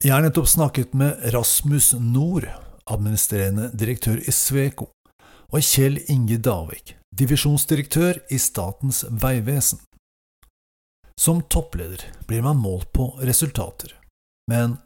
Jeg 0.00 0.14
har 0.14 0.22
nettopp 0.24 0.46
snakket 0.48 0.94
med 0.96 1.18
Rasmus 1.34 1.90
Nord, 2.00 2.46
administrerende 2.88 3.66
direktør 3.76 4.16
i 4.16 4.32
Sveko, 4.32 4.86
og 5.52 5.60
Kjell 5.60 5.98
Inge 6.08 6.38
Davik, 6.40 6.94
divisjonsdirektør 7.12 8.22
i 8.32 8.38
Statens 8.40 9.02
vegvesen. 9.12 9.82
Som 11.20 11.42
toppleder 11.52 12.06
blir 12.24 12.40
man 12.48 12.56
målt 12.56 12.88
på 12.96 13.10
resultater, 13.20 13.92
men 14.48 14.78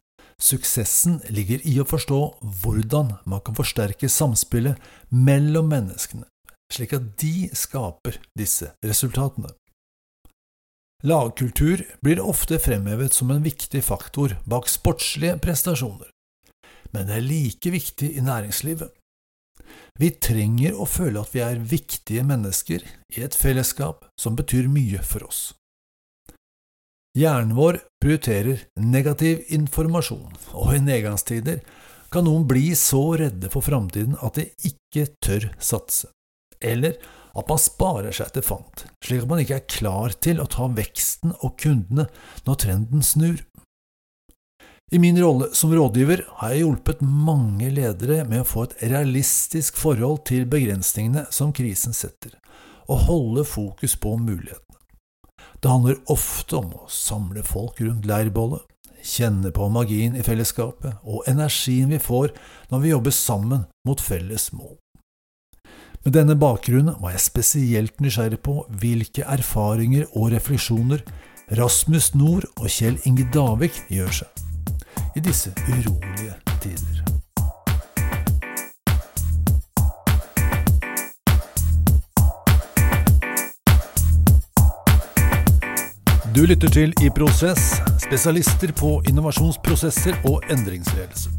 suksessen 0.43 1.21
ligger 1.31 1.63
i 1.63 1.77
å 1.79 1.87
forstå 1.87 2.21
hvordan 2.65 3.15
man 3.23 3.47
kan 3.47 3.55
forsterke 3.55 4.11
samspillet 4.11 4.83
mellom 5.15 5.71
menneskene, 5.71 6.27
slik 6.75 6.99
at 6.99 7.13
de 7.23 7.53
skaper 7.55 8.19
disse 8.35 8.75
resultatene. 8.83 9.55
Lagkultur 11.05 11.85
blir 12.01 12.21
ofte 12.21 12.59
fremhevet 12.59 13.13
som 13.13 13.31
en 13.31 13.43
viktig 13.45 13.85
faktor 13.85 14.37
bak 14.45 14.69
sportslige 14.73 15.37
prestasjoner, 15.39 16.09
men 16.97 17.11
det 17.11 17.19
er 17.19 17.27
like 17.27 17.73
viktig 17.75 18.09
i 18.17 18.23
næringslivet. 18.25 18.89
Vi 20.01 20.09
trenger 20.17 20.79
å 20.81 20.87
føle 20.89 21.21
at 21.21 21.35
vi 21.35 21.43
er 21.45 21.61
viktige 21.61 22.25
mennesker 22.25 22.87
i 23.15 23.25
et 23.27 23.37
fellesskap 23.37 24.07
som 24.21 24.39
betyr 24.39 24.71
mye 24.73 25.03
for 25.05 25.27
oss. 25.29 25.43
Hjernen 27.15 27.53
vår 27.55 27.83
prioriterer 28.03 28.65
negativ 28.81 29.45
informasjon, 29.55 30.33
og 30.57 30.73
i 30.73 30.81
nedgangstider 30.83 31.61
kan 32.11 32.25
noen 32.25 32.49
bli 32.49 32.73
så 32.79 33.03
redde 33.21 33.53
for 33.53 33.61
framtiden 33.67 34.17
at 34.25 34.41
de 34.41 34.49
ikke 34.71 35.05
tør 35.23 35.51
satse, 35.61 36.09
eller 36.65 36.97
at 37.35 37.49
man 37.51 37.61
sparer 37.61 38.15
seg 38.15 38.31
til 38.35 38.45
fant, 38.47 38.85
slik 39.05 39.25
at 39.25 39.31
man 39.31 39.43
ikke 39.43 39.59
er 39.59 39.71
klar 39.71 40.15
til 40.23 40.41
å 40.43 40.49
ta 40.51 40.69
veksten 40.71 41.35
og 41.41 41.57
kundene 41.61 42.07
når 42.47 42.61
trenden 42.63 43.03
snur. 43.03 43.43
I 44.93 45.01
min 45.03 45.19
rolle 45.19 45.49
som 45.57 45.73
rådgiver 45.75 46.23
har 46.39 46.53
jeg 46.53 46.63
hjulpet 46.63 47.01
mange 47.03 47.71
ledere 47.73 48.21
med 48.29 48.45
å 48.45 48.47
få 48.47 48.67
et 48.67 48.77
realistisk 48.93 49.81
forhold 49.81 50.23
til 50.29 50.45
begrensningene 50.47 51.25
som 51.35 51.55
krisen 51.57 51.97
setter, 51.97 52.37
og 52.87 53.09
holde 53.09 53.47
fokus 53.49 53.97
på 53.99 54.15
mulighetene. 54.21 54.61
Det 55.59 55.73
handler 55.73 56.03
ofte 56.13 56.61
om 56.61 56.71
å 56.77 56.87
samle 56.93 57.43
folk 57.49 57.81
rundt 57.81 58.07
leirbålet, 58.07 58.63
kjenne 59.05 59.51
på 59.53 59.67
magien 59.73 60.15
i 60.17 60.23
fellesskapet 60.25 61.03
og 61.05 61.27
energien 61.29 61.91
vi 61.93 62.01
får 62.01 62.31
når 62.71 62.85
vi 62.85 62.93
jobber 62.93 63.17
sammen 63.17 63.67
mot 63.89 64.01
felles 64.01 64.51
mål. 64.57 64.77
Med 66.05 66.13
denne 66.13 66.35
bakgrunnen 66.37 66.99
var 67.01 67.15
jeg 67.15 67.23
spesielt 67.25 68.01
nysgjerrig 68.05 68.43
på 68.45 68.59
hvilke 68.81 69.25
erfaringer 69.25 70.05
og 70.13 70.35
refleksjoner 70.35 71.01
Rasmus 71.57 72.11
Nord 72.15 72.45
og 72.59 72.69
Kjell 72.69 72.99
Inge 73.09 73.25
Davik 73.33 73.79
gjør 73.89 74.11
seg 74.13 74.43
i 75.17 75.23
disse 75.25 75.55
urolige 75.65 76.35
tider. 76.61 77.01
Du 86.35 86.43
lytter 86.45 86.69
til 86.69 86.93
I 87.01 87.09
Prosess, 87.17 87.79
spesialister 88.03 88.77
på 88.77 88.99
innovasjonsprosesser 89.09 90.21
og 90.29 90.43
endringsledelse. 90.51 91.34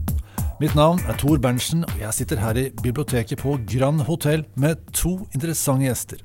Mitt 0.55 0.71
navn 0.71 1.01
er 1.03 1.17
Tor 1.19 1.35
Berntsen, 1.43 1.81
og 1.83 1.97
jeg 1.99 2.15
sitter 2.15 2.39
her 2.39 2.55
i 2.55 2.69
biblioteket 2.79 3.41
på 3.41 3.57
Grand 3.67 4.05
Hotell 4.07 4.45
med 4.55 4.79
to 4.95 5.25
interessante 5.35 5.83
gjester. 5.83 6.21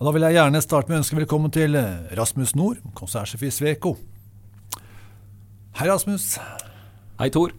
Og 0.00 0.08
Da 0.08 0.12
vil 0.16 0.24
jeg 0.26 0.34
gjerne 0.34 0.62
starte 0.64 0.90
med 0.90 0.96
å 0.96 1.02
ønske 1.04 1.18
velkommen 1.20 1.52
til 1.54 1.78
Rasmus 2.18 2.56
Nord, 2.58 2.80
konsertsjef 2.98 3.44
i 3.46 3.52
Sveko. 3.54 3.92
Hei, 5.78 5.86
Rasmus. 5.86 6.40
Hei, 7.20 7.30
Tor. 7.30 7.54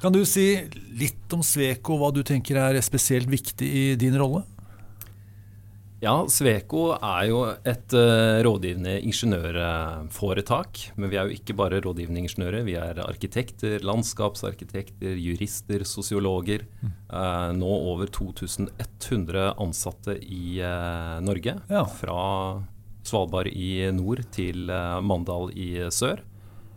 Kan 0.00 0.16
du 0.16 0.24
si 0.24 0.70
litt 0.96 1.36
om 1.36 1.44
Sveko, 1.44 2.00
hva 2.00 2.08
du 2.08 2.22
tenker 2.24 2.56
er 2.56 2.80
spesielt 2.80 3.28
viktig 3.28 3.68
i 3.68 3.84
din 4.00 4.16
rolle? 4.16 4.46
Ja, 6.04 6.12
Sveko 6.28 6.90
er 6.98 7.28
jo 7.30 7.38
et 7.64 7.94
uh, 7.96 8.42
rådgivende 8.44 8.98
ingeniørforetak. 9.08 10.80
Men 11.00 11.08
vi 11.08 11.16
er 11.16 11.30
jo 11.30 11.38
ikke 11.38 11.56
bare 11.56 11.80
rådgivende 11.84 12.20
ingeniører. 12.20 12.66
Vi 12.66 12.74
er 12.76 13.00
arkitekter, 13.06 13.78
landskapsarkitekter, 13.86 15.16
jurister, 15.16 15.86
sosiologer. 15.88 16.66
Mm. 16.82 16.92
Uh, 17.08 17.48
nå 17.56 17.72
over 17.94 18.12
2100 18.12 19.54
ansatte 19.64 20.18
i 20.20 20.58
uh, 20.60 21.24
Norge. 21.24 21.56
Ja. 21.72 21.86
Fra 21.88 22.20
Svalbard 23.04 23.48
i 23.48 23.88
nord 23.96 24.26
til 24.34 24.68
Mandal 25.04 25.50
i 25.56 25.70
sør. 25.92 26.20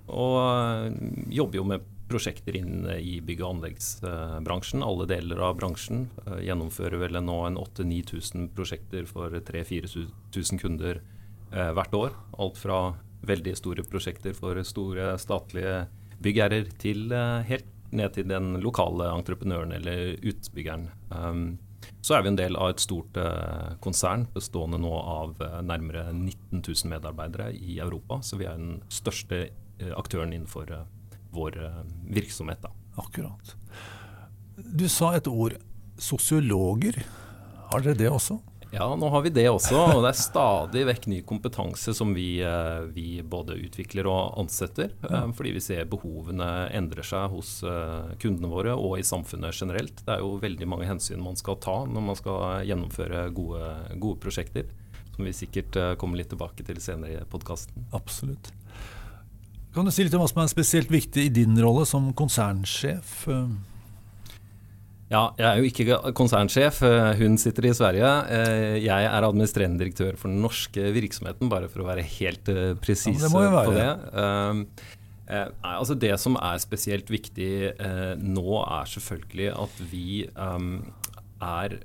Og 0.08 0.96
jobber 1.36 1.60
jo 1.60 1.68
med 1.68 1.84
prosjekter 2.08 2.56
inn 2.56 2.88
i 3.00 3.20
bygg- 3.22 3.44
og 3.44 3.58
anleggsbransjen. 3.58 4.84
Alle 4.86 5.08
deler 5.10 5.42
av 5.44 5.58
bransjen. 5.60 6.08
Uh, 6.26 6.40
gjennomfører 6.44 7.02
vel 7.02 7.20
nå 7.24 7.38
en 7.48 7.60
8000-9000 7.60 8.50
prosjekter 8.56 9.08
for 9.10 9.34
3000-4000 9.50 10.62
kunder 10.62 11.02
uh, 11.54 11.72
hvert 11.76 11.98
år. 11.98 12.18
Alt 12.40 12.60
fra 12.62 12.82
veldig 13.28 13.56
store 13.58 13.86
prosjekter 13.88 14.36
for 14.38 14.60
store 14.64 15.16
statlige 15.20 15.88
byggherrer 16.24 16.70
til 16.82 17.12
helt 17.14 17.66
ned 17.94 18.14
til 18.16 18.28
den 18.30 18.58
lokale 18.62 19.08
entreprenøren 19.14 19.74
eller 19.74 20.16
utbyggeren. 20.18 20.88
Um, 21.10 21.58
så 22.02 22.18
er 22.18 22.24
vi 22.24 22.32
en 22.32 22.40
del 22.40 22.58
av 22.58 22.72
et 22.72 22.82
stort 22.82 23.18
konsern 23.84 24.26
bestående 24.34 24.80
nå 24.82 24.92
av 24.92 25.38
nærmere 25.64 26.10
19 26.12 26.62
000 26.62 26.92
medarbeidere 26.92 27.52
i 27.54 27.78
Europa. 27.84 28.20
Så 28.26 28.40
vi 28.40 28.48
er 28.50 28.58
den 28.60 28.82
største 28.92 29.48
aktøren 29.96 30.34
innenfor 30.34 30.72
vår 31.32 31.66
eh, 31.66 31.80
virksomhet. 32.10 32.62
Da. 32.62 32.72
Akkurat. 32.96 33.56
Du 34.56 34.88
sa 34.90 35.16
et 35.16 35.28
ord 35.28 35.58
sosiologer. 35.98 37.04
Har 37.72 37.84
dere 37.84 37.98
det 37.98 38.10
også? 38.12 38.40
Ja, 38.72 38.96
nå 39.00 39.08
har 39.10 39.22
vi 39.24 39.32
det 39.32 39.46
også. 39.50 39.78
Og 39.96 40.02
det 40.04 40.10
er 40.12 40.18
stadig 40.20 40.82
vekk 40.90 41.06
ny 41.08 41.20
kompetanse 41.28 41.94
som 41.96 42.12
vi, 42.16 42.42
eh, 42.44 42.82
vi 42.94 43.22
både 43.24 43.56
utvikler 43.64 44.10
og 44.12 44.40
ansetter. 44.42 44.92
Eh, 45.04 45.14
ja. 45.14 45.22
Fordi 45.34 45.54
vi 45.56 45.64
ser 45.64 45.88
behovene 45.90 46.68
endrer 46.76 47.06
seg 47.08 47.32
hos 47.32 47.62
kundene 48.22 48.52
våre 48.52 48.76
og 48.76 48.98
i 49.00 49.08
samfunnet 49.08 49.56
generelt. 49.56 50.04
Det 50.04 50.18
er 50.18 50.26
jo 50.26 50.36
veldig 50.44 50.68
mange 50.68 50.90
hensyn 50.90 51.24
man 51.24 51.40
skal 51.40 51.62
ta 51.64 51.80
når 51.86 52.08
man 52.12 52.20
skal 52.20 52.68
gjennomføre 52.68 53.30
gode, 53.36 53.64
gode 53.96 54.20
prosjekter. 54.24 54.68
Som 55.16 55.26
vi 55.26 55.34
sikkert 55.34 55.74
kommer 55.98 56.20
litt 56.20 56.30
tilbake 56.30 56.62
til 56.66 56.78
senere 56.84 57.24
i 57.24 57.30
podkasten. 57.30 57.88
Absolutt. 57.98 58.52
Kan 59.78 59.86
du 59.86 59.94
si 59.94 60.02
litt 60.02 60.16
om 60.18 60.24
hva 60.24 60.28
som 60.32 60.40
er 60.42 60.48
spesielt 60.50 60.90
viktig 60.90 61.28
i 61.28 61.30
din 61.30 61.54
rolle 61.62 61.84
som 61.86 62.08
konsernsjef? 62.18 63.28
Ja, 65.12 65.20
jeg 65.38 65.46
er 65.46 65.60
jo 65.60 65.68
ikke 65.70 65.98
konsernsjef. 66.18 66.80
Hun 67.20 67.36
sitter 67.38 67.68
i 67.70 67.74
Sverige. 67.78 68.08
Eh, 68.34 68.78
jeg 68.82 69.06
er 69.06 69.28
administrerende 69.28 69.78
direktør 69.84 70.16
for 70.18 70.34
den 70.34 70.40
norske 70.42 70.82
virksomheten, 70.96 71.52
bare 71.52 71.70
for 71.70 71.84
å 71.84 71.86
være 71.92 72.06
helt 72.16 72.50
eh, 72.50 72.72
presis 72.82 73.22
ja, 73.22 73.30
på 73.30 73.76
det. 73.76 73.86
Um, 74.18 74.64
eh, 75.30 75.46
altså 75.62 75.94
det 75.94 76.16
som 76.24 76.40
er 76.42 76.58
spesielt 76.64 77.12
viktig 77.14 77.52
eh, 77.70 78.16
nå, 78.18 78.48
er 78.64 78.90
selvfølgelig 78.96 79.52
at 79.62 79.84
vi 79.92 80.08
eh, 80.26 80.66
er 81.52 81.78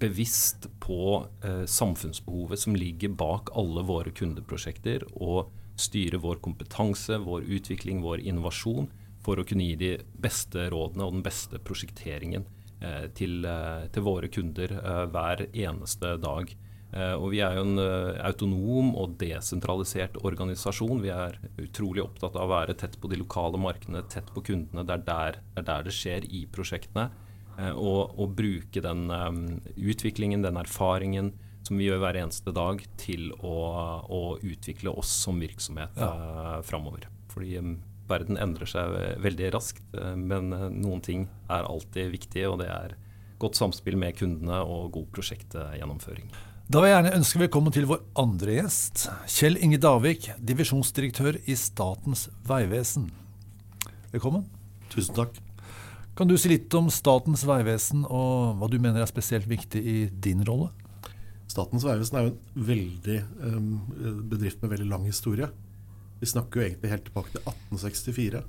bevisst 0.00 0.70
på 0.80 1.26
eh, 1.44 1.68
samfunnsbehovet 1.68 2.64
som 2.64 2.80
ligger 2.80 3.12
bak 3.20 3.52
alle 3.52 3.84
våre 3.84 4.16
kundeprosjekter. 4.16 5.04
og 5.20 5.52
styre 5.80 6.20
vår 6.22 6.42
kompetanse, 6.44 7.18
vår 7.22 7.46
utvikling, 7.56 8.02
vår 8.04 8.22
innovasjon 8.24 8.90
for 9.24 9.40
å 9.40 9.46
kunne 9.48 9.66
gi 9.70 9.78
de 9.80 9.94
beste 10.20 10.68
rådene 10.72 11.06
og 11.06 11.16
den 11.16 11.24
beste 11.24 11.60
prosjekteringen 11.64 12.44
eh, 12.80 13.08
til, 13.16 13.40
eh, 13.48 13.86
til, 13.92 14.04
våre 14.06 14.28
kunder 14.32 14.76
eh, 14.78 15.04
hver 15.10 15.46
eneste 15.50 16.16
dag. 16.22 16.52
Eh, 16.94 17.14
og 17.18 17.32
Vi 17.32 17.40
er 17.42 17.56
jo 17.58 17.64
en 17.66 17.80
eh, 17.82 18.20
autonom 18.28 18.92
og 19.00 19.16
desentralisert 19.18 20.20
organisasjon. 20.22 21.02
Vi 21.02 21.10
er 21.10 21.40
utrolig 21.58 22.04
opptatt 22.04 22.36
av 22.38 22.46
å 22.46 22.54
være 22.54 22.76
tett 22.78 22.98
på 23.00 23.10
de 23.10 23.18
lokale 23.18 23.58
markedene, 23.58 24.04
tett 24.10 24.30
på 24.34 24.44
kundene. 24.46 24.86
Det 24.86 24.98
er 24.98 25.06
der 25.08 25.38
det, 25.40 25.62
er 25.62 25.68
der 25.70 25.88
det 25.88 25.96
skjer 25.96 26.28
i 26.30 26.44
prosjektene. 26.46 27.08
Eh, 27.58 27.72
og, 27.72 28.14
og, 28.14 28.36
bruke 28.38 28.82
den 28.84 29.08
utviklingen, 29.74 30.46
den 30.46 30.60
erfaringen, 30.60 31.32
som 31.64 31.80
vi 31.80 31.88
gjør 31.88 32.02
hver 32.02 32.18
eneste 32.20 32.52
dag, 32.54 32.82
til 33.00 33.30
å, 33.40 33.56
å 34.04 34.22
utvikle 34.42 34.92
oss 34.92 35.12
som 35.24 35.40
virksomhet 35.42 35.96
ja. 36.00 36.10
uh, 36.10 36.58
framover. 36.66 37.08
Fordi 37.32 37.56
um, 37.60 37.76
verden 38.10 38.38
endrer 38.40 38.68
seg 38.68 38.96
veldig 39.24 39.52
raskt, 39.56 39.84
uh, 39.96 40.12
men 40.18 40.52
noen 40.52 41.04
ting 41.04 41.28
er 41.48 41.68
alltid 41.68 42.12
viktige, 42.14 42.50
og 42.52 42.60
det 42.62 42.70
er 42.72 42.96
godt 43.42 43.58
samspill 43.58 43.96
med 44.00 44.16
kundene 44.18 44.60
og 44.62 44.92
god 44.94 45.08
prosjektgjennomføring. 45.16 46.28
Da 46.64 46.80
vil 46.80 46.88
jeg 46.88 46.96
gjerne 46.96 47.16
ønske 47.18 47.40
velkommen 47.42 47.74
til 47.76 47.88
vår 47.90 48.00
andre 48.16 48.54
gjest, 48.56 49.08
Kjell 49.28 49.58
Inge 49.60 49.76
Davik, 49.84 50.30
divisjonsdirektør 50.40 51.36
i 51.44 51.56
Statens 51.60 52.30
vegvesen. 52.48 53.10
Velkommen. 54.14 54.46
Tusen 54.94 55.16
takk. 55.18 55.36
Kan 56.16 56.30
du 56.30 56.36
si 56.38 56.48
litt 56.52 56.72
om 56.78 56.88
Statens 56.94 57.42
vegvesen 57.44 58.06
og 58.06 58.56
hva 58.60 58.70
du 58.70 58.78
mener 58.78 59.02
er 59.02 59.10
spesielt 59.10 59.48
viktig 59.50 59.80
i 59.82 59.96
din 60.24 60.40
rolle? 60.46 60.70
Statens 61.54 61.86
vegvesen 61.86 62.18
er 62.18 62.26
jo 62.26 62.32
en 62.34 62.66
veldig 62.68 63.20
um, 63.44 63.70
bedrift 64.30 64.62
med 64.62 64.72
veldig 64.74 64.90
lang 64.90 65.06
historie. 65.06 65.46
Vi 66.18 66.26
snakker 66.26 66.60
jo 66.60 66.66
egentlig 66.66 66.90
helt 66.90 67.06
tilbake 67.06 67.30
til 67.30 67.44
1864. 67.44 68.42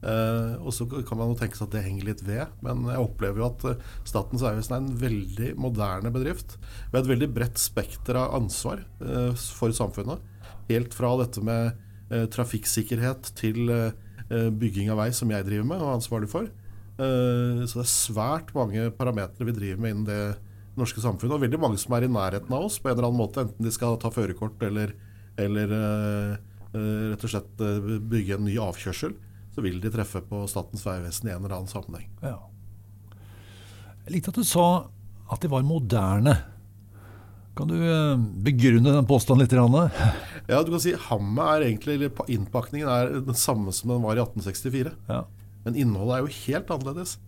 Uh, 0.00 0.56
og 0.64 0.72
så 0.72 0.86
kan 0.88 1.18
man 1.20 1.30
jo 1.30 1.36
tenke 1.38 1.58
seg 1.58 1.68
at 1.68 1.74
det 1.76 1.84
henger 1.84 2.08
litt 2.08 2.24
ved, 2.24 2.54
men 2.64 2.86
jeg 2.88 3.04
opplever 3.04 3.42
jo 3.42 3.50
at 3.50 3.66
eh, 3.68 3.82
Statens 4.08 4.40
vegvesen 4.40 4.72
er 4.72 4.80
en 4.80 4.94
veldig 5.02 5.50
moderne 5.60 6.12
bedrift. 6.14 6.56
Vi 6.88 6.96
har 6.96 7.04
et 7.04 7.10
veldig 7.12 7.28
bredt 7.36 7.60
spekter 7.60 8.18
av 8.18 8.34
ansvar 8.40 8.82
uh, 9.04 9.30
for 9.60 9.76
samfunnet. 9.76 10.24
Helt 10.70 10.96
fra 10.96 11.12
dette 11.20 11.44
med 11.44 11.76
uh, 12.10 12.24
trafikksikkerhet 12.32 13.34
til 13.38 13.70
eh, 14.30 14.48
bygging 14.50 14.90
av 14.92 15.00
vei, 15.02 15.10
som 15.14 15.30
jeg 15.32 15.46
driver 15.46 15.68
med 15.68 15.82
og 15.82 15.90
er 15.90 15.98
ansvarlig 15.98 16.30
for. 16.32 16.50
Eh, 17.00 17.64
så 17.66 17.80
det 17.80 17.84
er 17.86 17.92
svært 17.92 18.54
mange 18.56 18.90
parametere 18.96 19.48
vi 19.48 19.56
driver 19.56 19.82
med 19.82 19.94
innen 19.94 20.08
det 20.08 20.22
norske 20.78 21.02
samfunnet. 21.02 21.34
Og 21.36 21.42
veldig 21.46 21.60
mange 21.62 21.80
som 21.82 21.96
er 21.96 22.06
i 22.06 22.12
nærheten 22.12 22.54
av 22.54 22.68
oss 22.68 22.78
på 22.78 22.90
en 22.90 22.96
eller 22.96 23.08
annen 23.08 23.22
måte, 23.22 23.46
enten 23.46 23.66
de 23.66 23.72
skal 23.74 23.98
ta 24.02 24.12
førerkort 24.14 24.62
eller, 24.66 24.94
eller 25.40 25.74
rett 26.70 27.26
og 27.26 27.32
slett 27.32 27.64
bygge 28.10 28.36
en 28.36 28.46
ny 28.46 28.54
avkjørsel 28.62 29.16
så 29.54 29.64
vil 29.64 29.80
de 29.82 29.90
treffe 29.92 30.22
på 30.24 30.44
Statens 30.50 30.86
vegvesen 30.86 31.28
i 31.28 31.34
en 31.34 31.42
eller 31.42 31.58
annen 31.58 31.70
sammenheng. 31.70 32.08
Ja. 32.22 32.38
Jeg 34.06 34.16
likte 34.16 34.32
at 34.32 34.38
du 34.40 34.46
sa 34.46 34.66
at 35.30 35.42
de 35.42 35.50
var 35.50 35.66
moderne. 35.66 36.36
Kan 37.58 37.70
du 37.70 37.76
eh, 37.76 38.22
begrunne 38.46 38.94
den 38.94 39.08
påstanden 39.10 39.44
litt? 39.44 39.54
Ja, 40.48 40.62
du 40.64 40.70
kan 40.72 40.82
si 40.82 40.94
Hammet 41.08 41.44
er 41.44 41.66
egentlig, 41.66 41.98
eller 41.98 42.30
Innpakningen 42.32 42.88
er 42.88 43.12
den 43.26 43.38
samme 43.38 43.74
som 43.74 43.92
den 43.92 44.06
var 44.06 44.16
i 44.16 44.22
1864. 44.22 44.94
Ja. 45.10 45.24
Men 45.66 45.76
innholdet 45.76 46.16
er 46.16 46.24
jo 46.24 46.38
helt 46.46 46.72
annerledes. 46.72 47.18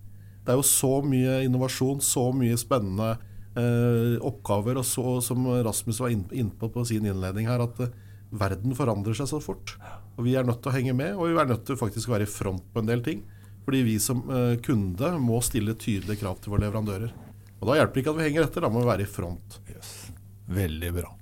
Det 0.43 0.55
er 0.55 0.59
jo 0.59 0.67
så 0.67 0.95
mye 1.05 1.43
innovasjon, 1.45 2.01
så 2.03 2.31
mye 2.35 2.57
spennende 2.59 3.13
eh, 3.19 3.29
oppgaver, 3.53 4.79
og 4.81 4.87
så, 4.87 5.19
som 5.21 5.45
Rasmus 5.65 6.01
var 6.01 6.13
inne 6.13 6.51
på 6.57 6.85
sin 6.89 7.05
innledning 7.05 7.51
her, 7.51 7.61
at 7.61 7.81
eh, 7.85 7.93
verden 8.33 8.73
forandrer 8.77 9.17
seg 9.19 9.29
så 9.29 9.41
fort. 9.45 9.75
Og 10.17 10.25
Vi 10.25 10.37
er 10.37 10.47
nødt 10.47 10.63
til 10.65 10.73
å 10.73 10.77
henge 10.77 10.95
med, 10.97 11.15
og 11.17 11.29
vi 11.29 11.37
er 11.41 11.51
nødt 11.51 11.67
til 11.69 11.77
faktisk 11.77 12.09
å 12.09 12.17
være 12.17 12.29
i 12.29 12.33
front 12.33 12.65
på 12.73 12.81
en 12.81 12.89
del 12.89 13.05
ting. 13.05 13.23
Fordi 13.63 13.83
vi 13.87 13.99
som 14.03 14.25
uh, 14.27 14.57
kunde 14.65 15.13
må 15.23 15.37
stille 15.45 15.77
tydelige 15.79 16.19
krav 16.25 16.41
til 16.43 16.51
våre 16.51 16.65
leverandører. 16.65 17.13
Og 17.61 17.69
Da 17.69 17.77
hjelper 17.79 17.95
det 17.95 18.03
ikke 18.03 18.15
at 18.15 18.19
vi 18.19 18.27
henger 18.27 18.49
etter, 18.49 18.65
da 18.65 18.71
må 18.73 18.83
vi 18.83 18.89
være 18.89 19.05
i 19.05 19.11
front. 19.11 19.61
Yes. 19.71 19.93
Veldig 20.51 20.91
bra. 20.97 21.13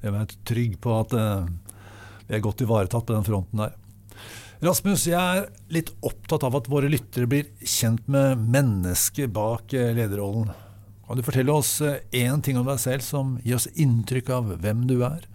Jeg 0.00 0.16
er 0.18 0.34
trygg 0.48 0.74
på 0.82 0.96
at 0.96 1.14
vi 2.26 2.34
er 2.34 2.42
godt 2.42 2.64
ivaretatt 2.66 3.06
på 3.06 3.14
den 3.14 3.26
fronten 3.28 3.62
der. 3.62 3.76
Rasmus, 4.66 5.06
jeg 5.06 5.14
er 5.14 5.46
litt 5.70 5.92
opptatt 6.02 6.42
av 6.48 6.58
at 6.58 6.68
våre 6.72 6.90
lyttere 6.90 7.30
blir 7.30 7.52
kjent 7.62 8.08
med 8.10 8.42
mennesket 8.50 9.30
bak 9.36 9.70
lederrollen. 9.70 10.50
Kan 11.06 11.18
du 11.18 11.22
fortelle 11.22 11.54
oss 11.54 11.78
én 12.10 12.42
ting 12.42 12.58
om 12.58 12.66
deg 12.66 12.80
selv 12.82 13.04
som 13.06 13.36
gir 13.44 13.60
oss 13.60 13.68
inntrykk 13.78 14.32
av 14.34 14.54
hvem 14.62 14.86
du 14.90 14.98
er? 15.06 15.26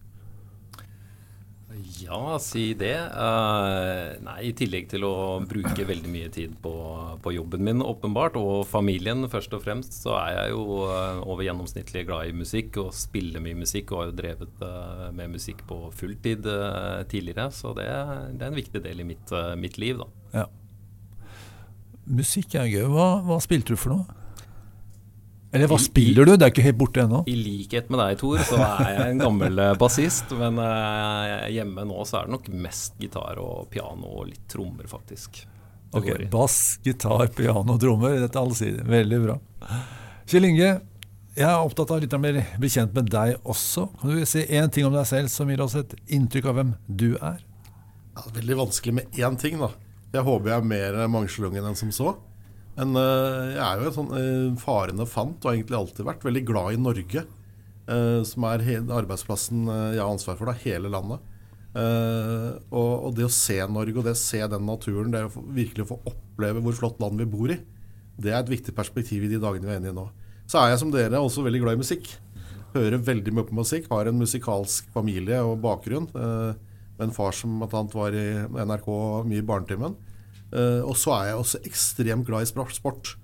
Ja, 2.01 2.39
si 2.39 2.73
det. 2.73 2.95
Uh, 3.13 4.17
nei, 4.25 4.37
I 4.49 4.53
tillegg 4.57 4.87
til 4.91 5.05
å 5.07 5.39
bruke 5.47 5.85
veldig 5.87 6.11
mye 6.11 6.29
tid 6.33 6.53
på, 6.63 6.73
på, 7.21 7.33
jobben 7.35 7.63
min, 7.65 7.83
åpenbart, 7.85 8.37
og 8.39 8.65
familien 8.69 9.27
først 9.31 9.53
og 9.55 9.63
fremst, 9.65 9.95
så 10.03 10.15
er 10.19 10.33
jeg 10.35 10.53
jo 10.55 10.81
uh, 10.89 11.21
over 11.23 11.45
gjennomsnittlig 11.45 12.05
glad 12.09 12.31
i 12.31 12.35
musikk 12.35 12.81
og 12.83 12.93
spiller 12.97 13.43
mye 13.43 13.59
musikk. 13.61 13.93
Og 13.93 14.03
har 14.03 14.09
jo 14.11 14.17
drevet 14.17 14.63
uh, 14.65 15.09
med 15.15 15.35
musikk 15.37 15.63
på 15.69 15.83
fulltid 15.95 16.47
tidligere, 17.11 17.49
så 17.53 17.75
det, 17.77 17.87
det, 18.33 18.41
er 18.41 18.49
en 18.49 18.59
viktig 18.59 18.81
del 18.83 19.03
i 19.03 19.07
mitt, 19.13 19.35
mitt 19.59 19.77
liv, 19.81 20.01
da. 20.01 20.09
Ja. 20.41 20.47
Musikk 22.11 22.57
er 22.59 22.67
gøy. 22.71 22.87
Hva, 22.91 23.11
hva 23.25 23.37
spilte 23.43 23.75
du 23.75 23.79
for 23.79 23.95
noe? 23.95 24.20
Eller 25.51 25.67
hva 25.67 25.77
spiller 25.83 26.27
du? 26.27 26.33
Det 26.39 26.45
er 26.47 26.53
ikke 26.53 26.63
helt 26.63 26.77
borte 26.79 27.01
ennå. 27.03 27.25
I 27.27 27.33
likhet 27.35 27.89
med 27.91 27.99
deg, 27.99 28.19
Tor, 28.21 28.39
så 28.47 28.59
er 28.63 28.91
jeg 28.95 29.15
en 29.17 29.23
gammel 29.25 29.59
eh, 29.59 29.73
bassist. 29.79 30.31
Men 30.39 30.59
uh, 30.63 31.49
hjemme 31.51 31.83
nå 31.89 32.05
så 32.07 32.21
er 32.21 32.29
det 32.29 32.35
nok 32.37 32.47
mest 32.67 32.95
gitar 33.01 33.41
og 33.43 33.65
piano 33.73 34.13
og 34.21 34.29
litt 34.29 34.45
trommer, 34.51 34.87
faktisk. 34.87 35.41
ok, 35.91 36.29
Bass, 36.31 36.79
gitar, 36.85 37.27
piano 37.35 37.75
og 37.75 37.83
trommer. 37.83 38.15
Dette 38.23 38.39
er 38.39 38.47
allsidig. 38.47 38.87
Veldig 38.87 39.21
bra. 39.25 39.37
Kjell 40.31 40.47
Inge, 40.53 40.71
jeg 41.35 41.47
er 41.47 41.59
opptatt 41.59 41.91
av 41.91 41.99
litt 42.03 42.15
å 42.15 42.23
bli 42.23 42.71
kjent 42.71 42.95
med 42.95 43.11
deg 43.11 43.35
også. 43.43 43.89
Kan 43.99 44.15
du 44.15 44.23
si 44.27 44.47
én 44.47 44.71
ting 44.71 44.87
om 44.87 44.95
deg 44.95 45.07
selv 45.09 45.31
som 45.35 45.51
gir 45.51 45.67
oss 45.67 45.75
et 45.79 45.97
inntrykk 46.15 46.47
av 46.47 46.61
hvem 46.61 46.75
du 46.87 47.09
er? 47.19 47.43
Ja, 48.15 48.23
veldig 48.39 48.63
vanskelig 48.65 48.95
med 49.01 49.19
én 49.19 49.35
ting, 49.39 49.59
da. 49.59 49.73
Jeg 50.15 50.27
håper 50.27 50.51
jeg 50.51 50.59
er 50.59 50.67
mer 50.67 50.97
mangslungen 51.11 51.67
enn 51.67 51.79
som 51.79 51.91
så. 51.95 52.15
Men 52.81 52.97
uh, 52.97 53.51
jeg 53.53 53.61
er 53.61 53.77
jo 53.77 53.89
en 53.89 53.95
sånn 53.99 54.15
uh, 54.15 54.61
farende 54.61 55.05
fant 55.09 55.37
og 55.43 55.51
har 55.51 55.57
egentlig 55.59 55.77
alltid 55.77 56.07
vært 56.07 56.25
veldig 56.25 56.41
glad 56.47 56.73
i 56.73 56.81
Norge. 56.81 57.25
Uh, 57.85 58.21
som 58.25 58.47
er 58.47 58.63
arbeidsplassen 58.81 59.67
jeg 59.67 60.01
har 60.01 60.09
ansvar 60.09 60.39
for, 60.39 60.49
da, 60.49 60.57
hele 60.65 60.89
landet. 60.91 61.27
Og, 61.71 63.13
det 63.15 63.23
å 63.23 63.31
se 63.31 63.55
Norge 63.71 63.95
og 63.95 64.03
det 64.03 64.15
å 64.17 64.19
se 64.19 64.41
den 64.51 64.65
naturen, 64.67 65.13
det 65.13 65.21
å 65.23 65.43
virkelig 65.55 65.85
få 65.87 66.01
oppleve 66.09 66.63
hvor 66.65 66.75
flott 66.75 66.99
land 66.99 67.21
vi 67.21 67.29
bor 67.31 67.53
i, 67.53 67.55
det 68.21 68.33
er 68.33 68.41
et 68.41 68.51
viktig 68.51 68.73
perspektiv 68.75 69.23
i 69.23 69.29
de 69.31 69.39
dagene 69.39 69.69
vi 69.69 69.71
er 69.77 69.79
inne 69.79 69.93
i 69.93 69.95
nå. 69.95 70.03
Så 70.51 70.59
er 70.59 70.73
jeg 70.73 70.81
som 70.81 70.91
dere 70.91 71.21
også 71.23 71.45
veldig 71.45 71.61
glad 71.63 71.77
i 71.77 71.83
musikk. 71.83 72.09
Hører 72.73 72.99
veldig 73.07 73.31
mye 73.37 73.47
på 73.47 73.55
musikk. 73.55 73.87
Har 73.91 74.09
en 74.09 74.19
musikalsk 74.19 74.89
familie 74.91 75.39
og 75.47 75.61
bakgrunn. 75.63 76.09
med 76.11 77.05
en 77.07 77.15
far 77.15 77.31
som 77.31 77.63
bl.a. 77.63 77.85
var 77.93 78.19
i 78.19 78.27
NRK 78.51 78.89
mye 79.29 79.39
i 79.39 79.47
Barnetimen. 79.47 79.95
Uh, 80.51 80.83
og 80.83 80.97
så 80.99 81.13
er 81.15 81.29
jeg 81.29 81.39
også 81.39 81.61
ekstremt 81.67 82.27
glad 82.27 82.43
i 82.43 82.49
sport. 82.49 83.15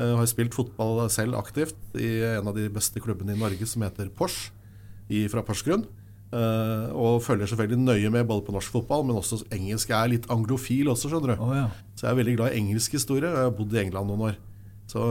Uh, 0.00 0.16
har 0.16 0.28
spilt 0.30 0.56
fotball 0.56 1.02
selv 1.12 1.36
aktivt 1.36 1.76
i 2.00 2.22
en 2.38 2.48
av 2.48 2.56
de 2.56 2.70
beste 2.72 3.02
klubbene 3.04 3.36
i 3.36 3.40
Norge 3.40 3.68
som 3.68 3.84
heter 3.84 4.08
Porsch, 4.16 4.48
i, 5.10 5.26
fra 5.28 5.44
Porsgrunn. 5.44 5.84
Uh, 6.30 6.86
og 6.94 7.24
følger 7.26 7.50
selvfølgelig 7.50 7.82
nøye 7.82 8.12
med 8.14 8.28
både 8.28 8.46
på 8.46 8.54
norsk 8.54 8.76
fotball, 8.76 9.04
men 9.06 9.18
også 9.18 9.42
engelsk. 9.50 9.90
Jeg 9.90 9.98
er 9.98 10.12
litt 10.14 10.30
anglofil 10.32 10.92
også, 10.92 11.10
skjønner 11.10 11.34
du. 11.34 11.42
Oh, 11.42 11.56
ja. 11.58 11.66
Så 11.98 12.06
jeg 12.06 12.14
er 12.14 12.20
veldig 12.22 12.36
glad 12.38 12.54
i 12.54 12.62
engelsk 12.62 12.96
historie. 12.96 13.28
Jeg 13.28 13.50
har 13.50 13.56
bodd 13.58 13.74
i 13.76 13.82
England 13.82 14.12
noen 14.12 14.30
år. 14.30 14.40
Så 14.90 15.02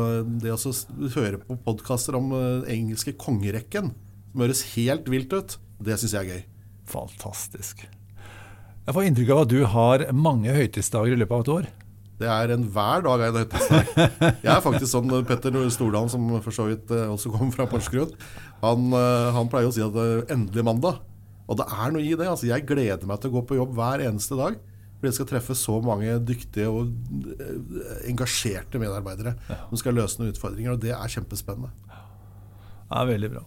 det 0.41 0.51
å 0.51 0.73
høre 1.15 1.39
på 1.43 1.59
podkaster 1.67 2.17
om 2.17 2.33
engelske 2.67 3.13
kongerekken, 3.19 3.93
som 4.31 4.43
høres 4.43 4.65
helt 4.73 5.07
vilt 5.11 5.31
ut, 5.31 5.55
det 5.79 5.95
syns 6.01 6.17
jeg 6.17 6.25
er 6.25 6.33
gøy. 6.33 6.43
Fantastisk. 6.89 7.87
Jeg 8.89 8.95
får 8.95 9.05
inntrykk 9.05 9.31
av 9.35 9.39
at 9.43 9.49
du 9.51 9.59
har 9.69 10.01
mange 10.17 10.49
høytidsdager 10.49 11.13
i 11.13 11.17
løpet 11.21 11.35
av 11.35 11.41
et 11.43 11.49
år. 11.53 11.65
Det 12.17 12.29
er 12.33 12.53
enhver 12.55 13.03
dag 13.05 13.21
er 13.21 13.27
en 13.27 13.35
høytidsdag. 13.37 13.91
Jeg 14.41 14.49
er 14.49 14.63
faktisk 14.65 14.89
sånn 14.89 15.13
Petter 15.29 15.57
Stordalen, 15.69 16.09
som 16.09 16.23
for 16.41 16.55
så 16.55 16.65
vidt 16.71 16.89
eh, 16.97 17.03
også 17.05 17.29
kommer 17.35 17.53
fra 17.53 17.67
Porsgrunn, 17.69 18.15
han, 18.63 18.87
eh, 18.97 19.27
han, 19.35 19.51
pleier 19.51 19.69
å 19.69 19.75
si 19.75 19.83
at 19.85 19.93
det 19.93 20.07
er 20.07 20.33
endelig 20.33 20.65
mandag. 20.65 20.97
Og 21.45 21.59
det 21.61 21.69
er 21.69 21.93
noe 21.93 22.01
i 22.01 22.15
det. 22.17 22.31
altså 22.31 22.49
Jeg 22.49 22.65
gleder 22.65 23.05
meg 23.05 23.21
til 23.21 23.29
å 23.29 23.35
gå 23.37 23.45
på 23.51 23.59
jobb 23.59 23.77
hver 23.77 24.07
eneste 24.07 24.39
dag. 24.41 24.57
Fordi 24.97 25.11
jeg 25.11 25.19
skal 25.19 25.29
treffe 25.35 25.59
så 25.61 25.77
mange 25.85 26.17
dyktige 26.25 26.73
og 26.73 26.89
eh, 27.37 27.93
engasjerte 28.09 28.81
medarbeidere 28.81 29.37
som 29.53 29.83
skal 29.83 30.01
løse 30.01 30.17
noen 30.17 30.33
utfordringer. 30.33 30.73
Og 30.73 30.81
det 30.81 30.97
er 30.97 31.13
kjempespennende. 31.13 31.69
Det 32.89 33.03
er 33.03 33.13
veldig 33.13 33.33
bra. 33.37 33.45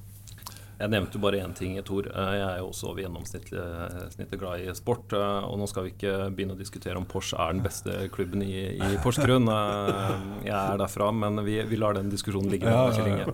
Jeg 0.81 0.91
nevnte 0.91 1.19
jo 1.19 1.23
bare 1.23 1.41
én 1.45 1.53
ting, 1.55 1.77
Tor. 1.87 2.09
Eh, 2.11 2.33
jeg 2.39 2.47
er 2.47 2.61
jo 2.61 2.69
også 2.71 2.89
over 2.91 3.03
gjennomsnittet 3.05 4.39
glad 4.41 4.65
i 4.65 4.75
sport. 4.75 5.13
Eh, 5.15 5.47
og 5.47 5.59
nå 5.61 5.69
skal 5.71 5.87
vi 5.87 5.93
ikke 5.95 6.15
begynne 6.35 6.57
å 6.57 6.59
diskutere 6.59 6.99
om 6.99 7.07
Porsche 7.09 7.39
er 7.39 7.55
den 7.55 7.65
beste 7.65 8.09
klubben 8.15 8.43
i, 8.45 8.55
i 8.75 8.93
Porsgrunn. 9.05 9.47
Eh, 9.53 10.15
jeg 10.49 10.57
er 10.57 10.81
derfra, 10.81 11.11
men 11.15 11.43
vi, 11.47 11.61
vi 11.69 11.81
lar 11.81 11.99
den 11.99 12.11
diskusjonen 12.13 12.51
ligge. 12.53 12.73
Ja, 12.73 12.91
ja, 12.91 13.05
ja. 13.23 13.29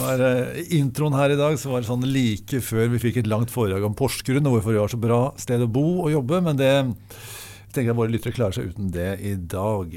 er 0.10 0.24
introen 0.74 1.18
her 1.18 1.34
i 1.34 1.38
dag 1.38 1.58
så 1.60 1.72
var 1.72 1.82
det 1.82 1.90
sånn 1.90 2.06
like 2.08 2.62
før 2.64 2.88
vi 2.92 3.02
fikk 3.02 3.20
et 3.22 3.30
langt 3.30 3.52
foredrag 3.52 3.84
om 3.86 3.96
Porsgrunn 3.98 4.46
og 4.48 4.56
hvorfor 4.56 4.74
vi 4.74 4.82
har 4.82 4.92
så 4.92 5.00
bra 5.02 5.20
sted 5.40 5.62
å 5.62 5.70
bo 5.70 5.86
og 6.06 6.12
jobbe, 6.14 6.40
men 6.46 6.58
det 6.58 6.70
jeg 6.70 6.94
tenker 7.74 7.92
jeg 7.92 7.98
våre 8.00 8.10
lyttere 8.10 8.34
klarer 8.34 8.56
seg 8.56 8.72
uten 8.72 8.88
det 8.94 9.12
i 9.22 9.36
dag. 9.38 9.92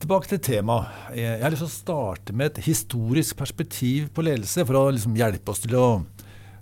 Tilbake 0.00 0.30
til 0.30 0.40
temaet. 0.40 0.92
Jeg 1.12 1.42
har 1.42 1.52
lyst 1.52 1.60
til 1.60 1.68
å 1.68 1.74
starte 1.74 2.32
med 2.32 2.54
et 2.54 2.62
historisk 2.64 3.36
perspektiv 3.36 4.06
på 4.16 4.24
ledelse, 4.24 4.64
for 4.64 4.78
å 4.78 4.86
liksom 4.94 5.18
hjelpe 5.18 5.52
oss 5.52 5.60
til 5.60 5.76
å 5.76 5.88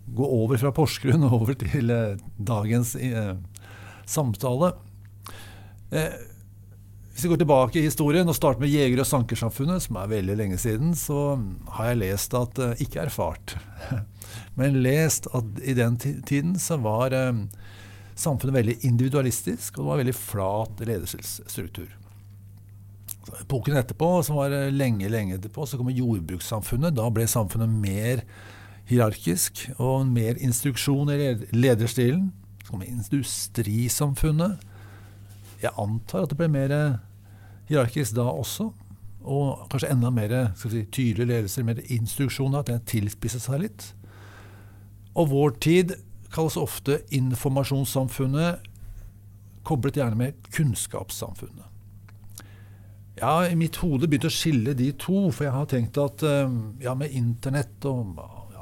gå 0.09 0.31
over 0.41 0.59
fra 0.59 0.73
Porsgrunn 0.75 1.27
og 1.29 1.37
over 1.37 1.59
til 1.61 1.93
eh, 1.95 2.17
dagens 2.35 2.97
eh, 2.99 3.37
samtale. 4.09 4.73
Eh, 5.95 6.17
hvis 7.13 7.27
vi 7.27 7.31
går 7.31 7.41
tilbake 7.45 7.79
i 7.79 7.85
historien 7.87 8.31
og 8.31 8.35
starter 8.35 8.65
med 8.65 8.73
Jeger- 8.73 9.05
og 9.05 9.07
Sankersamfunnet, 9.07 9.85
som 9.87 10.01
er 10.01 10.11
veldig 10.17 10.39
lenge 10.41 10.59
siden, 10.59 10.97
så 10.99 11.39
har 11.77 11.93
jeg 11.93 12.01
lest 12.03 12.35
at 12.39 12.59
eh, 12.65 12.83
Ikke 12.83 13.05
erfart, 13.05 13.55
men 14.59 14.83
lest 14.83 15.31
at 15.31 15.63
i 15.63 15.77
den 15.79 16.01
tiden 16.03 16.59
så 16.59 16.81
var 16.83 17.15
eh, 17.15 17.45
samfunnet 18.19 18.59
veldig 18.59 18.79
individualistisk, 18.91 19.79
og 19.79 19.85
det 19.85 19.91
var 19.93 20.03
veldig 20.03 20.19
flat 20.19 20.85
ledelsesstruktur. 20.91 21.95
Epoken 23.43 23.77
etterpå, 23.77 24.23
som 24.27 24.39
var 24.41 24.55
eh, 24.55 24.71
lenge, 24.73 25.09
lenge 25.13 25.37
etterpå, 25.37 25.67
så 25.67 25.79
kommer 25.79 25.97
jordbrukssamfunnet. 25.97 26.97
Da 26.97 27.09
ble 27.13 27.27
samfunnet 27.29 27.71
mer 27.71 28.25
hierarkisk 28.89 29.67
og 29.77 30.09
mer 30.09 30.39
instruksjon 30.41 31.13
i 31.13 31.35
lederstilen. 31.53 32.31
Så 32.65 32.73
kommer 32.73 32.89
industrisamfunnet. 32.89 34.65
Jeg 35.63 35.75
antar 35.81 36.25
at 36.25 36.33
det 36.33 36.39
ble 36.41 36.51
mer 36.53 36.75
eh, 36.75 36.99
hierarkisk 37.71 38.17
da 38.19 38.29
også. 38.33 38.71
Og 39.29 39.69
kanskje 39.69 39.93
enda 39.93 40.11
mer 40.15 40.35
si, 40.57 40.85
tydelig 40.95 41.29
ledelse, 41.29 41.65
mer 41.67 41.83
instruksjon, 41.93 42.57
at 42.57 42.71
det 42.71 42.85
tilspisset 42.89 43.45
seg 43.45 43.65
litt. 43.67 43.91
Og 45.19 45.33
vår 45.33 45.57
tid 45.61 45.97
kalles 46.33 46.57
ofte 46.61 47.01
informasjonssamfunnet, 47.15 48.65
koblet 49.69 49.99
gjerne 50.01 50.17
med 50.17 50.49
kunnskapssamfunnet. 50.55 51.68
Har 53.23 53.49
i 53.51 53.57
mitt 53.59 53.79
hode 53.83 54.09
begynt 54.09 54.29
å 54.29 54.33
skille 54.33 54.75
de 54.79 54.91
to, 55.01 55.29
for 55.35 55.49
jeg 55.49 55.55
har 55.55 55.71
tenkt 55.71 55.99
at 56.01 56.23
eh, 56.27 56.59
ja, 56.85 56.95
med 56.99 57.15
Internett 57.17 57.87
og 57.89 58.19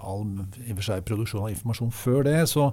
all 0.06 0.22
i 0.62 0.70
og 0.70 0.78
for 0.78 0.86
seg 0.86 1.06
produksjon 1.08 1.46
av 1.48 1.52
informasjon 1.52 1.92
før 1.94 2.26
det, 2.28 2.38
så, 2.50 2.68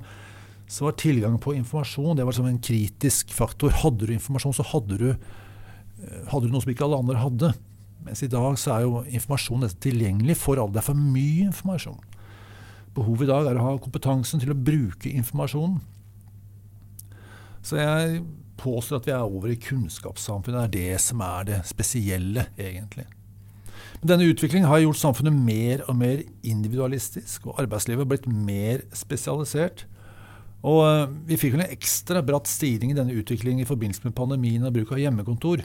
så 0.69 0.87
var 0.87 0.97
tilgangen 1.01 1.41
på 1.41 1.55
informasjon 1.57 2.19
det 2.19 2.27
var 2.27 2.37
som 2.37 2.47
en 2.49 2.61
kritisk 2.61 3.33
faktor. 3.33 3.73
Hadde 3.83 4.07
du 4.07 4.13
informasjon, 4.15 4.55
så 4.59 4.65
hadde 4.73 4.99
du, 5.01 5.07
eh, 5.13 6.19
hadde 6.31 6.47
du 6.47 6.53
noe 6.53 6.63
som 6.63 6.73
ikke 6.73 6.85
alle 6.87 7.01
andre 7.03 7.23
hadde. 7.23 7.53
Mens 8.03 8.23
i 8.25 8.31
dag 8.31 8.59
så 8.59 8.75
er 8.75 8.85
jo 8.85 9.03
informasjon 9.07 9.65
tilgjengelig 9.83 10.37
for 10.41 10.59
alle. 10.59 10.75
Det 10.75 10.83
er 10.83 10.89
for 10.91 10.99
mye 10.99 11.47
informasjon. 11.47 11.99
Behovet 12.93 13.25
i 13.25 13.31
dag 13.31 13.49
er 13.49 13.57
å 13.57 13.65
ha 13.65 13.81
kompetansen 13.81 14.43
til 14.43 14.53
å 14.53 14.59
bruke 14.59 15.09
informasjonen. 15.09 15.79
Så 17.63 17.79
jeg 17.79 18.19
påstår 18.59 19.01
at 19.01 19.09
vi 19.09 19.15
er 19.15 19.25
over 19.25 19.51
i 19.53 19.59
kunnskapssamfunnet. 19.59 20.63
Er 20.67 20.73
det 20.73 21.01
som 21.01 21.21
er 21.25 21.49
det 21.49 21.59
spesielle, 21.69 22.47
egentlig. 22.57 23.05
Men 24.01 24.13
denne 24.13 24.27
utviklingen 24.27 24.67
har 24.67 24.81
gjort 24.83 24.99
samfunnet 24.99 25.35
mer 25.35 25.83
og 25.87 25.95
mer 25.95 26.23
individualistisk, 26.43 27.47
og 27.47 27.61
arbeidslivet 27.63 28.03
har 28.03 28.11
blitt 28.11 28.27
mer 28.27 28.83
spesialisert. 28.95 29.85
Og 30.63 30.81
eh, 30.87 31.07
vi 31.29 31.39
fikk 31.39 31.57
en 31.57 31.65
ekstra 31.65 32.23
bratt 32.23 32.47
stigning 32.51 32.93
i 32.93 32.97
denne 32.97 33.15
utviklingen 33.15 33.63
i 33.63 33.67
forbindelse 33.67 34.05
med 34.05 34.15
pandemien 34.15 34.63
og 34.67 34.75
bruk 34.75 34.93
av 34.95 35.01
hjemmekontor. 35.01 35.63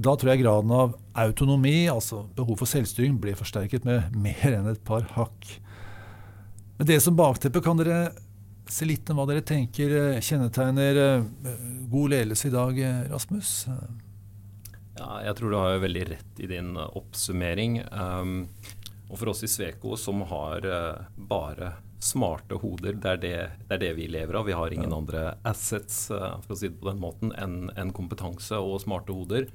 Da 0.00 0.14
tror 0.16 0.32
jeg 0.32 0.42
graden 0.44 0.72
av 0.72 0.94
autonomi, 1.18 1.84
altså 1.92 2.22
behov 2.36 2.62
for 2.62 2.70
selvstyring, 2.70 3.18
ble 3.20 3.34
forsterket 3.36 3.84
med 3.88 4.14
mer 4.16 4.54
enn 4.54 4.70
et 4.70 4.80
par 4.86 5.04
hakk. 5.16 5.50
Med 6.80 6.88
det 6.88 7.02
som 7.04 7.16
bakteppe, 7.18 7.60
kan 7.64 7.76
dere 7.80 8.14
se 8.70 8.86
litt 8.86 9.10
om 9.10 9.18
hva 9.20 9.26
dere 9.30 9.44
tenker 9.46 9.92
eh, 9.98 10.20
kjennetegner 10.22 11.00
eh, 11.02 11.24
god 11.90 12.14
ledelse 12.14 12.48
i 12.48 12.54
dag, 12.54 12.78
eh, 12.78 13.02
Rasmus? 13.10 13.52
Ja, 14.98 15.10
jeg 15.24 15.36
tror 15.38 15.50
du 15.50 15.58
har 15.58 15.82
veldig 15.82 16.04
rett 16.10 16.42
i 16.42 16.48
din 16.50 16.74
oppsummering. 16.76 17.80
Um, 17.90 18.34
og 19.08 19.18
for 19.18 19.32
oss 19.32 19.42
i 19.46 19.50
Sveko 19.50 19.96
som 19.98 20.20
har 20.28 20.66
uh, 20.68 21.06
bare 21.16 21.72
smarte 22.00 22.58
hoder, 22.60 22.98
det 23.00 23.14
er 23.14 23.22
det, 23.22 23.32
det 23.64 23.76
er 23.76 23.82
det, 23.82 23.90
vi 23.96 24.10
lever 24.12 24.38
av. 24.38 24.46
Vi 24.46 24.56
har 24.56 24.74
ingen 24.76 24.92
ja. 24.92 24.98
andre 25.00 25.24
assets 25.48 26.04
uh, 26.12 26.36
for 26.44 26.54
å 26.54 26.60
si 26.60 26.68
det 26.68 26.78
på 26.82 26.90
den 26.90 27.00
måten, 27.02 27.32
enn 27.40 27.72
en 27.80 27.94
kompetanse 27.96 28.60
og 28.60 28.82
smarte 28.84 29.16
hoder. 29.16 29.48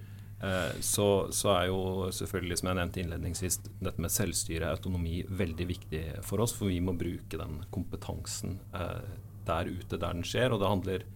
Eh, 0.46 0.80
så, 0.80 1.28
så, 1.32 1.50
er 1.56 1.70
jo 1.72 2.10
selvfølgelig, 2.14 2.60
som 2.60 2.70
jeg 2.70 2.80
nevnte 2.80 3.02
innledningsvis, 3.02 3.60
dette 3.80 4.02
med 4.04 4.14
selvstyre, 4.14 4.70
autonomi, 4.76 5.24
veldig 5.30 5.68
viktig 5.72 6.02
for 6.28 6.44
oss. 6.44 6.54
For 6.58 6.70
vi 6.70 6.82
må 6.84 6.94
bruke 6.98 7.40
den 7.42 7.64
kompetansen 7.74 8.60
eh, 8.78 9.14
der 9.48 9.72
ute 9.72 9.98
der 9.98 10.12
den 10.12 10.26
skjer. 10.28 10.54
Og 10.54 10.62
det 10.62 10.72
handler 10.72 11.08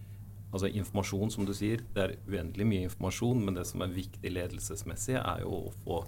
altså 0.50 0.71
informasjon, 0.71 1.33
som 1.36 1.45
du 1.45 1.53
sier. 1.53 1.83
Det 1.93 2.05
er 2.05 2.15
uendelig 2.29 2.69
mye 2.71 2.88
informasjon, 2.88 3.43
men 3.45 3.59
det 3.59 3.67
som 3.69 3.86
er 3.86 3.93
viktig 3.93 4.33
ledelsesmessig, 4.33 5.19
er 5.21 5.45
jo 5.45 5.67
å 5.67 5.75
få 5.83 6.01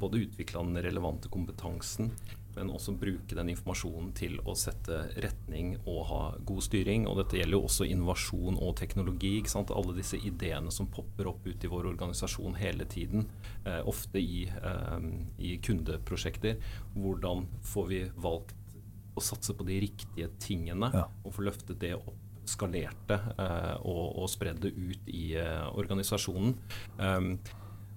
både 0.00 0.24
utvikla 0.24 0.64
den 0.64 0.80
relevante 0.84 1.30
kompetansen, 1.32 2.10
men 2.56 2.72
også 2.72 2.94
bruke 2.96 3.36
den 3.36 3.50
informasjonen 3.52 4.12
til 4.16 4.38
å 4.48 4.54
sette 4.56 5.02
retning 5.22 5.74
og 5.84 6.00
ha 6.10 6.20
god 6.48 6.64
styring. 6.64 7.06
Og 7.08 7.18
dette 7.20 7.38
gjelder 7.38 7.58
jo 7.58 7.68
også 7.68 7.88
innovasjon 7.88 8.56
og 8.56 8.76
teknologi. 8.80 9.36
ikke 9.38 9.52
sant? 9.52 9.72
Alle 9.76 9.96
disse 9.98 10.16
ideene 10.16 10.72
som 10.72 10.88
popper 10.92 11.28
opp 11.30 11.46
ut 11.46 11.64
i 11.64 11.70
vår 11.70 11.90
organisasjon 11.92 12.56
hele 12.60 12.88
tiden, 12.88 13.26
eh, 13.64 13.82
ofte 13.84 14.22
i, 14.22 14.46
eh, 14.48 15.08
i, 15.38 15.56
kundeprosjekter. 15.58 16.56
Hvordan 16.96 17.46
får 17.62 17.86
vi 17.92 18.04
valgt 18.16 18.54
å 19.16 19.24
satse 19.24 19.54
på 19.56 19.64
de 19.64 19.80
riktige 19.80 20.30
tingene 20.40 20.90
ja. 20.92 21.06
og 21.24 21.36
få 21.36 21.44
løftet 21.44 21.80
det 21.80 21.94
opp? 21.96 22.14
Skalerte 22.46 23.16
eh, 23.42 23.76
og, 23.82 24.20
og 24.22 24.28
spredd 24.30 24.60
det 24.62 24.70
ut 24.70 25.08
i 25.10 25.34
eh, 25.34 25.64
organisasjonen. 25.74 26.52
Um, 26.96 27.32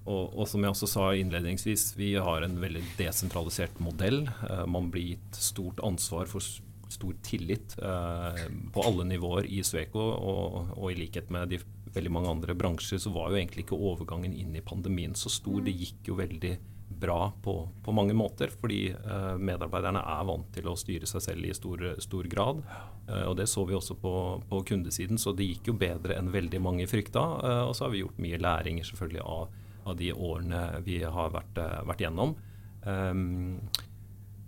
og, 0.10 0.34
og, 0.34 0.48
som 0.50 0.64
jeg 0.64 0.74
også 0.74 0.90
sa 0.90 1.10
innledningsvis, 1.18 1.92
vi 2.00 2.14
har 2.18 2.46
en 2.46 2.58
veldig 2.62 2.82
desentralisert 2.98 3.78
modell. 3.84 4.24
Uh, 4.42 4.66
man 4.70 4.90
blir 4.94 5.14
gitt 5.14 5.42
stort 5.42 5.82
ansvar 5.86 6.30
for 6.32 6.44
stor 6.90 7.14
tillit 7.26 7.76
uh, 7.84 8.40
på 8.74 8.86
alle 8.86 9.06
nivåer 9.12 9.50
i 9.50 9.62
Sveko. 9.66 10.02
Og, 10.18 10.74
og, 10.78 10.88
i 10.90 10.98
likhet 10.98 11.30
med 11.34 11.54
de 11.54 11.62
veldig 11.94 12.14
mange 12.14 12.34
andre 12.34 12.58
bransjer, 12.58 13.02
så 13.02 13.14
var 13.14 13.30
jo 13.30 13.40
egentlig 13.40 13.68
ikke 13.68 13.78
overgangen 13.78 14.34
inn 14.34 14.58
i 14.58 14.66
pandemien 14.66 15.16
så 15.18 15.32
stor. 15.34 15.62
Det 15.66 15.78
gikk 15.78 16.12
jo 16.12 16.18
veldig 16.20 16.58
bra 17.00 17.30
på, 17.44 17.54
på 17.86 17.94
mange 17.96 18.16
måter, 18.18 18.50
fordi 18.50 18.90
uh, 18.92 19.38
medarbeiderne 19.38 20.02
er 20.02 20.26
vant 20.26 20.50
til 20.58 20.68
å 20.68 20.78
styre 20.78 21.08
seg 21.08 21.24
selv 21.24 21.46
i 21.46 21.54
stor, 21.56 21.86
stor 22.02 22.28
grad. 22.28 22.66
og 23.10 23.38
det 23.38 23.46
så 23.50 23.64
vi 23.66 23.78
også 23.78 23.96
på, 24.02 24.12
på, 24.50 24.58
kundesiden, 24.74 25.18
så 25.22 25.32
det 25.38 25.48
gikk 25.48 25.70
jo 25.70 25.78
bedre 25.80 26.18
enn 26.18 26.34
veldig 26.34 26.60
mange 26.62 26.90
frykta. 26.90 27.24
og 27.70 27.72
så 27.78 27.86
har 27.86 27.94
vi 27.94 28.04
gjort 28.04 28.20
mye 28.22 28.42
læringer 28.42 28.86
selvfølgelig 28.90 29.24
av 29.24 29.56
av 29.90 29.98
de 30.00 30.14
årene 30.14 30.84
vi 30.86 31.02
har 31.04 31.34
vært, 31.34 31.58
eh, 31.58 31.82
vært 31.90 32.06
gjennom. 32.06 32.36
Um, 32.84 33.60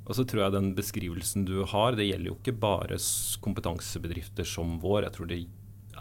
og 0.06 0.16
så 0.18 0.26
tror 0.26 0.44
jeg 0.46 0.54
den 0.56 0.76
beskrivelsen 0.76 1.46
du 1.46 1.64
har, 1.70 1.96
det 1.96 2.06
gjelder 2.08 2.30
jo 2.32 2.38
ikke 2.40 2.60
bare 2.60 2.98
kompetansebedrifter 3.44 4.44
som 4.48 4.80
vår. 4.82 5.04
Jeg 5.06 5.14
tror 5.18 5.28
det 5.30 5.48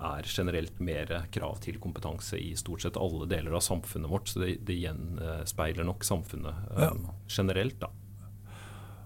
er 0.01 0.23
generelt 0.25 0.81
mer 0.81 1.27
krav 1.35 1.59
til 1.65 1.79
kompetanse 1.83 2.39
i 2.41 2.57
stort 2.57 2.83
sett 2.83 2.97
alle 2.97 3.27
deler 3.29 3.53
av 3.59 3.63
samfunnet 3.65 4.11
vårt. 4.11 4.29
Så 4.33 4.41
det, 4.43 4.51
det 4.67 4.81
gjenspeiler 4.81 5.85
nok 5.87 6.05
samfunnet 6.07 6.55
um, 6.73 6.81
ja. 6.81 6.91
generelt, 7.29 7.79
da. 7.83 7.89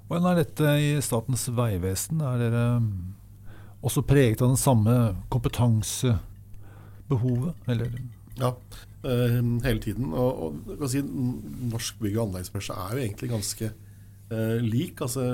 Hvordan 0.04 0.26
er 0.30 0.36
dette 0.42 0.66
i 0.84 1.02
Statens 1.02 1.44
vegvesen? 1.56 2.20
Er 2.22 2.38
dere 2.42 2.64
også 3.84 4.02
preget 4.06 4.42
av 4.44 4.48
den 4.52 4.60
samme 4.60 4.94
kompetansebehovet, 5.32 7.54
eller? 7.68 7.88
Ja, 8.40 8.50
hele 9.04 9.80
tiden. 9.82 10.12
Og, 10.16 10.58
og 10.78 10.86
si, 10.90 11.02
norsk 11.04 12.00
bygg- 12.00 12.18
og 12.18 12.28
anleggsbransje 12.28 12.76
er 12.76 12.96
jo 12.96 13.04
egentlig 13.04 13.30
ganske 13.32 13.70
uh, 13.70 14.58
lik. 14.64 15.02
Altså, 15.04 15.26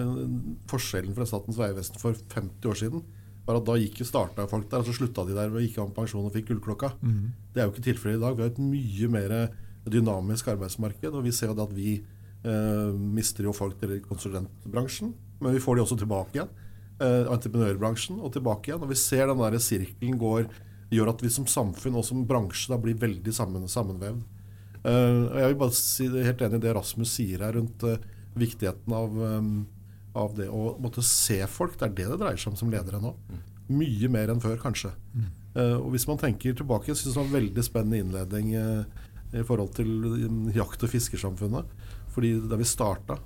forskjellen 0.71 1.17
fra 1.17 1.27
Statens 1.29 1.59
vegvesen 1.61 1.99
for 2.01 2.19
50 2.35 2.71
år 2.71 2.81
siden 2.83 3.05
var 3.47 3.59
at 3.59 3.67
da 3.67 3.77
gikk 3.81 4.03
jo 4.03 4.07
starta 4.07 4.47
folk 4.51 4.69
der, 4.71 4.83
og 4.83 4.87
så 4.87 4.95
slutta 4.95 5.25
de 5.27 5.35
der 5.35 5.51
og 5.51 5.63
gikk 5.65 5.81
av 5.81 5.91
med 5.91 5.97
pensjon 5.97 6.29
og 6.29 6.35
fikk 6.35 6.51
gullklokka. 6.53 6.93
Mm. 7.01 7.27
Det 7.51 7.63
er 7.63 7.67
jo 7.67 7.75
ikke 7.75 7.87
tilfellet 7.89 8.21
i 8.21 8.25
dag. 8.25 8.37
Vi 8.37 8.45
har 8.45 8.53
et 8.53 8.63
mye 8.63 9.11
mer 9.11 9.37
dynamisk 9.91 10.51
arbeidsmarked, 10.53 11.15
og 11.15 11.25
vi 11.25 11.35
ser 11.35 11.51
jo 11.51 11.65
at 11.65 11.75
vi 11.75 11.99
uh, 12.45 12.91
mister 12.95 13.49
jo 13.49 13.57
folk 13.57 13.79
til 13.81 13.97
konsulentbransjen, 14.05 15.15
men 15.41 15.57
vi 15.57 15.63
får 15.63 15.79
de 15.79 15.87
også 15.87 15.99
tilbake 16.03 16.37
igjen. 16.37 16.51
entreprenørbransjen 17.01 18.19
og 18.21 18.35
tilbake 18.35 18.69
igjen. 18.69 18.83
Og 18.85 18.91
vi 18.91 18.99
ser 19.01 19.31
den 19.31 19.41
der 19.41 19.57
sirkelen 19.57 20.19
går 20.21 20.51
gjør 20.91 21.13
at 21.13 21.23
vi 21.25 21.31
som 21.33 21.47
samfunn 21.49 21.99
og 21.99 22.07
som 22.07 22.25
bransje 22.29 22.71
da 22.73 22.79
blir 22.81 22.99
veldig 22.99 23.35
sammen, 23.35 23.67
sammenvevd. 23.71 24.23
Uh, 24.81 25.29
jeg 25.37 25.51
vil 25.51 25.61
bare 25.61 25.77
si 25.77 26.07
helt 26.09 26.41
enig 26.47 26.57
i 26.57 26.65
det 26.65 26.73
Rasmus 26.73 27.13
sier 27.19 27.45
her 27.45 27.53
rundt 27.59 27.85
uh, 27.85 28.01
viktigheten 28.41 28.95
av, 28.97 29.13
um, 29.13 29.51
av, 30.17 30.33
det 30.39 30.49
å 30.49 30.75
måtte 30.81 31.05
se 31.05 31.39
folk. 31.51 31.77
Det 31.79 31.87
er 31.87 31.97
det 31.99 32.09
det 32.15 32.21
dreier 32.23 32.41
seg 32.41 32.55
om 32.55 32.59
som 32.59 32.73
ledere 32.73 33.03
nå. 33.03 33.13
Mye 33.71 34.11
mer 34.11 34.33
enn 34.33 34.43
før, 34.43 34.57
kanskje. 34.63 34.95
Uh, 35.55 35.77
og 35.77 35.93
Hvis 35.95 36.09
man 36.11 36.21
tenker 36.23 36.57
tilbake, 36.57 36.91
jeg 36.91 37.03
det 37.05 37.17
var 37.19 37.29
en 37.29 37.37
veldig 37.37 37.67
spennende 37.67 38.03
innledning 38.05 38.55
i 39.31 39.45
forhold 39.47 39.77
til 39.77 40.51
jakt- 40.57 40.83
og 40.83 40.91
fiskersamfunnet. 40.91 41.77
Fordi 42.11 42.33
da 42.51 42.57
vi 42.59 42.67
starta, 42.67 43.21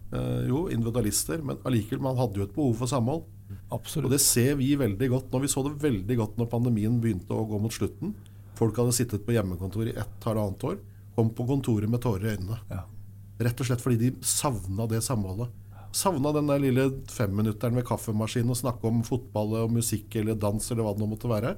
jo, 0.44 0.66
individualister, 0.68 1.40
men 1.40 1.62
allikevel, 1.64 2.02
man 2.04 2.18
hadde 2.18 2.36
jo 2.36 2.44
et 2.44 2.52
behov 2.52 2.74
for 2.82 2.90
samhold. 2.90 3.22
Absolutt. 3.74 4.08
Og 4.08 4.14
det 4.14 4.22
ser 4.22 4.54
vi 4.60 4.70
veldig 4.78 5.08
godt 5.12 5.32
nå. 5.32 5.40
Vi 5.42 5.50
så 5.50 5.64
det 5.66 5.76
veldig 5.82 6.16
godt 6.20 6.38
når 6.40 6.50
pandemien 6.52 6.96
begynte 7.02 7.36
å 7.36 7.46
gå 7.48 7.60
mot 7.62 7.74
slutten. 7.74 8.14
Folk 8.58 8.78
hadde 8.78 8.94
sittet 8.94 9.24
på 9.26 9.34
hjemmekontor 9.34 9.90
i 9.90 9.96
ett 9.98 10.26
halvannet 10.26 10.66
år. 10.68 10.78
Kom 11.16 11.30
på 11.34 11.46
kontoret 11.48 11.90
med 11.90 12.02
tårer 12.04 12.28
i 12.28 12.34
øynene. 12.36 12.60
Ja. 12.70 12.84
Rett 13.44 13.60
og 13.60 13.68
slett 13.68 13.82
fordi 13.82 13.98
de 14.00 14.26
savna 14.26 14.86
det 14.90 15.02
samholdet. 15.06 15.52
Savna 15.94 16.32
den 16.34 16.50
der 16.50 16.62
lille 16.62 16.88
femminutteren 17.10 17.76
ved 17.78 17.86
kaffemaskinen 17.86 18.50
og 18.50 18.58
snakke 18.58 18.90
om 18.90 19.04
fotball 19.06 19.54
og 19.60 19.74
musikk 19.74 20.16
eller 20.18 20.38
dans 20.38 20.70
eller 20.70 20.86
hva 20.86 20.94
det 20.94 21.02
nå 21.02 21.10
måtte 21.10 21.30
være. 21.30 21.54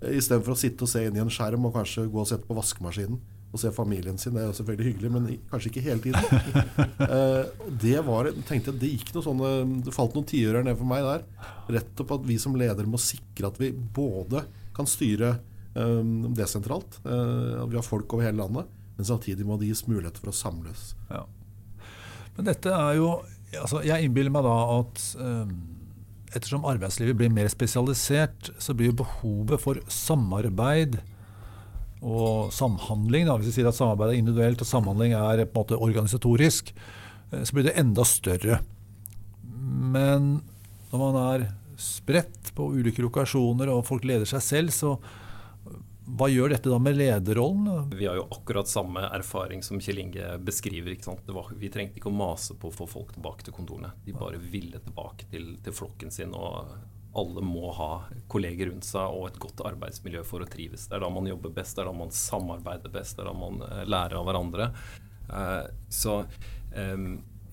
Istedenfor 0.00 0.54
å 0.54 0.60
sitte 0.60 0.84
og 0.84 0.92
se 0.92 1.04
inn 1.04 1.16
i 1.16 1.22
en 1.24 1.32
skjerm 1.32 1.68
og 1.68 1.76
kanskje 1.76 2.06
gå 2.08 2.20
og 2.22 2.28
sette 2.28 2.48
på 2.48 2.56
vaskemaskinen 2.56 3.20
og 3.56 3.62
se 3.62 3.72
familien 3.74 4.18
sin. 4.20 4.34
Det 4.36 4.42
er 4.44 4.50
jo 4.50 4.56
selvfølgelig 4.58 4.90
hyggelig, 4.90 5.10
men 5.14 5.28
kanskje 5.50 5.72
ikke 5.72 5.84
hele 5.86 6.04
tiden. 6.04 6.22
uh, 7.12 7.68
det 7.82 7.98
var, 8.06 8.30
tenkte 8.48 8.72
jeg, 8.72 8.80
det 8.82 8.92
gikk 8.94 9.12
noe 9.16 9.26
sånne, 9.26 9.52
det 9.86 9.94
falt 9.96 10.16
noen 10.16 10.28
tiører 10.28 10.66
ned 10.66 10.78
for 10.78 10.90
meg 10.90 11.06
der. 11.06 11.26
Rett 11.78 12.02
og 12.04 12.08
på 12.08 12.20
at 12.20 12.26
vi 12.28 12.38
som 12.42 12.56
ledere 12.58 12.90
må 12.90 13.00
sikre 13.00 13.50
at 13.50 13.60
vi 13.62 13.72
både 13.72 14.44
kan 14.76 14.88
styre 14.88 15.38
um, 15.74 16.34
desentralt, 16.36 17.00
uh, 17.08 17.62
at 17.62 17.72
vi 17.72 17.80
har 17.80 17.86
folk 17.86 18.12
over 18.12 18.28
hele 18.28 18.42
landet, 18.42 18.68
men 18.96 19.08
samtidig 19.08 19.46
må 19.48 19.58
det 19.60 19.70
gis 19.70 19.86
mulighet 19.88 20.20
for 20.20 20.32
å 20.32 20.36
samles. 20.36 20.92
Ja. 21.10 21.24
Men 22.36 22.52
dette 22.52 22.72
er 22.72 22.98
jo 22.98 23.16
altså 23.56 23.78
Jeg 23.86 24.04
innbiller 24.04 24.32
meg 24.34 24.44
da 24.44 24.54
at 24.74 25.02
um, 25.22 25.52
ettersom 26.34 26.66
arbeidslivet 26.68 27.16
blir 27.16 27.30
mer 27.32 27.48
spesialisert, 27.48 28.50
så 28.60 28.74
blir 28.76 28.96
behovet 28.96 29.62
for 29.62 29.80
samarbeid 29.92 30.98
og 32.04 32.52
samhandling, 32.52 33.28
da, 33.28 33.36
hvis 33.38 33.50
vi 33.50 33.58
sier 33.58 33.70
at 33.70 33.78
samarbeid 33.78 34.12
er 34.12 34.20
individuelt 34.20 34.62
og 34.62 34.68
samhandling 34.68 35.14
er 35.16 35.44
på 35.44 35.48
en 35.48 35.62
måte 35.62 35.78
organisatorisk, 35.80 36.74
eh, 37.32 37.44
så 37.44 37.56
blir 37.56 37.68
det 37.68 37.76
enda 37.80 38.04
større. 38.06 38.60
Men 39.96 40.40
når 40.90 41.00
man 41.02 41.22
er 41.22 41.46
spredt 41.76 42.54
på 42.56 42.70
ulike 42.72 43.04
lokasjoner, 43.04 43.70
og 43.72 43.86
folk 43.88 44.04
leder 44.08 44.28
seg 44.28 44.44
selv. 44.44 44.72
så 44.72 44.96
hva 46.06 46.28
gjør 46.30 46.52
dette 46.54 46.70
da 46.70 46.78
med 46.78 46.94
lederrollen? 46.94 47.90
Vi 47.90 48.06
har 48.06 48.14
jo 48.14 48.28
akkurat 48.30 48.68
samme 48.70 49.02
erfaring 49.10 49.62
som 49.66 49.80
Kjell 49.82 49.98
Inge 50.04 50.36
beskriver. 50.38 50.94
Var, 51.26 51.48
vi 51.58 51.70
trengte 51.74 51.98
ikke 51.98 52.12
å 52.12 52.14
mase 52.14 52.54
på 52.54 52.70
å 52.70 52.74
få 52.74 52.86
folk 52.86 53.10
tilbake 53.16 53.42
til 53.42 53.56
kontorene. 53.56 53.90
De 54.06 54.14
bare 54.14 54.38
ville 54.38 54.78
tilbake 54.84 55.26
til, 55.32 55.56
til, 55.64 55.74
flokken 55.74 56.14
sin. 56.14 56.30
Og 56.30 56.70
alle 57.18 57.44
må 57.44 57.70
ha 57.76 57.90
kolleger 58.32 58.70
rundt 58.70 58.86
seg 58.88 59.14
og 59.16 59.30
et 59.30 59.40
godt 59.42 59.62
arbeidsmiljø 59.68 60.24
for 60.26 60.44
å 60.44 60.50
trives. 60.50 60.88
Det 60.88 60.98
er 60.98 61.04
da 61.04 61.12
man 61.12 61.28
jobber 61.30 61.54
best, 61.56 61.76
det 61.76 61.84
er 61.84 61.90
da 61.90 61.96
man 61.96 62.12
samarbeider 62.14 62.92
best, 62.92 63.16
det 63.16 63.24
er 63.24 63.30
da 63.30 63.36
man 63.36 63.64
eh, 63.66 63.82
lærer 63.88 64.18
av 64.20 64.28
hverandre. 64.28 64.70
Uh, 65.26 65.64
så 65.90 66.20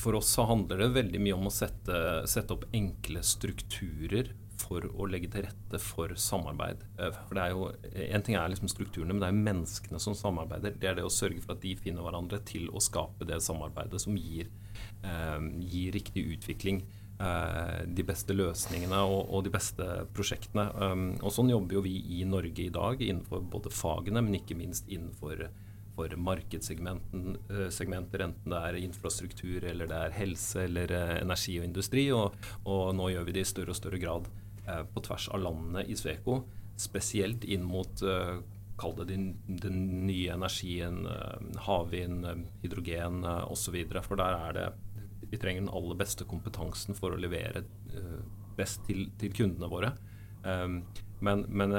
for 0.04 0.18
oss 0.20 0.28
så 0.36 0.44
handler 0.46 0.82
det 0.82 0.94
veldig 0.98 1.20
mye 1.24 1.36
om 1.38 1.48
å 1.48 1.54
sette, 1.54 1.96
sette 2.30 2.54
opp 2.54 2.66
enkle 2.76 3.22
strukturer 3.24 4.34
for 4.64 4.86
å 4.86 5.08
legge 5.10 5.30
til 5.34 5.46
rette 5.48 5.80
for 5.82 6.14
samarbeid. 6.20 6.84
Eh, 7.00 7.14
for 7.28 7.38
det 7.38 7.44
er 7.44 7.54
jo, 7.54 7.70
En 8.14 8.26
ting 8.26 8.36
er 8.36 8.50
liksom 8.52 8.72
strukturene, 8.72 9.14
men 9.14 9.22
det 9.22 9.30
er 9.30 9.36
jo 9.36 9.46
menneskene 9.48 10.02
som 10.02 10.18
samarbeider. 10.18 10.76
Det 10.80 10.90
er 10.90 10.98
det 10.98 11.06
å 11.08 11.14
sørge 11.14 11.42
for 11.44 11.56
at 11.56 11.64
de 11.64 11.76
finner 11.80 12.06
hverandre 12.06 12.40
til 12.46 12.70
å 12.70 12.82
skape 12.84 13.28
det 13.30 13.42
samarbeidet 13.44 14.02
som 14.02 14.18
gir, 14.18 14.50
eh, 15.04 15.40
gir 15.60 15.92
riktig 15.92 16.26
utvikling. 16.38 16.84
Eh, 17.22 17.82
de 17.86 18.06
beste 18.08 18.34
løsningene 18.34 19.04
og, 19.06 19.28
og, 19.30 19.44
de 19.46 19.52
beste 19.54 19.90
prosjektene. 20.16 20.66
Um, 20.74 21.04
og 21.22 21.36
Sånn 21.36 21.52
jobber 21.54 21.78
jo 21.78 21.84
vi 21.86 21.98
i 22.18 22.24
Norge 22.28 22.66
i 22.66 22.72
dag, 22.74 23.02
innenfor 23.02 23.44
både 23.54 23.72
fagene, 23.74 24.24
men 24.24 24.40
ikke 24.42 24.58
minst 24.60 24.90
innenfor 24.90 25.48
for 25.94 26.10
markedssegmenter, 26.18 27.44
eh, 27.54 28.26
enten 28.26 28.50
det 28.50 28.62
er 28.66 28.80
infrastruktur 28.80 29.68
eller 29.70 29.86
det 29.92 30.00
er 30.08 30.16
helse 30.18 30.64
eller 30.66 30.96
energi 31.20 31.60
og 31.60 31.68
industri. 31.68 32.08
Og, 32.18 32.34
og 32.66 32.96
nå 32.98 33.12
gjør 33.14 33.30
vi 33.30 33.38
det 33.38 33.46
i 33.46 33.52
større 33.52 33.76
og 33.76 33.78
større 33.78 34.02
grad 34.02 34.32
Eh, 34.68 34.84
på 34.94 35.02
tvers 35.04 35.28
av 35.30 35.42
landene 35.44 35.84
i 35.92 35.96
Sveko, 35.96 36.38
spesielt 36.80 37.44
inn 37.44 37.66
mot 37.68 38.04
eh, 38.04 38.38
Kall 38.80 38.96
det 38.98 39.06
den, 39.12 39.26
den, 39.62 39.82
nye 40.08 40.32
energien, 40.34 41.04
havvind, 41.62 42.24
hydrogen 42.64 43.20
osv. 43.22 43.76
For 44.02 44.18
der 44.18 44.34
er 44.34 44.56
det 44.58 44.64
Vi 45.34 45.40
trenger 45.42 45.66
den 45.66 45.74
aller 45.74 45.98
beste 45.98 46.28
kompetansen 46.30 46.98
for 46.98 47.16
å 47.16 47.20
levere 47.20 47.66
best 48.58 48.84
til, 48.86 49.08
til 49.18 49.34
kundene 49.34 49.70
våre. 49.72 49.96
Um, 50.44 50.84
men, 51.24 51.46
men 51.48 51.72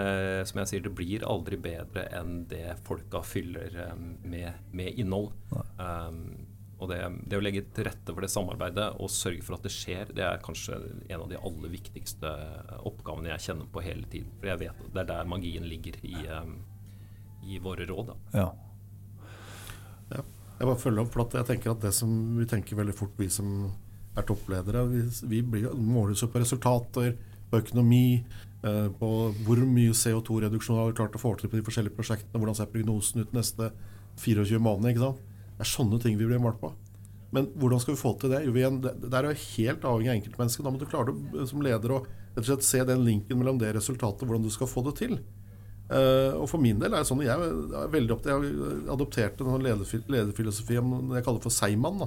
som 0.48 0.62
jeg 0.62 0.70
sier, 0.70 0.82
det 0.86 0.94
blir 0.96 1.26
aldri 1.28 1.58
bedre 1.60 2.06
enn 2.16 2.46
det 2.48 2.78
folka 2.86 3.20
fyller 3.26 3.76
med, 4.24 4.56
med 4.72 4.98
innhold. 4.98 5.34
Um, 5.76 6.46
og 6.84 6.90
det, 6.90 6.98
det, 7.28 7.38
å 7.38 7.42
legge 7.44 7.64
til 7.74 7.86
rette 7.86 8.12
for 8.12 8.24
det 8.24 8.32
samarbeidet 8.32 8.86
og 9.00 9.12
sørge 9.12 9.44
for 9.46 9.56
at 9.56 9.66
det 9.66 9.72
skjer, 9.72 10.10
det 10.16 10.24
er 10.26 10.42
kanskje 10.44 10.78
en 11.06 11.22
av 11.22 11.28
de 11.30 11.38
aller 11.38 11.72
viktigste 11.72 12.30
oppgavene 12.88 13.30
jeg 13.32 13.46
kjenner 13.46 13.70
på 13.72 13.84
hele 13.84 14.08
tiden. 14.10 14.32
For 14.40 14.50
jeg 14.50 14.62
vet 14.64 14.84
at 14.84 14.92
det 14.92 15.04
er 15.04 15.10
der 15.12 15.30
magien 15.30 15.68
ligger 15.70 15.98
i, 16.04 16.14
um, 16.28 16.58
i 17.46 17.60
våre 17.62 17.86
råd. 17.88 18.12
Da. 18.12 18.42
ja. 18.42 18.48
Jeg 20.58 20.68
bare 20.68 20.80
følger 20.80 21.02
opp, 21.02 21.12
for 21.14 21.34
jeg 21.34 21.48
tenker 21.48 21.72
at 21.72 21.82
det 21.82 21.90
som 21.96 22.10
vi 22.38 22.46
tenker 22.48 22.78
veldig 22.78 22.94
fort, 22.94 23.14
vi 23.18 23.28
som 23.32 23.66
er 24.14 24.26
toppledere, 24.26 24.84
vi, 24.86 25.02
vi 25.30 25.40
blir, 25.42 25.72
måles 25.74 26.22
jo 26.22 26.30
på 26.30 26.42
resultater, 26.42 27.16
på 27.50 27.60
økonomi, 27.62 28.22
eh, 28.62 28.86
på 29.00 29.10
hvor 29.46 29.64
mye 29.66 29.96
CO2-reduksjon 29.98 30.78
har 30.78 30.92
vi 30.92 30.96
klart 31.00 31.18
å 31.18 31.22
få 31.22 31.34
til 31.38 31.50
på 31.50 31.58
de 31.58 31.66
forskjellige 31.66 31.96
prosjektene, 31.98 32.38
hvordan 32.38 32.58
ser 32.58 32.70
prognosen 32.70 33.24
ut 33.24 33.34
neste 33.34 33.72
24 34.22 34.62
måneder. 34.62 34.94
ikke 34.94 35.04
sant? 35.08 35.22
Det 35.54 35.66
er 35.66 35.70
sånne 35.70 36.00
ting 36.02 36.18
vi 36.18 36.28
blir 36.30 36.42
målt 36.42 36.60
på. 36.62 36.70
Men 37.34 37.48
hvordan 37.58 37.82
skal 37.82 37.96
vi 37.96 38.02
få 38.04 38.12
til 38.18 38.30
det? 38.30 38.44
Jo, 38.46 38.54
det 38.54 39.10
er 39.10 39.26
jo 39.26 39.38
helt 39.58 39.86
avhengig 39.90 40.10
av 40.12 40.18
enkeltmennesket. 40.20 40.66
Da 40.66 40.70
må 40.70 40.78
du 40.78 40.86
klare 40.86 41.14
det 41.32 41.48
som 41.50 41.62
leder 41.66 41.96
å 41.96 42.04
se 42.62 42.82
den 42.86 43.02
linken 43.06 43.40
mellom 43.40 43.58
det 43.58 43.72
resultatet 43.74 44.22
og 44.22 44.30
hvordan 44.30 44.46
du 44.46 44.52
skal 44.54 44.70
få 44.70 44.84
det 44.86 44.94
til. 45.02 45.16
Uh, 45.84 46.40
og 46.40 46.46
For 46.48 46.62
min 46.62 46.78
del 46.80 46.94
er 46.94 47.02
det 47.02 47.08
sånn 47.10 47.20
jeg 47.20 47.28
er 47.28 47.90
veldig 47.92 48.14
opptatt 48.14 48.40
Jeg 48.40 48.84
adopterte 48.88 49.44
en 49.44 49.66
lederfilosofi 49.66 50.78
om 50.80 50.94
det 51.10 51.18
jeg 51.18 51.26
kaller 51.26 51.44
for 51.44 51.52
Seiman. 51.52 52.06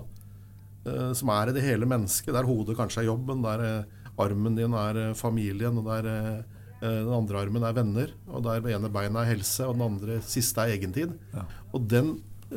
Uh, 0.88 1.12
som 1.18 1.30
er 1.36 1.52
i 1.52 1.58
det 1.58 1.66
hele 1.66 1.90
mennesket. 1.90 2.34
Der 2.34 2.48
hodet 2.48 2.78
kanskje 2.80 3.04
er 3.04 3.12
jobben, 3.12 3.44
der 3.46 3.66
uh, 3.84 4.08
armen 4.24 4.58
din 4.58 4.74
er 4.74 5.14
familien, 5.18 5.78
og 5.78 5.92
der 5.92 6.46
den 6.78 7.10
andre 7.10 7.40
armen 7.42 7.64
er 7.66 7.74
venner, 7.74 8.12
og 8.30 8.44
der 8.46 8.60
det 8.62 8.76
ene 8.76 8.90
beinet 8.94 9.18
er 9.24 9.32
helse, 9.32 9.66
og 9.66 9.74
den 9.74 9.86
andre 9.88 10.20
siste 10.22 10.62
er 10.62 10.76
egentid. 10.76 11.16
Ja. 11.34 11.48
Og 11.74 11.88
den 11.90 12.12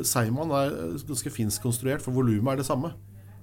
Seiman 0.04 0.52
er 0.52 0.74
ganske 1.08 1.32
finsk 1.32 1.64
konstruert, 1.64 2.04
for 2.04 2.12
volumet 2.12 2.52
er 2.52 2.60
det 2.60 2.66
samme. 2.68 2.92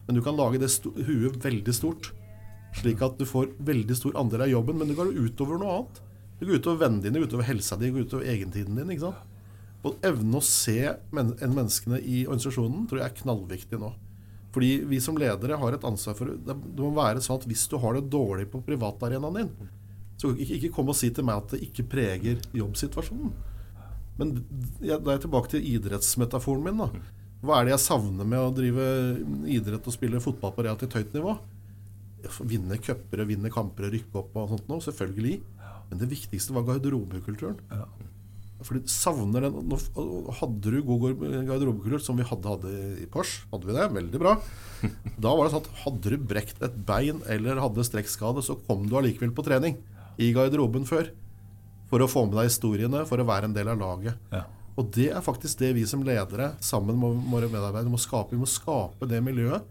Men 0.05 0.15
du 0.15 0.21
kan 0.21 0.37
lage 0.37 0.61
det 0.61 0.69
huet 1.07 1.39
veldig 1.43 1.73
stort, 1.75 2.11
slik 2.77 3.01
at 3.05 3.17
du 3.17 3.25
får 3.25 3.49
veldig 3.65 3.97
stor 3.97 4.19
andel 4.21 4.45
av 4.45 4.53
jobben. 4.53 4.77
Men 4.77 4.91
det 4.91 4.99
går 4.99 5.17
utover 5.17 5.57
noe 5.61 5.79
annet. 5.79 6.01
Det 6.37 6.45
går 6.45 6.59
utover 6.61 6.83
vennene 6.85 7.03
dine, 7.07 7.23
utover 7.23 7.47
helsa 7.47 7.77
di, 7.79 7.89
utover 7.89 8.27
egentiden 8.29 8.77
din. 8.77 8.91
ikke 8.93 9.07
sant? 9.07 9.23
Og 9.85 9.97
evne 10.05 10.39
å 10.39 10.43
se 10.43 10.77
men 11.15 11.33
menneskene 11.39 11.99
i 12.01 12.25
organisasjonen 12.25 12.85
tror 12.89 13.01
jeg 13.01 13.09
er 13.09 13.17
knallviktig 13.21 13.79
nå. 13.81 13.93
Fordi 14.53 14.71
vi 14.89 14.99
som 15.03 15.17
ledere 15.19 15.57
har 15.59 15.75
et 15.75 15.83
ansvar 15.85 16.15
for 16.17 16.31
Det 16.33 16.55
må 16.55 16.89
være 16.95 17.21
sånn 17.21 17.41
at 17.41 17.45
hvis 17.49 17.67
du 17.69 17.75
har 17.81 17.97
det 17.97 18.07
dårlig 18.13 18.47
på 18.49 18.63
privatarenaen 18.65 19.37
din, 19.37 19.51
så 20.17 20.31
ikke, 20.33 20.55
ikke 20.57 20.73
kom 20.73 20.89
og 20.89 20.97
si 20.97 21.11
til 21.13 21.27
meg 21.27 21.43
at 21.43 21.53
det 21.53 21.61
ikke 21.67 21.85
preger 21.91 22.41
jobbsituasjonen. 22.57 23.35
Men 24.17 24.33
da 24.81 24.95
er 24.95 25.13
jeg 25.13 25.27
tilbake 25.27 25.51
til 25.51 25.67
idrettsmetaforen 25.75 26.63
min. 26.65 26.81
da. 26.81 26.89
Hva 27.45 27.59
er 27.59 27.67
det 27.67 27.75
jeg 27.75 27.85
savner 27.85 28.25
med 28.25 28.41
å 28.41 28.53
drive 28.55 28.87
idrett 29.45 29.85
og 29.85 29.93
spille 29.93 30.21
fotball 30.23 30.55
på 30.55 30.65
relativt 30.65 30.97
høyt 30.97 31.13
nivå? 31.13 31.35
Vinne 32.47 32.79
cuper, 32.81 33.23
vinne 33.29 33.51
kamper 33.53 33.87
og 33.87 33.95
rykke 33.95 34.21
opp 34.21 34.37
og 34.37 34.53
sånt 34.53 34.69
noe, 34.71 34.83
selvfølgelig. 34.83 35.39
Men 35.87 36.01
det 36.01 36.09
viktigste 36.11 36.55
var 36.55 36.65
garderobekulturen. 36.67 37.59
Ja. 37.71 37.85
Fordi 38.65 38.89
savner 38.89 39.43
den 39.45 39.67
Nå 39.69 39.77
hadde 40.39 40.71
du 40.73 40.79
god 40.85 41.19
garderobekultur, 41.45 42.01
som 42.01 42.17
vi 42.17 42.25
hadde, 42.25 42.55
hadde 42.55 42.71
i 43.03 43.05
Pors, 43.11 43.35
Hadde 43.51 43.69
vi 43.69 43.75
det? 43.75 43.85
Veldig 43.93 44.21
bra. 44.23 44.33
Da 45.23 45.33
var 45.33 45.45
det 45.45 45.53
sånn 45.53 45.63
at 45.65 45.79
hadde 45.83 46.13
du 46.13 46.25
brekt 46.33 46.61
et 46.65 46.75
bein 46.87 47.21
eller 47.29 47.61
hadde 47.61 47.85
strekkskade, 47.85 48.43
så 48.45 48.57
kom 48.67 48.85
du 48.89 48.97
allikevel 48.97 49.33
på 49.37 49.45
trening 49.45 49.77
i 50.17 50.31
garderoben 50.33 50.87
før 50.89 51.11
for 51.87 52.03
å 52.03 52.09
få 52.09 52.25
med 52.27 52.35
deg 52.39 52.49
historiene, 52.49 53.05
for 53.07 53.21
å 53.21 53.27
være 53.27 53.47
en 53.47 53.55
del 53.55 53.69
av 53.71 53.79
laget. 53.79 54.17
Ja. 54.33 54.43
Og 54.77 54.89
det 54.93 55.07
er 55.09 55.23
faktisk 55.25 55.61
det 55.61 55.71
vi 55.77 55.85
som 55.89 56.03
ledere 56.05 56.51
sammen 56.61 56.99
med 57.01 57.29
våre 57.31 57.49
medarbeidere 57.49 57.89
må 57.89 57.99
skape. 58.01 58.35
Vi 58.35 58.41
må 58.41 58.49
skape 58.49 59.07
det 59.09 59.21
miljøet, 59.25 59.65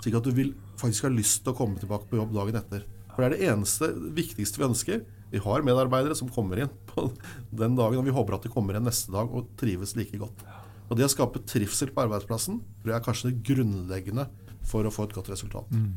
slik 0.00 0.16
at 0.16 0.28
du 0.28 0.32
vil, 0.36 0.54
faktisk 0.80 1.06
har 1.08 1.14
lyst 1.14 1.44
til 1.44 1.54
å 1.54 1.58
komme 1.58 1.80
tilbake 1.80 2.08
på 2.10 2.18
jobb 2.20 2.34
dagen 2.36 2.60
etter. 2.60 2.86
For 3.12 3.22
det 3.22 3.28
er 3.28 3.36
det 3.36 3.48
eneste, 3.52 3.90
viktigste 4.16 4.62
vi 4.62 4.68
ønsker. 4.70 5.02
Vi 5.30 5.42
har 5.44 5.66
medarbeidere 5.66 6.16
som 6.18 6.30
kommer 6.32 6.62
inn 6.62 6.72
på 6.90 7.10
den 7.50 7.76
dagen, 7.78 8.00
og 8.00 8.06
vi 8.06 8.16
håper 8.16 8.38
at 8.38 8.46
de 8.46 8.52
kommer 8.52 8.78
inn 8.78 8.86
neste 8.88 9.12
dag 9.14 9.30
og 9.30 9.52
trives 9.60 9.96
like 9.98 10.20
godt. 10.20 10.46
Og 10.90 10.98
det 10.98 11.06
å 11.06 11.12
skape 11.12 11.42
trivsel 11.46 11.92
på 11.94 12.02
arbeidsplassen 12.02 12.62
tror 12.80 12.92
jeg 12.92 12.98
er 12.98 13.04
kanskje 13.04 13.30
det 13.30 13.44
grunnleggende 13.46 14.26
for 14.66 14.86
å 14.86 14.92
få 14.94 15.06
et 15.06 15.14
godt 15.14 15.30
resultat. 15.30 15.70
Mm. 15.70 15.92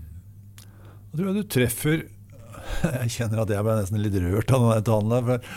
Jeg 1.13 1.17
tror 1.17 1.29
jeg 1.29 1.39
du 1.39 1.49
treffer 1.55 2.05
jeg 3.01 3.15
kjenner 3.17 3.43
at 3.43 3.51
jeg 3.51 3.65
ble 3.65 3.77
nesten 3.79 4.01
litt 4.01 4.19
rørt 4.23 4.53
av 4.53 4.65
denne 4.65 4.85
talen. 4.85 5.13
der, 5.13 5.49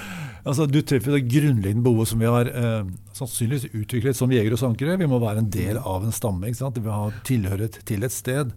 altså, 0.45 0.67
Du 0.71 0.81
treffer 0.81 1.17
det 1.17 1.27
grunnleggende 1.29 1.85
behovet 1.85 2.11
som 2.13 2.23
vi 2.23 2.31
har 2.31 2.51
eh, 2.51 2.89
sannsynligvis 3.17 3.69
utviklet 3.73 4.19
som 4.19 4.33
jegere 4.33 4.57
og 4.57 4.63
sankere. 4.63 4.99
Vi 5.01 5.11
må 5.11 5.21
være 5.23 5.45
en 5.45 5.53
del 5.53 5.81
av 5.81 6.07
en 6.07 6.15
stamme. 6.15 6.49
ikke 6.49 6.63
sant? 6.63 6.81
Vi 6.81 6.89
må 6.89 6.97
ha 6.97 7.13
tilhørighet 7.29 7.81
til 7.89 8.07
et 8.07 8.15
sted. 8.15 8.55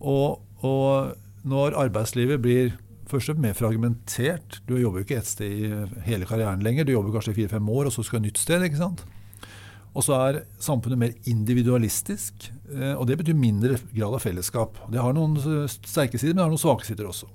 Og, 0.00 0.42
og 0.66 1.46
når 1.46 1.76
arbeidslivet 1.86 2.42
blir 2.42 2.74
først 3.06 3.38
mer 3.38 3.54
fragmentert 3.54 4.60
Du 4.66 4.76
jobber 4.76 5.00
jo 5.00 5.06
ikke 5.06 5.20
ett 5.20 5.28
sted 5.30 5.52
i 5.52 5.68
hele 6.08 6.26
karrieren 6.26 6.64
lenger. 6.64 6.84
Du 6.84 6.92
jobber 6.92 7.14
kanskje 7.14 7.36
fire-fem 7.36 7.68
år, 7.70 7.86
og 7.86 7.94
så 7.94 8.02
skal 8.06 8.20
du 8.20 8.26
nytt 8.26 8.40
sted. 8.42 8.64
ikke 8.66 8.80
sant? 8.80 9.04
Og 9.96 10.04
så 10.04 10.16
er 10.26 10.42
samfunnet 10.60 11.00
mer 11.00 11.14
individualistisk, 11.24 12.50
eh, 12.68 12.92
og 12.92 13.06
det 13.08 13.16
betyr 13.16 13.38
mindre 13.38 13.78
grad 13.94 14.18
av 14.18 14.20
fellesskap. 14.20 14.76
Det 14.92 15.00
har 15.00 15.14
noen 15.16 15.38
sterke 15.70 16.20
sider, 16.20 16.34
men 16.34 16.42
det 16.42 16.44
har 16.44 16.52
noen 16.52 16.60
svake 16.60 16.84
sider 16.84 17.08
også. 17.08 17.30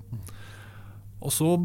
Og 1.22 1.34
så 1.34 1.56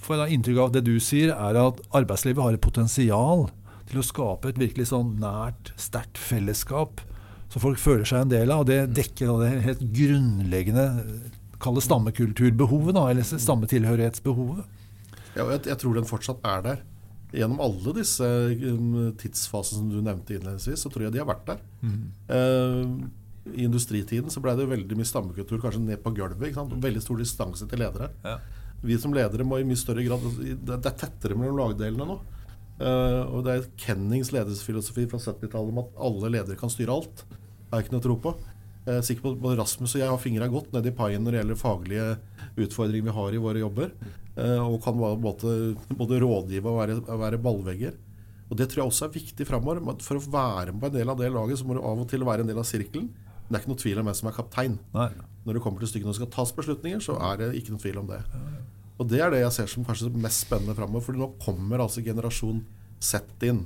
får 0.00 0.16
jeg 0.16 0.22
da 0.22 0.34
inntrykk 0.34 0.58
av 0.58 0.72
at 0.72 0.78
det 0.78 0.84
du 0.88 0.96
sier, 1.02 1.30
er 1.30 1.60
at 1.60 1.78
arbeidslivet 1.94 2.42
har 2.42 2.56
et 2.56 2.64
potensial 2.64 3.46
til 3.90 4.00
å 4.00 4.06
skape 4.06 4.50
et 4.50 4.58
virkelig 4.58 4.88
sånn 4.90 5.14
nært, 5.22 5.70
sterkt 5.78 6.18
fellesskap 6.18 7.02
som 7.50 7.62
folk 7.62 7.80
føler 7.82 8.06
seg 8.08 8.24
en 8.24 8.32
del 8.32 8.52
av. 8.54 8.64
Og 8.64 8.70
det 8.70 8.80
dekker 8.96 9.32
det 9.42 9.50
helt 9.66 9.84
grunnleggende 9.96 10.86
kalle 11.60 11.82
stammekulturbehovet, 11.84 12.94
da, 12.96 13.08
eller 13.12 13.26
stammetilhørighetsbehovet. 13.26 14.78
Ja, 15.36 15.44
jeg, 15.44 15.66
jeg 15.68 15.78
tror 15.82 15.98
den 15.98 16.08
fortsatt 16.08 16.40
er 16.46 16.64
der 16.64 16.80
gjennom 17.30 17.60
alle 17.62 17.94
disse 17.94 18.26
um, 18.26 19.12
tidsfasene 19.18 19.78
som 19.78 19.90
du 19.90 20.00
nevnte 20.02 20.34
innledningsvis, 20.34 20.82
så 20.82 20.90
tror 20.90 21.06
jeg 21.06 21.14
de 21.14 21.22
har 21.22 21.28
vært 21.28 21.46
der. 21.52 21.60
Mm. 21.84 22.00
Uh, 22.30 23.52
I 23.54 23.66
industritiden 23.68 24.32
så 24.32 24.42
ble 24.42 24.56
det 24.58 24.68
veldig 24.70 24.98
mye 24.98 25.08
stammekultur 25.08 25.60
kanskje 25.62 25.82
ned 25.84 26.02
på 26.02 26.14
gulvet. 26.16 26.58
Veldig 26.58 27.04
stor 27.04 27.20
distanse 27.22 27.68
til 27.70 27.82
ledere. 27.82 28.10
Ja. 28.26 28.38
Vi 28.82 28.96
som 28.98 29.14
ledere 29.14 29.44
må 29.46 29.60
i 29.60 29.66
mye 29.68 29.76
større 29.76 30.00
grad 30.06 30.22
Det 30.40 30.78
er 30.78 30.94
tettere 30.96 31.36
mellom 31.36 31.58
lagdelene 31.60 32.06
nå. 32.08 32.20
Uh, 32.80 33.22
og 33.28 33.44
det 33.44 33.54
er 33.54 33.70
Kennings 33.80 34.32
ledelsesfilosofi 34.32 35.04
fra 35.10 35.20
70-tallet 35.20 35.74
om 35.74 35.82
at 35.82 35.98
alle 36.08 36.32
ledere 36.38 36.58
kan 36.58 36.72
styre 36.72 36.96
alt. 36.96 37.24
Har 37.70 37.84
ikke 37.84 37.94
noe 37.94 38.02
å 38.02 38.06
tro 38.08 38.16
på. 38.20 38.34
Jeg 38.80 38.96
er 38.96 39.04
sikker 39.06 39.22
på 39.22 39.32
at 39.34 39.42
både 39.42 39.58
Rasmus 39.60 39.92
og 39.92 40.00
jeg 40.00 40.08
har 40.08 40.20
fingra 40.20 40.48
godt 40.50 40.70
nedi 40.74 40.90
paien 40.96 41.22
når 41.22 41.34
det 41.34 41.40
gjelder 41.42 41.58
faglige 41.60 42.06
utfordringer 42.64 43.06
vi 43.10 43.16
har 43.18 43.34
i 43.36 43.42
våre 43.44 43.62
jobber. 43.62 43.90
Eh, 44.40 44.62
og 44.64 44.78
kan 44.84 44.96
både, 44.96 45.56
både 45.98 46.20
rådgive 46.22 46.70
og 46.70 46.78
være, 46.80 46.96
være, 47.20 47.40
ballvegger. 47.44 47.98
Og 48.50 48.56
Det 48.58 48.66
tror 48.70 48.82
jeg 48.82 48.90
også 48.90 49.06
er 49.06 49.14
viktig 49.14 49.46
framover. 49.46 49.82
For 50.02 50.18
å 50.18 50.24
være 50.24 50.72
med 50.72 50.82
på 50.82 50.90
en 50.90 50.96
del 50.96 51.12
av 51.12 51.20
det 51.20 51.30
laget, 51.30 51.60
så 51.60 51.68
må 51.68 51.76
du 51.76 51.82
av 51.84 52.00
og 52.02 52.08
til 52.10 52.24
være 52.26 52.46
en 52.46 52.50
del 52.50 52.58
av 52.58 52.66
sirkelen. 52.66 53.10
Det 53.46 53.58
er 53.58 53.62
ikke 53.62 53.72
noe 53.72 53.82
tvil 53.82 54.00
om 54.00 54.08
hvem 54.08 54.16
som 54.16 54.30
er 54.30 54.34
kaptein. 54.34 54.78
Nei. 54.94 55.10
Når 55.44 55.56
det 55.56 55.62
kommer 55.64 55.82
til 55.82 55.90
stykket 55.90 56.10
og 56.10 56.18
skal 56.18 56.32
tas 56.34 56.52
beslutninger, 56.56 57.02
så 57.04 57.16
er 57.30 57.38
det 57.40 57.52
ikke 57.60 57.74
noe 57.74 57.82
tvil 57.82 58.00
om 58.02 58.10
det. 58.10 58.20
Og 59.00 59.08
det 59.08 59.22
er 59.24 59.32
det 59.32 59.40
jeg 59.44 59.54
ser 59.56 59.70
som 59.72 59.86
kanskje 59.86 60.10
mest 60.14 60.44
spennende 60.46 60.76
framover. 60.78 61.04
For 61.06 61.18
nå 61.18 61.30
kommer 61.42 61.82
altså 61.84 62.02
generasjon 62.04 62.64
Z 63.00 63.46
inn. 63.48 63.64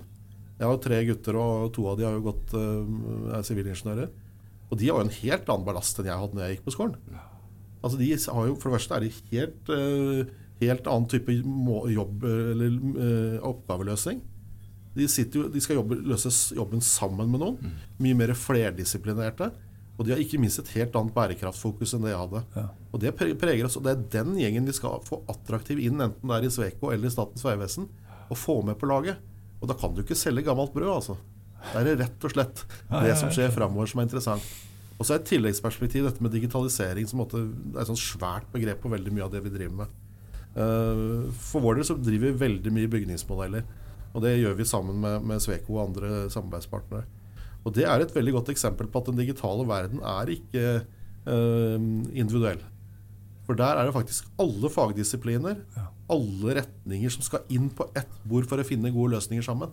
Jeg 0.59 0.71
har 0.71 0.83
tre 0.83 1.01
gutter, 1.09 1.39
og 1.41 1.73
to 1.75 1.87
av 1.91 1.99
de 1.99 2.07
har 2.07 2.15
jo 2.15 2.27
gått 2.29 2.55
uh, 2.55 3.39
er 3.39 3.47
sivilingeniører. 3.47 4.13
Og 4.71 4.79
de 4.81 4.89
har 4.89 5.01
jo 5.01 5.07
en 5.07 5.17
helt 5.19 5.51
annen 5.51 5.67
ballast 5.67 5.99
enn 5.99 6.09
jeg 6.09 6.21
hadde 6.21 6.39
når 6.39 6.45
jeg 6.45 6.57
gikk 6.57 6.69
på 6.69 6.77
skolen. 6.77 7.19
Altså 7.85 7.99
de 8.01 8.09
har 8.15 8.47
jo, 8.49 8.55
For 8.61 8.71
det 8.71 8.79
verste 8.79 8.97
er 8.97 9.05
de 9.05 9.11
helt, 9.33 9.73
uh, 9.75 10.47
helt 10.63 10.89
annen 10.91 11.11
type 11.11 11.35
jobb 11.35 12.25
eller 12.31 12.79
uh, 12.95 13.51
oppgaveløsning. 13.51 14.23
De, 14.95 15.09
jo, 15.11 15.49
de 15.51 15.61
skal 15.63 15.81
jobbe, 15.81 15.99
løse 16.07 16.31
jobben 16.55 16.83
sammen 16.85 17.31
med 17.33 17.43
noen. 17.43 17.59
Mm. 17.59 17.79
Mye 18.07 18.19
mer 18.23 18.35
flerdisiplinerte. 18.39 19.51
Og 19.95 20.07
de 20.07 20.15
har 20.15 20.23
ikke 20.23 20.41
minst 20.43 20.59
et 20.59 20.73
helt 20.75 20.95
annet 20.99 21.15
bærekraftfokus 21.15 21.95
enn 21.95 22.07
det 22.07 22.15
jeg 22.15 22.23
hadde. 22.23 22.43
Ja. 22.57 22.65
Og 22.95 23.03
Det 23.03 23.13
preger 23.19 23.67
oss, 23.67 23.77
og 23.79 23.85
det 23.87 23.93
er 23.95 24.07
den 24.17 24.35
gjengen 24.41 24.67
vi 24.67 24.75
skal 24.75 25.03
få 25.07 25.21
attraktiv 25.31 25.83
inn, 25.83 26.03
enten 26.03 26.31
det 26.31 26.39
er 26.39 26.49
i 26.49 26.51
Sveko 26.51 26.91
eller 26.91 27.11
i 27.11 27.15
Statens 27.15 27.45
vegvesen, 27.47 27.87
og 28.27 28.39
få 28.39 28.59
med 28.67 28.79
på 28.81 28.91
laget. 28.91 29.23
Og 29.65 29.71
da 29.71 29.77
kan 29.81 29.95
du 29.97 30.03
ikke 30.05 30.19
selge 30.19 30.45
gammelt 30.45 30.75
brød, 30.75 30.93
altså. 30.93 31.17
Det 31.73 31.81
er 31.81 32.01
rett 32.03 32.27
og 32.27 32.33
slett 32.35 32.63
det 32.93 33.15
som 33.17 33.31
skjer 33.33 33.53
framover 33.55 33.89
som 33.89 34.03
er 34.03 34.09
interessant. 34.11 34.49
Og 34.95 35.07
så 35.07 35.15
er 35.15 35.23
et 35.23 35.31
tilleggsperspektiv 35.33 36.05
dette 36.07 36.23
med 36.23 36.35
digitalisering 36.37 37.09
som 37.09 37.23
måtte, 37.23 37.41
er 37.73 37.81
et 37.83 37.89
sånt 37.89 38.03
svært 38.03 38.51
begrep 38.53 38.83
på 38.85 38.93
veldig 38.93 39.15
mye 39.15 39.25
av 39.27 39.33
det 39.33 39.41
vi 39.47 39.55
driver 39.55 39.81
med. 39.81 39.95
Uh, 40.55 41.33
for 41.49 41.65
vår 41.65 41.81
del 41.81 41.89
så 41.89 41.97
driver 41.99 42.31
vi 42.31 42.43
veldig 42.45 42.75
mye 42.77 42.93
bygningsmodeller. 42.93 43.65
Og 44.15 44.23
det 44.23 44.37
gjør 44.37 44.59
vi 44.61 44.69
sammen 44.69 45.01
med, 45.03 45.25
med 45.27 45.43
Sveko 45.43 45.79
og 45.79 45.89
andre 45.89 46.29
samarbeidspartnere. 46.31 47.09
Og 47.65 47.73
det 47.75 47.89
er 47.89 48.05
et 48.05 48.13
veldig 48.15 48.37
godt 48.37 48.53
eksempel 48.53 48.87
på 48.93 49.01
at 49.01 49.09
den 49.09 49.19
digitale 49.19 49.65
verden 49.67 50.05
er 50.05 50.31
ikke 50.37 50.67
uh, 51.25 51.89
individuell. 52.13 52.61
For 53.45 53.59
der 53.59 53.77
er 53.77 53.89
det 53.89 53.95
faktisk 53.97 54.29
alle 54.41 54.71
fagdisipliner, 54.73 55.61
alle 56.11 56.57
retninger 56.61 57.13
som 57.13 57.25
skal 57.25 57.45
inn 57.53 57.69
på 57.77 57.87
ett 57.97 58.19
bord 58.25 58.49
for 58.49 58.61
å 58.61 58.67
finne 58.67 58.93
gode 58.95 59.17
løsninger 59.17 59.45
sammen. 59.45 59.73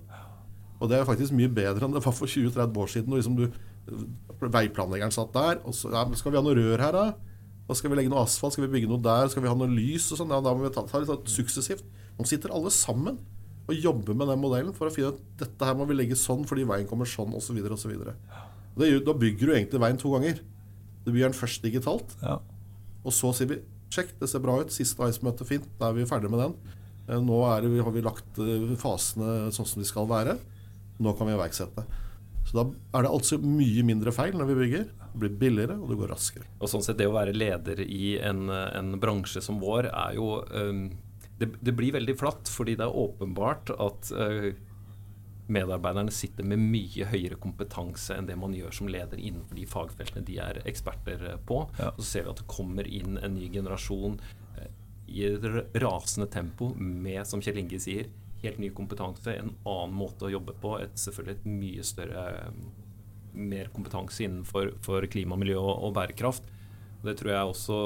Og 0.82 0.90
det 0.90 0.98
er 0.98 1.08
faktisk 1.08 1.36
mye 1.38 1.52
bedre 1.52 1.86
enn 1.86 1.94
det 1.94 2.02
var 2.04 2.16
for 2.16 2.28
20-30 2.28 2.80
år 2.84 2.90
siden. 2.90 3.16
Liksom 3.16 3.38
du, 3.38 3.46
veiplanleggeren 4.42 5.14
satt 5.14 5.34
der. 5.36 5.62
og 5.64 5.76
så 5.78 5.92
ja, 5.94 6.04
Skal 6.18 6.34
vi 6.34 6.40
ha 6.40 6.44
noe 6.46 6.58
rør 6.58 6.82
her, 6.82 6.98
da? 6.98 7.36
Da 7.68 7.78
skal 7.78 7.94
vi 7.94 8.00
legge 8.00 8.12
noe 8.12 8.26
asfalt? 8.26 8.56
Skal 8.56 8.66
vi 8.66 8.74
bygge 8.74 8.90
noe 8.90 9.00
der? 9.06 9.30
Skal 9.32 9.46
vi 9.46 9.52
ha 9.52 9.56
noe 9.56 9.70
lys? 9.72 10.10
og 10.12 10.20
sånn? 10.20 10.34
Ja, 10.34 10.42
da 10.44 10.56
må 10.58 10.66
vi 10.66 10.74
ta, 10.74 10.84
ta 10.90 11.00
litt 11.00 11.12
sånn 11.12 11.30
suksessivt. 11.30 11.86
Nå 12.18 12.28
sitter 12.28 12.52
alle 12.56 12.74
sammen 12.74 13.22
og 13.70 13.78
jobber 13.78 14.18
med 14.18 14.28
den 14.32 14.42
modellen 14.42 14.74
for 14.76 14.90
å 14.90 14.94
finne 14.94 15.14
at 15.14 15.20
dette 15.40 15.68
her 15.68 15.78
må 15.78 15.86
vi 15.88 15.96
legge 15.96 16.18
sånn 16.20 16.42
fordi 16.50 16.66
veien 16.68 16.90
kommer 16.90 17.08
sånn, 17.08 17.32
osv. 17.38 17.62
osv. 17.72 17.94
Da 18.76 19.14
bygger 19.22 19.46
du 19.46 19.54
egentlig 19.54 19.84
veien 19.84 20.02
to 20.02 20.12
ganger. 20.16 20.42
Du 21.06 21.12
bygger 21.14 21.30
den 21.30 21.38
først 21.38 21.64
digitalt. 21.64 22.18
Ja. 22.24 22.40
Og 23.02 23.16
så 23.16 23.32
sier 23.36 23.50
vi 23.50 23.60
sjekk, 23.92 24.16
det 24.20 24.30
ser 24.32 24.44
bra 24.44 24.60
ut. 24.62 24.72
Siste 24.74 25.10
ICE-møte 25.10 25.48
fint. 25.48 25.68
Da 25.80 25.90
er 25.90 25.98
vi 25.98 26.08
ferdig 26.10 26.32
med 26.32 26.44
den. 26.44 26.56
Eh, 27.08 27.20
nå 27.20 27.42
det, 27.64 27.74
har 27.84 27.96
vi 27.96 28.06
lagt 28.06 28.40
eh, 28.42 28.72
fasene 28.80 29.52
sånn 29.56 29.68
som 29.68 29.84
de 29.84 29.90
skal 29.90 30.10
være. 30.10 30.38
Nå 31.02 31.16
kan 31.18 31.30
vi 31.30 31.36
iverksette. 31.36 31.86
Så 32.48 32.58
da 32.58 32.66
er 32.98 33.06
det 33.06 33.14
altså 33.14 33.38
mye 33.42 33.86
mindre 33.86 34.14
feil 34.16 34.36
når 34.38 34.50
vi 34.50 34.58
bygger. 34.64 34.90
Det 35.12 35.22
blir 35.22 35.38
billigere, 35.44 35.78
og 35.78 35.92
det 35.92 36.00
går 36.00 36.12
raskere. 36.14 36.48
Og 36.60 36.72
sånn 36.72 36.84
sett 36.86 37.00
Det 37.02 37.10
å 37.10 37.16
være 37.16 37.36
leder 37.36 37.84
i 37.84 38.16
en, 38.24 38.48
en 38.50 38.96
bransje 39.02 39.44
som 39.44 39.60
vår 39.62 39.90
er 39.92 40.16
jo 40.18 40.40
um, 40.50 40.86
det, 41.38 41.52
det, 41.60 41.74
blir 41.76 41.94
veldig 41.98 42.16
flatt, 42.18 42.50
fordi 42.50 42.78
det 42.80 42.86
er 42.86 43.00
åpenbart 43.04 43.74
at 43.76 44.12
uh, 44.16 44.50
medarbeiderne 45.52 46.12
sitter 46.14 46.48
med 46.48 46.62
mye 46.62 47.08
høyere 47.12 47.38
kompetanse 47.42 48.16
enn 48.18 48.28
det 48.30 48.38
man 48.40 48.56
gjør 48.56 48.76
som 48.76 48.90
leder 48.92 49.20
innenfor 49.20 49.58
de 49.58 49.68
fagfeltene 49.70 50.26
de 50.28 50.38
er 50.44 50.62
eksperter 50.70 51.26
eh, 51.34 51.40
på. 51.48 51.64
Ja. 51.80 51.92
Så 51.98 52.08
ser 52.08 52.26
vi 52.26 52.34
at 52.34 52.42
det 52.44 52.52
kommer 52.52 52.88
inn 52.88 53.20
en 53.20 53.36
ny 53.38 53.50
generasjon 53.54 54.20
eh, 54.58 54.70
i 55.12 55.26
et 55.28 55.48
rasende 55.84 56.30
tempo 56.32 56.72
med, 56.78 57.24
som 57.28 57.44
Kjell 57.44 57.62
Inge 57.64 57.82
sier, 57.84 58.12
helt 58.42 58.62
ny 58.62 58.72
kompetanse, 58.74 59.36
en 59.36 59.54
annen 59.68 59.98
måte 59.98 60.28
å 60.28 60.34
jobbe 60.34 60.56
på. 60.62 60.78
Et, 60.82 60.96
selvfølgelig 60.98 61.40
et 61.40 61.52
mye 61.52 61.86
større 61.86 62.26
eh, 62.32 62.64
mer 63.32 63.70
kompetanse 63.72 64.26
innenfor 64.26 65.08
klima, 65.12 65.38
miljø 65.40 65.60
og, 65.62 65.76
og 65.88 65.96
bærekraft. 66.00 66.50
Det 67.02 67.16
tror 67.18 67.32
jeg 67.32 67.50
også 67.50 67.78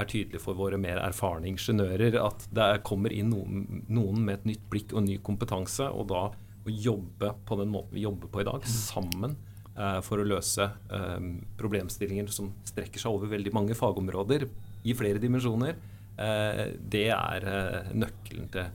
er 0.00 0.06
tydelig 0.08 0.40
for 0.40 0.56
våre 0.56 0.78
mer 0.80 1.02
erfarne 1.02 1.50
ingeniører, 1.50 2.16
at 2.22 2.46
det 2.56 2.68
kommer 2.88 3.12
inn 3.12 3.28
noen, 3.28 3.82
noen 3.92 4.22
med 4.24 4.38
et 4.38 4.46
nytt 4.54 4.62
blikk 4.72 4.94
og 4.96 5.04
ny 5.04 5.18
kompetanse. 5.24 5.90
og 5.90 6.08
da 6.08 6.22
å 6.62 6.70
jobbe 6.70 7.32
på 7.46 7.58
den 7.58 7.72
måten 7.72 7.96
vi 7.96 8.04
jobber 8.04 8.30
på 8.30 8.42
i 8.42 8.46
dag, 8.46 8.66
sammen 8.68 9.34
eh, 9.76 9.98
for 10.04 10.22
å 10.22 10.26
løse 10.26 10.68
eh, 10.68 11.24
problemstillinger 11.58 12.30
som 12.34 12.52
strekker 12.68 13.02
seg 13.02 13.16
over 13.16 13.32
veldig 13.32 13.54
mange 13.54 13.76
fagområder 13.78 14.46
i 14.86 14.94
flere 14.98 15.22
dimensjoner, 15.22 15.76
eh, 16.16 16.64
det 16.78 17.08
er 17.16 17.48
eh, 17.54 17.90
nøkkelen 17.96 18.48
til 18.54 18.70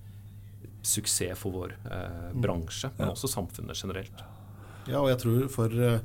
suksess 0.87 1.39
for 1.39 1.55
vår 1.55 1.77
eh, 1.77 2.19
mm. 2.33 2.43
bransje, 2.43 2.91
men 2.97 3.13
også 3.13 3.31
samfunnet 3.31 3.79
generelt. 3.79 4.23
Ja, 4.87 5.01
og 5.01 5.09
jeg 5.11 5.19
tror 5.23 5.49
for 5.51 5.73
eh, 5.83 5.99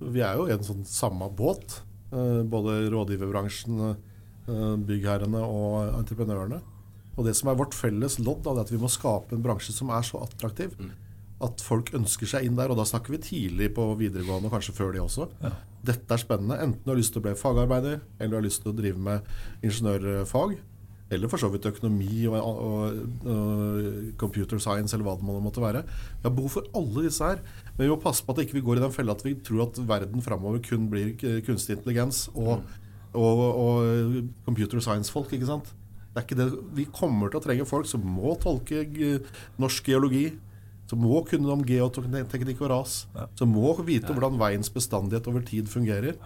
Vi 0.00 0.20
er 0.24 0.36
jo 0.36 0.46
i 0.48 0.52
en 0.54 0.64
sånn 0.64 0.84
samme 0.88 1.28
båt, 1.36 1.82
både 2.10 2.88
rådgiverbransjen, 2.90 3.82
byggherrene 4.88 5.42
og 5.44 5.92
entreprenørene. 5.98 6.56
Og 7.14 7.28
det 7.28 7.34
som 7.36 7.50
er 7.52 7.58
vårt 7.60 7.76
felles 7.76 8.16
lodd, 8.18 8.48
er 8.48 8.62
at 8.62 8.72
vi 8.72 8.80
må 8.80 8.88
skape 8.90 9.36
en 9.36 9.44
bransje 9.44 9.76
som 9.76 9.92
er 9.92 10.02
så 10.08 10.22
attraktiv. 10.24 10.72
Mm 10.80 10.94
at 11.44 11.62
folk 11.64 11.92
ønsker 11.96 12.28
seg 12.28 12.46
inn 12.46 12.56
der. 12.58 12.72
Og 12.72 12.78
da 12.80 12.86
snakker 12.88 13.14
vi 13.14 13.22
tidlig 13.24 13.70
på 13.76 13.86
videregående, 14.00 14.50
og 14.50 14.56
kanskje 14.56 14.76
før 14.76 14.94
det 14.94 15.04
også. 15.04 15.28
Ja. 15.42 15.54
Dette 15.90 16.16
er 16.16 16.20
spennende. 16.20 16.58
Enten 16.60 16.82
du 16.84 16.92
har 16.92 17.00
lyst 17.00 17.14
til 17.14 17.22
å 17.22 17.28
bli 17.28 17.38
fagarbeider, 17.38 18.02
eller 18.18 18.34
du 18.34 18.40
har 18.40 18.48
lyst 18.48 18.64
til 18.64 18.74
å 18.74 18.76
drive 18.76 19.00
med 19.00 19.30
ingeniørfag. 19.64 20.58
Eller 21.10 21.30
for 21.30 21.42
så 21.42 21.48
vidt 21.50 21.66
økonomi 21.66 22.20
og, 22.30 22.36
og, 22.38 22.98
og, 23.26 23.88
computer 24.20 24.60
science, 24.62 24.94
eller 24.94 25.08
hva 25.08 25.16
det 25.18 25.40
måtte 25.42 25.64
være. 25.64 25.82
Vi 26.20 26.28
har 26.28 26.36
behov 26.36 26.54
for 26.54 26.68
alle 26.78 27.08
disse 27.08 27.32
her. 27.32 27.42
Men 27.72 27.82
vi 27.82 27.90
må 27.90 27.98
passe 28.02 28.22
på 28.22 28.36
at 28.36 28.44
ikke 28.44 28.58
vi 28.58 28.62
ikke 28.62 28.68
går 28.68 28.82
i 28.82 28.84
den 28.84 28.94
fella 28.94 29.16
at 29.16 29.24
vi 29.26 29.34
tror 29.46 29.64
at 29.66 29.80
verden 29.88 30.22
framover 30.22 30.62
kun 30.62 30.86
blir 30.92 31.16
kunstig 31.46 31.78
intelligens 31.78 32.28
og, 32.36 32.60
mm. 32.62 33.18
og 33.18 34.30
computer 34.46 34.78
science-folk. 34.78 35.34
ikke 35.34 35.50
sant? 35.50 35.72
Det 36.10 36.20
er 36.20 36.28
ikke 36.28 36.38
det. 36.38 36.48
Vi 36.78 36.86
kommer 36.94 37.30
til 37.30 37.40
å 37.40 37.44
trenge 37.44 37.66
folk 37.66 37.90
som 37.90 38.06
må 38.06 38.36
tolke 38.42 38.84
norsk 39.62 39.90
geologi, 39.90 40.28
som 40.90 40.98
må 40.98 41.20
kunne 41.28 41.46
noe 41.46 41.54
om 41.54 41.66
geoteknikk 41.66 42.64
og 42.64 42.72
ras. 42.72 42.94
Ja. 43.14 43.28
Som 43.38 43.52
må 43.54 43.70
vite 43.86 44.10
hvordan 44.10 44.40
veiens 44.40 44.72
bestandighet 44.74 45.28
over 45.30 45.44
tid 45.46 45.70
fungerer. 45.70 46.16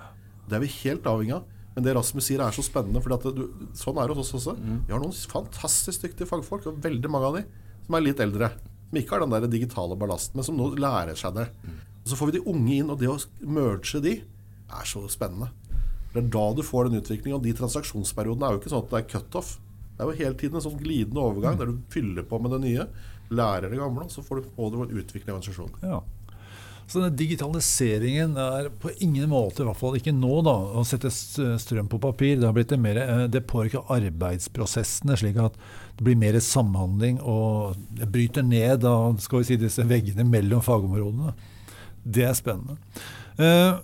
Det 0.49 0.57
er 0.57 0.63
vi 0.63 0.71
helt 0.79 1.05
avhengig 1.09 1.37
av. 1.37 1.51
Men 1.75 1.85
det 1.85 1.95
Rasmus 1.97 2.29
sier, 2.29 2.41
er 2.41 2.55
så 2.55 2.63
spennende. 2.65 3.03
For 3.03 3.13
sånn 3.77 3.99
er 3.99 4.09
det 4.09 4.17
hos 4.17 4.31
oss 4.31 4.47
også. 4.47 4.55
Mm. 4.57 4.79
Vi 4.87 4.95
har 4.95 5.03
noen 5.03 5.17
fantastisk 5.35 6.07
dyktige 6.07 6.31
fagfolk, 6.31 6.69
og 6.71 6.79
veldig 6.85 7.11
mange 7.11 7.29
av 7.29 7.39
de 7.41 7.43
som 7.85 7.99
er 7.99 8.07
litt 8.07 8.23
eldre. 8.23 8.53
Som 8.89 9.01
ikke 9.01 9.17
har 9.17 9.25
den 9.25 9.35
der 9.35 9.49
digitale 9.51 9.99
ballasten, 9.99 10.39
men 10.39 10.47
som 10.47 10.57
nå 10.57 10.71
lærer 10.81 11.19
seg 11.19 11.35
det. 11.37 11.49
Mm. 11.67 11.83
Og 12.05 12.13
Så 12.13 12.21
får 12.21 12.31
vi 12.31 12.37
de 12.39 12.45
unge 12.55 12.79
inn, 12.79 12.93
og 12.95 13.01
det 13.03 13.11
å 13.11 13.19
merge 13.43 14.01
de 14.05 14.15
er 14.23 14.89
så 14.89 15.03
spennende. 15.13 15.51
Det 16.15 16.23
er 16.23 16.31
da 16.31 16.47
du 16.55 16.63
får 16.63 16.89
den 16.89 17.03
utviklingen. 17.03 17.41
Og 17.41 17.45
de 17.45 17.57
transaksjonsperiodene 17.59 18.49
er 18.49 18.55
jo 18.55 18.63
ikke 18.63 18.73
sånn 18.73 18.87
at 18.87 18.95
det 18.95 19.01
er 19.03 19.11
cutoff. 19.17 19.57
Det 19.95 20.03
er 20.03 20.11
jo 20.11 20.19
hele 20.19 20.39
tiden 20.39 20.59
en 20.59 20.65
sånn 20.65 20.81
glidende 20.81 21.23
overgang 21.23 21.59
der 21.61 21.71
du 21.71 21.83
fyller 21.93 22.27
på 22.27 22.41
med 22.43 22.57
det 22.57 22.63
nye 22.65 22.87
lærer 23.35 23.71
det 23.71 23.79
gamle, 23.81 24.09
så 24.11 24.23
får 24.23 24.41
du 24.41 24.53
på 24.57 24.69
deg 24.73 24.85
en 24.85 25.01
utvikling 25.01 25.33
av 25.33 25.39
organisasjonen. 25.39 25.87
Ja. 25.87 26.03
Så 26.85 27.01
denne 27.01 27.17
digitaliseringen 27.17 28.35
er 28.37 28.69
på 28.81 28.91
ingen 29.01 29.31
måte, 29.33 29.63
i 29.63 29.69
hvert 29.69 29.81
fall 29.81 29.97
ikke 29.97 30.13
nå, 30.13 30.35
da, 30.45 30.53
å 30.53 30.83
sette 30.85 31.09
strøm 31.11 31.89
på 31.89 32.01
papir. 32.03 32.37
Det 32.37 32.45
har 32.45 32.57
blitt 32.57 32.75
mer, 32.77 33.01
eh, 33.01 33.25
det 33.33 33.47
påvirker 33.49 33.89
arbeidsprosessene, 33.95 35.17
slik 35.17 35.41
at 35.41 35.57
det 35.97 36.05
blir 36.05 36.21
mer 36.21 36.37
samhandling 36.45 37.23
og 37.23 37.81
det 37.97 38.11
bryter 38.13 38.45
ned 38.45 38.83
da, 38.85 38.95
skal 39.25 39.41
vi 39.41 39.49
si, 39.49 39.61
disse 39.61 39.87
veggene 39.89 40.29
mellom 40.29 40.61
fagområdene. 40.65 41.33
Det 42.05 42.29
er 42.29 42.37
spennende. 42.37 42.77
Eh, 43.41 43.81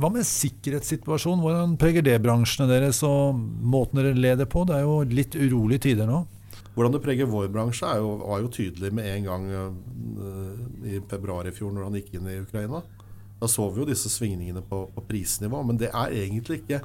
hva 0.00 0.08
med 0.08 0.24
sikkerhetssituasjonen? 0.24 1.42
Hvordan 1.44 1.74
preger 1.80 2.04
det 2.06 2.14
bransjene 2.24 2.68
deres 2.70 3.02
og 3.04 3.36
måten 3.36 4.00
dere 4.00 4.16
leder 4.16 4.48
på? 4.48 4.64
Det 4.68 4.78
er 4.78 4.86
jo 4.86 5.02
litt 5.04 5.36
urolige 5.36 5.88
tider 5.90 6.08
nå. 6.08 6.22
Hvordan 6.72 6.94
det 6.94 7.02
preger 7.04 7.28
vår 7.28 7.50
bransje, 7.52 7.90
jo, 8.00 8.14
var 8.22 8.40
jo 8.40 8.48
tydelig 8.52 8.88
med 8.96 9.10
en 9.10 9.26
gang 9.28 9.44
uh, 9.52 10.86
i 10.88 11.02
februar 11.10 11.48
i 11.48 11.52
fjor, 11.52 11.74
når 11.74 11.84
han 11.84 11.98
gikk 12.00 12.14
inn 12.16 12.30
i 12.32 12.38
Ukraina. 12.40 12.80
Da 13.42 13.50
så 13.50 13.66
vi 13.68 13.82
jo 13.82 13.88
disse 13.90 14.08
svingningene 14.08 14.62
på, 14.64 14.86
på 14.94 15.04
prisnivå. 15.10 15.60
Men 15.68 15.80
det 15.82 15.90
er 15.90 16.16
egentlig 16.22 16.62
ikke 16.62 16.80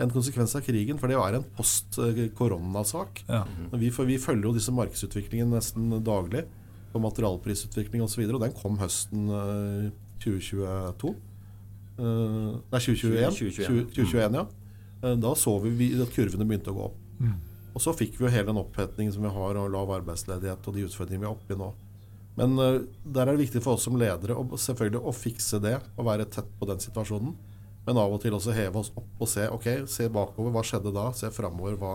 en 0.00 0.12
konsekvens 0.12 0.52
av 0.56 0.64
krigen, 0.64 1.00
for 1.00 1.08
det 1.08 1.16
er 1.16 1.38
en 1.38 1.48
post-koronasak. 1.56 3.24
Ja. 3.28 3.46
Vi, 3.72 3.88
vi, 3.88 4.20
følger 4.20 4.50
jo 4.50 4.54
disse 4.56 4.74
markedsutviklingene 4.76 5.56
nesten 5.56 5.96
daglig, 6.04 6.44
på 6.92 7.00
materialprisutvikling 7.00 8.04
osv., 8.04 8.24
og, 8.26 8.28
så 8.28 8.36
og 8.36 8.44
den 8.44 8.56
kom 8.60 8.78
høsten 8.80 9.32
uh, 9.32 9.90
2022. 10.20 11.16
Nei, 12.00 12.80
2021. 12.80 13.36
2021. 13.36 13.92
2021 13.96 14.40
ja. 14.40 14.46
Da 15.20 15.34
så 15.36 15.54
vi 15.64 15.92
at 15.96 16.12
kurvene 16.14 16.46
begynte 16.48 16.72
å 16.72 16.76
gå 16.76 16.88
opp. 16.90 16.98
Mm. 17.20 17.36
Og 17.76 17.84
så 17.84 17.94
fikk 17.96 18.18
vi 18.18 18.26
jo 18.26 18.32
hele 18.32 18.50
den 18.50 18.60
opphetningen 18.60 19.14
som 19.14 19.24
vi 19.24 19.30
har, 19.32 19.58
og 19.60 19.70
lav 19.72 19.92
arbeidsledighet 20.00 20.66
og 20.66 20.76
de 20.76 20.86
utfordringene 20.88 21.24
vi 21.24 21.30
er 21.30 21.36
oppe 21.36 21.54
i 21.54 21.60
nå. 21.60 21.70
Men 22.38 22.56
uh, 22.58 22.80
der 23.04 23.26
er 23.26 23.34
det 23.34 23.44
viktig 23.46 23.62
for 23.64 23.76
oss 23.76 23.86
som 23.86 23.98
ledere 24.00 24.36
å, 24.36 24.44
selvfølgelig 24.58 25.02
å 25.04 25.14
fikse 25.14 25.60
det 25.62 25.76
og 25.96 26.06
være 26.08 26.28
tett 26.32 26.48
på 26.58 26.68
den 26.70 26.82
situasjonen. 26.82 27.34
Men 27.86 28.00
av 28.00 28.12
og 28.14 28.20
til 28.22 28.36
også 28.36 28.54
heve 28.54 28.80
oss 28.80 28.92
opp 28.94 29.22
og 29.22 29.30
se 29.30 29.46
ok, 29.50 29.68
se 29.90 30.08
bakover. 30.12 30.52
Hva 30.54 30.64
skjedde 30.66 30.92
da? 30.94 31.08
Se 31.16 31.30
framover. 31.34 31.78
Hva 31.80 31.94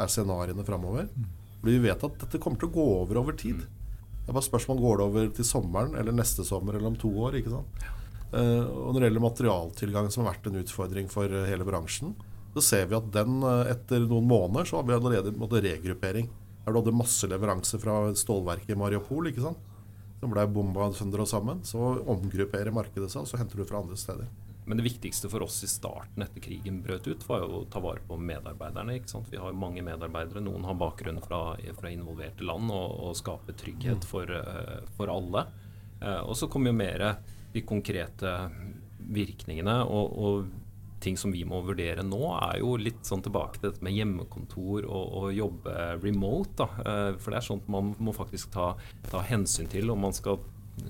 er 0.00 0.12
scenarioene 0.12 0.64
framover? 0.66 1.10
Fordi 1.60 1.74
vi 1.74 1.88
vet 1.88 2.06
at 2.08 2.22
dette 2.22 2.40
kommer 2.42 2.60
til 2.60 2.70
å 2.70 2.76
gå 2.76 2.86
over 3.02 3.20
over 3.20 3.36
tid. 3.36 3.60
Det 3.60 4.32
er 4.32 4.36
bare 4.36 4.46
spørsmål 4.46 4.80
går 4.82 4.98
det 4.98 5.06
over 5.06 5.28
til 5.36 5.46
sommeren 5.46 5.94
eller 5.98 6.14
neste 6.16 6.44
sommer 6.46 6.76
eller 6.76 6.90
om 6.90 6.98
to 6.98 7.12
år. 7.22 7.38
ikke 7.38 7.52
sant? 7.52 7.84
Uh, 8.34 8.66
og 8.66 8.94
Når 8.94 8.98
det 8.98 9.08
gjelder 9.08 9.22
materialtilgang, 9.22 10.08
som 10.10 10.24
har 10.24 10.34
vært 10.34 10.48
en 10.50 10.58
utfordring 10.58 11.10
for 11.12 11.30
uh, 11.30 11.44
hele 11.46 11.66
bransjen, 11.66 12.16
så 12.56 12.64
ser 12.64 12.88
vi 12.90 12.96
at 12.98 13.06
den 13.14 13.38
uh, 13.44 13.68
etter 13.70 14.02
noen 14.02 14.26
måneder 14.26 14.66
så 14.66 14.80
har 14.80 14.88
vi 14.88 14.96
allerede 14.96 15.34
måttet 15.38 15.66
regruppering. 15.68 16.30
Her 16.64 16.74
du 16.74 16.80
hadde 16.80 16.96
masse 16.98 17.28
leveranser 17.30 17.78
fra 17.82 18.00
stålverket 18.18 18.74
i 18.74 18.78
Mariupol. 18.78 19.30
ikke 19.30 19.44
sant? 19.44 19.60
Som 20.18 20.32
ble 20.32 20.46
bomba 20.50 20.88
sønder 20.96 21.22
og 21.22 21.30
sammen. 21.30 21.62
Så 21.68 21.78
omgrupperer 22.08 22.74
markedet 22.74 23.12
seg, 23.12 23.22
og 23.22 23.30
så 23.30 23.38
henter 23.38 23.62
du 23.62 23.68
fra 23.68 23.84
andre 23.84 23.98
steder. 24.00 24.26
Men 24.66 24.80
det 24.80 24.88
viktigste 24.88 25.30
for 25.30 25.44
oss 25.46 25.60
i 25.62 25.68
starten 25.70 26.24
etter 26.24 26.42
krigen 26.42 26.80
brøt 26.82 27.06
ut, 27.06 27.22
var 27.28 27.44
jo 27.44 27.60
å 27.60 27.66
ta 27.70 27.78
vare 27.84 28.02
på 28.02 28.18
medarbeiderne. 28.18 28.96
ikke 28.98 29.12
sant? 29.12 29.30
Vi 29.30 29.38
har 29.38 29.54
mange 29.54 29.84
medarbeidere. 29.86 30.42
Noen 30.42 30.66
har 30.66 30.74
bakgrunn 30.80 31.22
fra, 31.22 31.54
fra 31.78 31.92
involverte 31.94 32.42
land 32.42 32.72
og, 32.74 32.96
og 33.06 33.14
skape 33.20 33.54
trygghet 33.54 34.02
mm. 34.02 34.08
for, 34.10 34.34
for 34.98 35.12
alle. 35.12 35.46
Og 36.26 36.34
så 36.36 36.50
kom 36.50 36.66
jo 36.66 36.74
mer 36.74 37.06
de 37.56 37.64
konkrete 37.66 38.36
virkningene. 39.06 39.80
Og, 39.84 40.16
og, 40.16 40.54
ting 41.06 41.18
som 41.20 41.30
vi 41.30 41.42
må 41.46 41.60
vurdere 41.62 42.02
nå, 42.02 42.18
er 42.48 42.62
jo 42.62 42.72
litt 42.80 43.04
sånn 43.06 43.20
tilbake 43.22 43.60
til 43.60 43.68
dette 43.68 43.84
med 43.84 43.94
hjemmekontor 43.94 44.86
og, 44.88 45.10
og 45.20 45.26
jobbe 45.36 45.74
remote. 46.00 46.56
da. 46.56 46.66
Uh, 46.80 47.18
for 47.20 47.30
det 47.30 47.38
er 47.38 47.46
sånt 47.46 47.68
man 47.70 47.92
må 48.02 48.14
faktisk 48.16 48.50
ta, 48.54 48.70
ta 49.12 49.20
hensyn 49.28 49.68
til 49.70 49.92
om 49.92 50.00
man 50.08 50.16
skal 50.16 50.40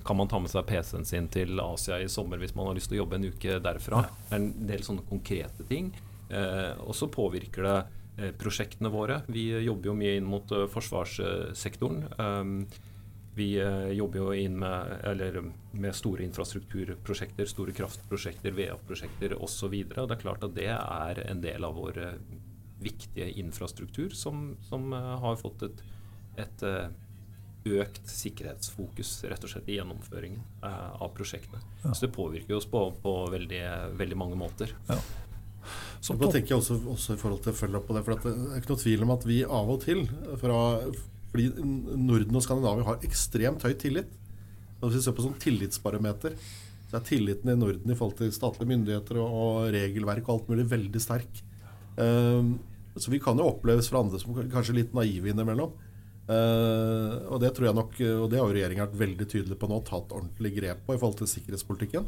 kan 0.03 0.17
man 0.17 0.27
ta 0.27 0.39
med 0.39 0.51
seg 0.51 0.65
PC-en 0.67 1.05
sin 1.07 1.29
til 1.31 1.59
Asia 1.63 1.99
i 2.01 2.09
sommer 2.11 2.41
hvis 2.41 2.55
man 2.57 2.69
har 2.69 2.75
lyst 2.75 2.91
til 2.91 2.97
å 2.97 3.03
jobbe 3.03 3.19
en 3.19 3.27
uke 3.29 3.59
derfra? 3.63 4.03
Det 4.27 4.33
er 4.33 4.41
en 4.41 4.49
del 4.67 4.83
sånne 4.83 5.05
konkrete 5.07 5.67
ting. 5.69 5.93
Eh, 6.27 6.73
og 6.83 6.95
så 6.97 7.07
påvirker 7.11 7.67
det 7.67 7.77
eh, 8.17 8.33
prosjektene 8.35 8.91
våre. 8.91 9.21
Vi 9.31 9.47
jobber 9.63 9.91
jo 9.91 9.95
mye 10.01 10.17
inn 10.19 10.27
mot 10.27 10.51
uh, 10.51 10.65
forsvarssektoren. 10.71 12.03
Um, 12.19 12.57
vi 13.37 13.47
uh, 13.61 13.87
jobber 13.93 14.21
jo 14.21 14.35
inn 14.35 14.57
med, 14.59 15.39
med, 15.71 15.95
store 15.95 16.25
infrastrukturprosjekter, 16.25 17.49
store 17.49 17.75
kraftprosjekter, 17.77 18.55
VA-prosjekter 18.57 19.37
osv. 19.37 19.75
Det 19.93 20.05
er 20.05 20.21
klart 20.21 20.45
at 20.47 20.55
det 20.57 20.71
er 20.73 21.23
en 21.27 21.43
del 21.43 21.67
av 21.67 21.77
vår 21.77 22.01
uh, 22.01 22.15
viktige 22.81 23.29
infrastruktur 23.41 24.13
som, 24.13 24.51
som 24.67 24.91
har 24.93 25.37
fått 25.39 25.63
et, 25.65 25.79
et 26.37 26.65
økt 27.67 28.05
sikkerhetsfokus 28.07 29.15
rett 29.27 29.43
og 29.43 29.51
slett 29.51 29.71
i 29.71 29.79
gjennomføringen 29.79 30.43
av 30.61 31.09
prosjektene. 31.17 31.59
Ja. 31.81 31.93
Så 31.93 32.05
det 32.05 32.13
påvirker 32.15 32.59
oss 32.59 32.67
på, 32.69 32.83
på 33.01 33.15
veldig, 33.33 33.63
veldig, 33.97 34.19
mange 34.21 34.37
måter. 34.39 34.71
Ja. 34.87 34.99
Så 35.99 36.15
da 36.15 36.29
tenker 36.31 36.53
jeg 36.53 36.61
også, 36.61 36.77
også, 36.93 37.17
i 37.17 37.21
forhold 37.21 37.43
til 37.43 37.53
å 37.53 37.57
følge 37.57 37.79
opp 37.79 37.87
på 37.89 37.97
det, 37.97 38.03
for 38.05 38.15
det 38.15 38.33
er 38.33 38.61
ikke 38.61 38.73
noe 38.73 38.83
tvil 38.83 39.05
om 39.07 39.13
at 39.17 39.27
vi 39.27 39.41
av 39.43 39.71
og 39.73 39.81
til 39.83 40.05
fra, 40.39 40.59
Fordi 41.33 41.49
Norden 41.97 42.37
og 42.37 42.45
Skandinavia 42.45 42.87
har 42.87 43.03
ekstremt 43.05 43.65
høy 43.65 43.73
tillit. 43.79 44.13
Hvis 44.81 44.99
vi 44.99 45.03
ser 45.03 45.15
på 45.17 45.25
sånn 45.25 45.39
tillitsbarometer, 45.41 46.37
så 46.87 46.99
er 46.99 47.05
tilliten 47.07 47.51
i 47.51 47.57
Norden 47.57 47.91
i 47.91 47.97
forhold 47.97 48.19
til 48.21 48.31
statlige 48.35 48.69
myndigheter 48.69 49.19
og, 49.19 49.33
og 49.41 49.57
regelverk 49.75 50.27
og 50.27 50.37
alt 50.37 50.51
mulig 50.53 50.67
veldig 50.71 51.01
sterk. 51.03 51.41
Um, 51.97 52.55
så 52.97 53.11
vi 53.13 53.19
kan 53.21 53.37
jo 53.37 53.49
oppleves 53.49 53.89
fra 53.91 54.01
andre 54.03 54.21
som 54.21 54.37
kanskje 54.37 54.77
litt 54.77 54.95
naive 54.97 55.33
innimellom. 55.33 55.75
Uh, 56.27 57.23
og 57.31 57.39
det 57.43 57.53
tror 57.55 57.69
jeg 57.69 57.77
nok, 57.77 57.99
og 58.21 58.27
det 58.31 58.39
har 58.39 58.49
jo 58.49 58.55
regjeringa 58.55 58.87
vært 58.87 59.01
veldig 59.01 59.27
tydelig 59.31 59.57
på 59.59 59.69
nå, 59.71 59.81
tatt 59.87 60.13
ordentlig 60.15 60.53
grep 60.57 60.85
på 60.87 60.95
i 60.95 61.01
forhold 61.01 61.19
til 61.21 61.31
sikkerhetspolitikken. 61.31 62.07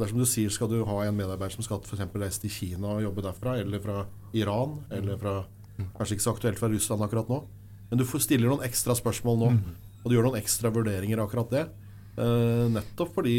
Dersom 0.00 0.20
du 0.20 0.26
sier 0.28 0.52
skal 0.52 0.70
du 0.70 0.80
ha 0.86 0.98
en 1.04 1.16
medarbeider 1.16 1.56
som 1.56 1.66
skal 1.66 1.80
f.eks. 1.84 2.04
reise 2.22 2.42
til 2.42 2.52
Kina 2.54 2.94
og 2.96 3.04
jobbe 3.04 3.24
derfra, 3.26 3.56
eller 3.60 3.82
fra 3.84 4.04
Iran, 4.36 4.78
eller 4.92 5.18
fra 5.20 5.40
Kanskje 5.80 6.18
ikke 6.18 6.24
så 6.26 6.32
aktuelt 6.34 6.58
fra 6.60 6.68
Russland 6.68 7.04
akkurat 7.06 7.30
nå, 7.32 7.38
men 7.90 8.00
du 8.00 8.06
stiller 8.06 8.48
noen 8.48 8.66
ekstra 8.66 8.96
spørsmål 8.98 9.40
nå, 9.40 9.52
og 10.00 10.08
du 10.08 10.16
gjør 10.16 10.30
noen 10.30 10.40
ekstra 10.40 10.72
vurderinger 10.74 11.22
akkurat 11.22 11.54
det. 11.54 11.64
Uh, 12.20 12.66
nettopp 12.74 13.14
fordi 13.14 13.34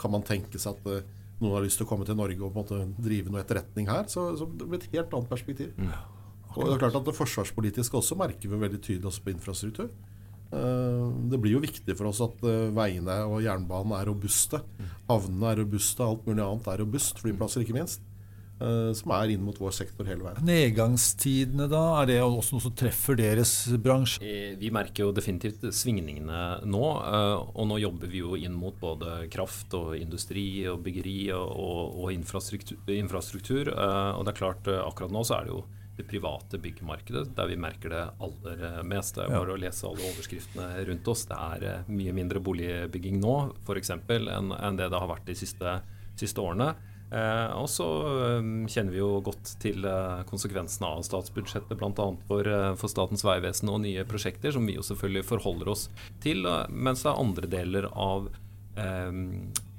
kan 0.00 0.12
man 0.14 0.24
tenke 0.24 0.60
seg 0.60 0.78
at 0.78 0.86
uh, 0.88 1.14
noen 1.42 1.56
har 1.58 1.64
lyst 1.64 1.80
til 1.80 1.86
å 1.86 1.90
komme 1.90 2.06
til 2.08 2.16
Norge 2.16 2.38
og 2.40 2.54
på 2.54 2.62
en 2.62 2.64
måte 2.64 3.04
drive 3.04 3.32
noe 3.32 3.42
etterretning 3.42 3.90
her, 3.90 4.06
så, 4.10 4.30
så 4.38 4.48
det 4.48 4.68
blir 4.68 4.80
et 4.80 4.90
helt 4.94 5.14
annet 5.16 5.30
perspektiv. 5.30 5.72
Mm. 5.76 5.94
Og 6.54 6.68
det 6.68 6.74
er 6.76 6.82
klart 6.84 6.98
at 7.00 7.08
det 7.08 7.16
forsvarspolitiske 7.16 7.98
også 7.98 8.16
merker 8.18 8.50
vi 8.50 8.60
veldig 8.60 8.80
tydelig 8.80 9.10
også 9.10 9.24
på 9.24 9.32
infrastruktur. 9.34 9.88
Eh, 10.54 11.06
det 11.30 11.40
blir 11.42 11.56
jo 11.56 11.62
viktig 11.62 11.96
for 11.98 12.10
oss 12.10 12.20
at 12.24 12.42
eh, 12.46 12.70
veiene 12.74 13.16
og 13.26 13.42
jernbanen 13.44 13.94
er 13.98 14.08
robuste. 14.10 14.60
Havnene 15.08 15.50
er 15.50 15.62
robuste, 15.62 16.06
alt 16.06 16.26
mulig 16.28 16.44
annet 16.44 16.70
er 16.70 16.82
robust. 16.84 17.22
Flyplasser, 17.22 17.64
ikke 17.64 17.76
minst. 17.78 18.04
Eh, 18.62 18.92
som 18.94 19.10
er 19.16 19.32
inn 19.34 19.42
mot 19.42 19.58
vår 19.58 19.72
sektor 19.74 20.06
hele 20.06 20.22
veien. 20.22 20.38
Nedgangstidene, 20.46 21.66
da? 21.70 21.82
Er 22.00 22.10
det 22.10 22.18
også 22.22 22.56
noe 22.56 22.64
som 22.64 22.74
treffer 22.78 23.18
deres 23.18 23.52
bransje? 23.82 24.22
Vi 24.60 24.70
merker 24.74 25.08
jo 25.08 25.14
definitivt 25.16 25.64
svingningene 25.74 26.42
nå. 26.62 26.84
Og 27.50 27.70
nå 27.70 27.80
jobber 27.82 28.10
vi 28.10 28.22
jo 28.22 28.38
inn 28.38 28.54
mot 28.56 28.78
både 28.80 29.24
kraft 29.32 29.74
og 29.78 29.94
industri 29.98 30.64
og 30.70 30.84
byggeri 30.86 31.18
og, 31.34 31.98
og 32.04 32.12
infrastruktur, 32.14 32.78
infrastruktur. 32.94 33.72
Og 33.74 34.22
det 34.24 34.34
er 34.34 34.38
klart, 34.38 34.70
akkurat 34.70 35.14
nå 35.14 35.24
så 35.26 35.40
er 35.40 35.48
det 35.48 35.56
jo 35.56 35.64
det 35.94 36.02
private 36.10 36.58
byggemarkedet, 36.58 37.28
der 37.36 37.46
vi 37.46 37.56
merker 37.56 37.92
det 37.92 38.02
aller 38.26 38.82
mest. 38.82 39.14
Det 39.14 39.26
er 39.26 39.34
bare 39.34 39.52
ja. 39.52 39.58
å 39.58 39.62
lese 39.62 39.86
alle 39.86 40.08
overskriftene 40.10 40.86
rundt 40.88 41.10
oss. 41.10 41.26
Det 41.30 41.38
er 41.38 41.66
eh, 41.70 41.92
mye 41.94 42.14
mindre 42.16 42.42
boligbygging 42.42 43.20
nå 43.22 43.36
f.eks. 43.62 43.92
Enn, 43.94 44.50
enn 44.58 44.80
det 44.80 44.90
det 44.90 45.02
har 45.02 45.10
vært 45.10 45.28
de 45.30 45.38
siste, 45.38 45.78
siste 46.18 46.42
årene. 46.42 46.72
Eh, 47.12 47.50
og 47.60 47.68
så 47.70 47.86
eh, 48.10 48.46
kjenner 48.70 48.94
vi 48.94 49.00
jo 49.00 49.10
godt 49.24 49.54
til 49.62 49.84
eh, 49.86 50.22
konsekvensene 50.28 50.88
av 50.96 51.04
statsbudsjettet, 51.06 51.76
bl.a. 51.78 52.08
For, 52.28 52.50
for 52.80 52.90
Statens 52.90 53.24
vegvesen 53.26 53.70
og 53.72 53.82
nye 53.84 54.06
prosjekter, 54.08 54.54
som 54.54 54.66
vi 54.66 54.78
jo 54.78 54.86
selvfølgelig 54.86 55.28
forholder 55.28 55.74
oss 55.74 55.86
til. 56.24 56.48
Mens 56.70 57.04
det 57.04 57.12
er 57.12 57.22
andre 57.26 57.50
deler 57.58 57.90
av 57.92 58.32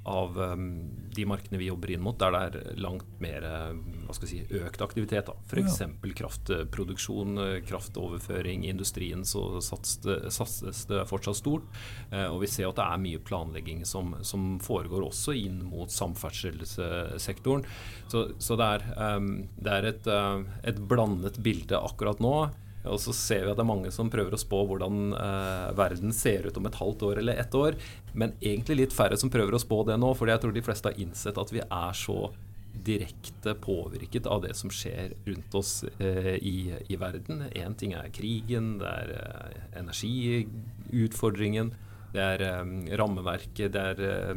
av 0.06 0.38
um, 0.38 0.70
de 1.16 1.26
markedene 1.26 1.58
vi 1.58 1.70
jobber 1.70 1.90
inn 1.94 2.04
mot, 2.04 2.18
der 2.20 2.34
det 2.34 2.42
er 2.46 2.80
langt 2.82 3.08
mer 3.22 3.44
skal 4.16 4.30
si, 4.30 4.40
økt 4.60 4.82
aktivitet. 4.84 5.30
F.eks. 5.48 5.80
Kraftproduksjon, 6.16 7.38
eh, 7.42 7.56
kraftoverføring. 7.66 8.64
I 8.64 8.72
industrien 8.72 9.24
så 9.24 9.60
satses 9.60 10.86
det, 10.88 11.02
fortsatt 11.10 11.40
stort. 11.40 11.66
Eh, 12.10 12.26
og 12.26 12.40
vi 12.44 12.50
ser 12.50 12.70
at 12.70 12.78
det 12.78 12.86
er 12.86 13.02
mye 13.02 13.22
planlegging 13.22 13.84
som, 13.88 14.14
som 14.26 14.56
foregår 14.62 15.08
også 15.08 15.36
inn 15.36 15.62
mot 15.66 15.92
samferdselssektoren. 15.92 17.66
Så, 18.12 18.28
så 18.38 18.58
det, 18.60 18.70
er, 18.78 19.16
um, 19.16 19.32
det 19.56 19.74
er 19.74 19.90
et, 19.92 20.12
et 20.66 20.80
blandet 20.88 21.40
bilde 21.44 21.80
akkurat 21.80 22.22
nå. 22.22 22.36
Og 22.90 23.00
så 23.02 23.14
ser 23.16 23.44
vi 23.44 23.52
at 23.52 23.58
det 23.58 23.64
er 23.64 23.68
mange 23.72 23.92
som 23.94 24.10
prøver 24.12 24.34
å 24.36 24.40
spå 24.40 24.62
hvordan 24.68 25.12
eh, 25.18 25.68
verden 25.78 26.14
ser 26.14 26.48
ut 26.48 26.58
om 26.60 26.68
et 26.68 26.80
halvt 26.80 27.06
år 27.10 27.22
eller 27.22 27.40
ett 27.42 27.54
år. 27.58 27.78
Men 28.14 28.34
egentlig 28.40 28.80
litt 28.82 28.96
færre 28.96 29.18
som 29.20 29.32
prøver 29.32 29.56
å 29.56 29.62
spå 29.62 29.82
det 29.88 29.98
nå, 30.00 30.12
fordi 30.16 30.34
jeg 30.34 30.44
tror 30.44 30.56
de 30.56 30.66
fleste 30.66 30.92
har 30.92 31.00
innsett 31.02 31.40
at 31.40 31.54
vi 31.54 31.64
er 31.64 31.96
så 31.96 32.20
direkte 32.86 33.54
påvirket 33.54 34.26
av 34.26 34.42
det 34.42 34.54
som 34.56 34.70
skjer 34.72 35.14
rundt 35.24 35.54
oss 35.58 35.84
eh, 35.98 36.36
i, 36.36 36.74
i, 36.88 36.96
verden. 37.00 37.46
Én 37.54 37.74
ting 37.78 37.94
er 37.96 38.12
krigen, 38.14 38.76
det 38.82 38.92
er 39.02 39.12
eh, 39.16 39.58
energiutfordringen, 39.80 41.72
det 42.14 42.24
er 42.24 42.46
eh, 42.46 42.64
rammeverket, 43.00 43.72
det 43.74 43.84
er 43.92 44.04
eh, 44.10 44.32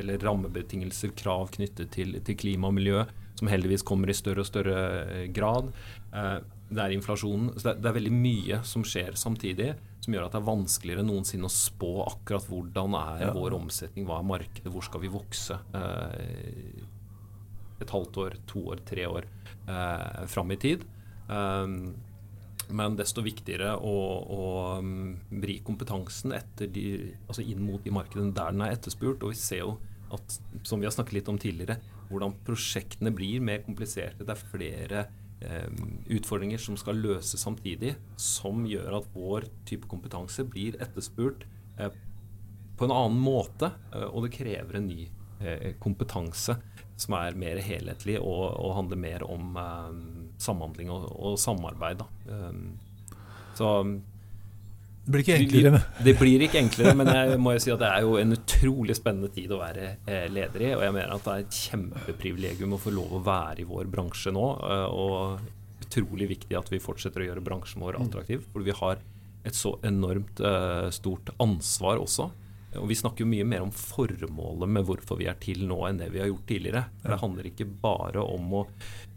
eller 0.00 0.28
rammebetingelser, 0.28 1.14
krav 1.18 1.52
knyttet 1.56 1.92
til, 1.94 2.18
til, 2.24 2.38
klima 2.40 2.70
og 2.70 2.78
miljø, 2.80 3.04
som 3.38 3.50
heldigvis 3.52 3.86
kommer 3.86 4.10
i 4.10 4.16
større 4.16 4.44
og 4.44 4.50
større 4.50 4.78
eh, 5.04 5.26
grad. 5.34 5.72
Eh, 6.12 6.38
det 6.68 6.82
er 6.82 6.94
inflasjonen. 6.94 7.52
Så 7.56 7.64
det 7.64 7.72
er, 7.72 7.80
det 7.82 7.90
er, 7.90 7.96
veldig 7.98 8.14
mye 8.14 8.60
som 8.68 8.84
skjer 8.86 9.16
samtidig, 9.18 9.70
som 10.04 10.14
gjør 10.14 10.26
at 10.26 10.34
det 10.34 10.40
er 10.40 10.48
vanskeligere 10.48 11.04
enn 11.04 11.10
noensinne 11.12 11.48
å 11.48 11.52
spå 11.52 11.92
akkurat 12.04 12.48
hvordan 12.50 12.96
er 12.98 13.24
ja. 13.26 13.32
vår 13.36 13.56
omsetning, 13.58 14.08
hva 14.08 14.20
er 14.20 14.28
markedet, 14.28 14.72
hvor 14.72 14.84
skal 14.84 15.02
vi 15.04 15.12
vokse 15.12 15.58
eh, 15.78 16.84
et 17.78 17.94
halvt 17.94 18.20
år, 18.24 18.36
to 18.50 18.66
år, 18.74 18.82
tre 18.88 19.06
år 19.08 19.28
eh, 19.70 20.22
fram 20.30 20.52
i 20.54 20.60
tid. 20.60 20.84
Um, 21.28 21.94
men 22.68 22.96
desto 22.98 23.22
viktigere 23.24 23.70
å, 23.80 23.92
å 24.28 24.42
um, 24.82 25.14
vri 25.40 25.58
kompetansen 25.64 26.34
de, 26.60 26.88
altså 27.24 27.44
inn 27.44 27.62
mot 27.64 27.80
de 27.84 27.92
markedene 27.94 28.34
der 28.36 28.52
den 28.52 28.64
er 28.66 28.74
etterspurt. 28.76 29.24
Og 29.24 29.32
vi 29.32 29.40
ser 29.40 29.62
jo 29.62 29.78
at, 30.12 30.36
som 30.68 30.80
vi 30.80 30.88
har 30.88 30.92
snakket 30.92 31.20
litt 31.20 31.30
om 31.32 31.40
tidligere, 31.40 31.78
hvordan 32.10 32.36
prosjektene 32.44 33.12
blir 33.14 33.40
mer 33.44 33.64
kompliserte. 33.64 34.24
Det 34.24 34.34
er 34.34 34.50
flere 34.52 35.06
utfordringer 36.10 36.58
som 36.58 36.76
skal 36.80 36.98
løses 36.98 37.42
samtidig, 37.44 37.94
som 38.18 38.64
gjør 38.66 38.98
at 39.00 39.08
vår 39.14 39.46
type 39.68 39.88
kompetanse 39.90 40.44
blir 40.48 40.78
etterspurt 40.82 41.46
eh, 41.78 41.92
på 42.78 42.86
en 42.86 42.94
annen 42.94 43.20
måte, 43.22 43.72
eh, 43.92 44.08
og 44.08 44.26
det 44.26 44.34
krever 44.38 44.80
en 44.80 44.90
ny 44.90 45.08
kompetanse 45.78 46.56
som 46.98 47.14
er 47.14 47.36
mer 47.38 47.60
helhetlig 47.62 48.16
og, 48.18 48.40
og 48.58 48.72
handler 48.74 48.98
mer 48.98 49.22
om 49.22 49.52
samhandling 50.42 50.90
og, 50.90 51.04
og 51.14 51.36
samarbeid. 51.38 52.02
så 53.54 53.68
det 55.08 55.14
blir 55.14 55.22
ikke 55.24 55.36
enklere. 55.40 55.78
Det 56.04 56.12
blir 56.20 56.42
ikke 56.44 56.60
enklere, 56.60 56.90
men 57.00 57.08
jeg 57.08 57.36
må 57.40 57.54
jo 57.54 57.60
si 57.64 57.70
at 57.72 57.80
det 57.80 57.88
er 57.88 58.02
jo 58.04 58.18
en 58.20 58.36
utrolig 58.36 58.96
spennende 58.98 59.30
tid 59.32 59.54
å 59.56 59.60
være 59.62 59.86
leder 60.28 60.64
i. 60.66 60.72
Og 60.76 60.82
jeg 60.84 60.94
mener 60.98 61.14
at 61.14 61.24
det 61.24 61.32
er 61.32 61.46
et 61.46 61.60
kjempeprivilegium 61.62 62.74
å 62.76 62.80
få 62.82 62.92
lov 62.92 63.14
å 63.16 63.22
være 63.24 63.64
i 63.64 63.68
vår 63.70 63.88
bransje 63.88 64.34
nå. 64.36 64.44
Og 64.92 65.86
utrolig 65.86 66.28
viktig 66.34 66.58
at 66.58 66.68
vi 66.68 66.82
fortsetter 66.82 67.24
å 67.24 67.30
gjøre 67.30 67.44
bransjen 67.46 67.80
vår 67.80 67.96
mm. 67.96 68.04
attraktiv. 68.04 68.44
For 68.52 68.66
vi 68.68 68.76
har 68.76 69.00
et 69.48 69.56
så 69.56 69.78
enormt 69.86 70.44
uh, 70.44 70.90
stort 70.92 71.32
ansvar 71.40 72.02
også. 72.02 72.28
Og 72.76 72.90
Vi 72.90 72.98
snakker 73.00 73.24
jo 73.24 73.30
mye 73.30 73.46
mer 73.48 73.64
om 73.64 73.72
formålet 73.72 74.68
med 74.68 74.84
hvorfor 74.84 75.16
vi 75.16 75.30
er 75.30 75.38
til 75.40 75.64
nå, 75.64 75.80
enn 75.88 76.02
det 76.02 76.10
vi 76.12 76.20
har 76.20 76.28
gjort 76.28 76.44
tidligere. 76.50 76.84
For 77.00 77.14
Det 77.14 77.20
handler 77.22 77.48
ikke 77.48 77.70
bare 77.80 78.24
om 78.36 78.52
å 78.60 78.66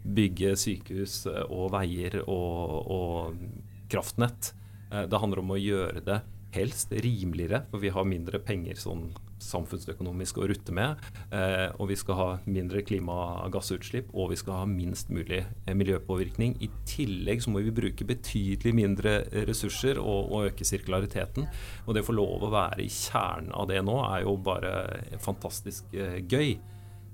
bygge 0.02 0.54
sykehus 0.56 1.18
eh, 1.28 1.44
og 1.52 1.68
veier 1.74 2.16
og, 2.22 2.72
og 2.96 3.92
kraftnett. 3.92 4.54
Eh, 4.92 5.08
det 5.08 5.20
handler 5.20 5.42
om 5.42 5.52
å 5.54 5.60
gjøre 5.60 6.04
det 6.04 6.20
helst 6.52 6.90
rimeligere, 6.92 7.62
for 7.70 7.80
vi 7.80 7.92
har 7.92 8.04
mindre 8.04 8.36
penger 8.44 8.76
sånn 8.76 9.06
samfunnsøkonomisk 9.42 10.36
å 10.38 10.46
rutte 10.50 10.74
med. 10.76 11.00
Eh, 11.32 11.70
og 11.80 11.88
vi 11.90 11.96
skal 11.98 12.18
ha 12.18 12.26
mindre 12.44 12.82
klimagassutslipp, 12.86 14.10
og 14.12 14.30
vi 14.34 14.38
skal 14.38 14.60
ha 14.60 14.66
minst 14.68 15.08
mulig 15.10 15.40
eh, 15.40 15.72
miljøpåvirkning. 15.74 16.58
I 16.62 16.68
tillegg 16.88 17.42
så 17.42 17.54
må 17.54 17.64
vi 17.64 17.74
bruke 17.74 18.06
betydelig 18.06 18.74
mindre 18.76 19.14
ressurser 19.48 19.98
og, 20.02 20.28
og 20.28 20.50
øke 20.50 20.68
sirkulariteten. 20.68 21.48
Og 21.86 21.96
det 21.96 22.04
å 22.04 22.10
få 22.10 22.18
lov 22.20 22.44
å 22.44 22.52
være 22.52 22.84
i 22.84 22.92
kjernen 22.92 23.50
av 23.56 23.72
det 23.72 23.80
nå, 23.88 23.96
er 24.12 24.28
jo 24.28 24.36
bare 24.44 24.76
fantastisk 25.24 25.88
gøy. 26.28 26.54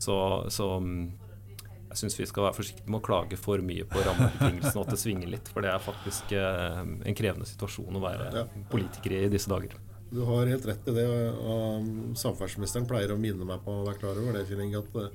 Så, 0.03 0.19
så 0.55 0.75
mm, 0.83 1.28
jeg 1.99 2.07
syns 2.07 2.19
vi 2.21 2.27
skal 2.31 2.47
være 2.47 2.57
forsiktige 2.61 2.91
med 2.93 3.01
å 3.01 3.07
klage 3.09 3.39
for 3.41 3.63
mye 3.65 3.87
på 3.89 4.03
rammebetingelsene 4.07 4.79
og 4.79 4.85
at 4.87 4.95
det 4.95 5.01
svinger 5.03 5.31
litt. 5.33 5.51
For 5.51 5.65
det 5.65 5.73
er 5.73 5.83
faktisk 5.83 6.35
eh, 6.39 6.83
en 7.11 7.17
krevende 7.19 7.49
situasjon 7.49 7.99
å 7.99 8.03
være 8.03 8.45
politiker 8.71 9.17
i 9.19 9.31
disse 9.33 9.51
dager. 9.51 9.75
Du 10.09 10.23
har 10.25 10.49
helt 10.49 10.67
rett 10.69 10.87
i 10.89 10.95
det. 10.95 11.07
og 11.43 11.89
Samferdselsministeren 12.17 12.87
pleier 12.89 13.13
å 13.13 13.19
minne 13.21 13.49
meg 13.49 13.65
på 13.65 13.75
å 13.75 13.87
være 13.89 14.01
klar 14.01 14.21
over 14.21 14.39
det, 14.39 14.47
Kjelling, 14.49 14.77
at 14.79 14.95
eh, 15.03 15.11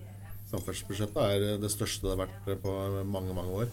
samferdselsbudsjettet 0.51 1.21
er 1.23 1.61
det 1.63 1.71
største 1.71 2.05
det 2.05 2.17
har 2.17 2.25
vært 2.25 2.65
på 2.65 2.75
mange 3.09 3.37
mange 3.37 3.63
år 3.63 3.71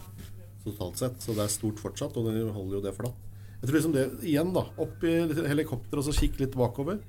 totalt 0.63 1.01
sett. 1.01 1.19
Så 1.21 1.35
det 1.35 1.43
er 1.45 1.51
stort 1.51 1.81
fortsatt, 1.83 2.15
og 2.15 2.29
det 2.29 2.47
holder 2.47 2.79
jo 2.79 2.85
det 2.85 2.95
flatt. 2.95 3.27
Jeg 3.59 3.67
tror 3.67 3.77
liksom 3.77 3.93
det, 3.93 4.07
igjen 4.25 4.55
da, 4.55 4.63
Opp 4.81 5.03
i 5.05 5.17
helikopteret 5.51 5.99
og 6.01 6.07
så 6.07 6.15
kikke 6.17 6.45
litt 6.45 6.57
bakover. 6.57 7.01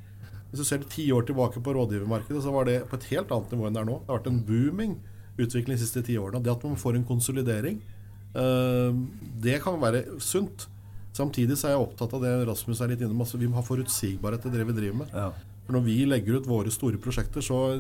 Hvis 0.51 0.61
du 0.61 0.69
ser 0.69 0.83
ti 0.93 1.07
år 1.17 1.25
tilbake 1.25 1.63
på 1.65 1.73
rådgivermarkedet, 1.73 2.43
så 2.45 2.53
var 2.53 2.69
det 2.69 2.83
på 2.91 2.99
et 2.99 3.09
helt 3.15 3.31
annet 3.33 3.55
nivå 3.55 3.69
enn 3.69 3.79
det 3.79 3.81
er 3.81 3.89
nå. 3.89 3.95
Det 4.03 4.13
har 4.13 4.19
vært 4.19 4.29
en 4.29 4.43
booming 4.51 4.99
utvikling 5.39 5.77
de 5.77 5.83
siste 5.83 6.03
ti 6.05 6.19
årene. 6.21 6.43
Det 6.43 6.53
at 6.53 6.65
man 6.67 6.79
får 6.81 6.99
en 6.99 7.09
konsolidering, 7.09 7.81
eh, 8.35 8.93
det 9.41 9.61
kan 9.63 9.81
være 9.81 10.21
sunt. 10.21 10.69
Samtidig 11.13 11.59
så 11.61 11.69
er 11.69 11.75
jeg 11.77 11.85
opptatt 11.85 12.15
av 12.17 12.23
det 12.25 12.33
Rasmus 12.49 12.81
er 12.81 12.93
litt 12.93 13.03
innom. 13.05 13.21
Altså, 13.21 13.41
vi 13.41 13.49
må 13.49 13.61
ha 13.61 13.65
forutsigbarhet 13.67 14.43
til 14.43 14.55
det 14.55 14.65
vi 14.69 14.77
driver 14.79 15.03
med. 15.03 15.13
Ja. 15.13 15.33
For 15.67 15.77
Når 15.77 15.85
vi 15.87 15.99
legger 16.09 16.41
ut 16.41 16.49
våre 16.49 16.73
store 16.73 16.99
prosjekter, 16.99 17.45
så 17.45 17.77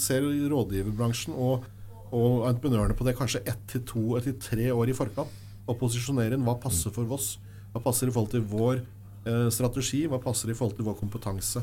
ser 0.00 0.24
rådgiverbransjen 0.50 1.36
og, 1.36 1.66
og 2.10 2.48
entreprenørene 2.48 2.96
på 2.96 3.06
det 3.06 3.16
kanskje 3.18 3.44
ett 3.46 3.60
til 3.70 3.84
to 3.86 4.16
eller 4.18 4.40
tre 4.40 4.70
år 4.72 4.90
i 4.90 4.96
forkant. 4.96 5.36
Og 5.68 5.78
posisjonere 5.78 6.34
inn 6.34 6.46
hva 6.46 6.56
passer 6.58 6.90
for 6.90 7.06
oss. 7.14 7.36
Hva 7.70 7.84
passer 7.84 8.08
i 8.08 8.14
forhold 8.14 8.32
til 8.32 8.48
vår 8.50 8.80
eh, 8.80 9.46
strategi, 9.52 10.06
hva 10.10 10.18
passer 10.22 10.50
i 10.50 10.56
forhold 10.56 10.80
til 10.80 10.88
vår 10.88 10.98
kompetanse. 10.98 11.62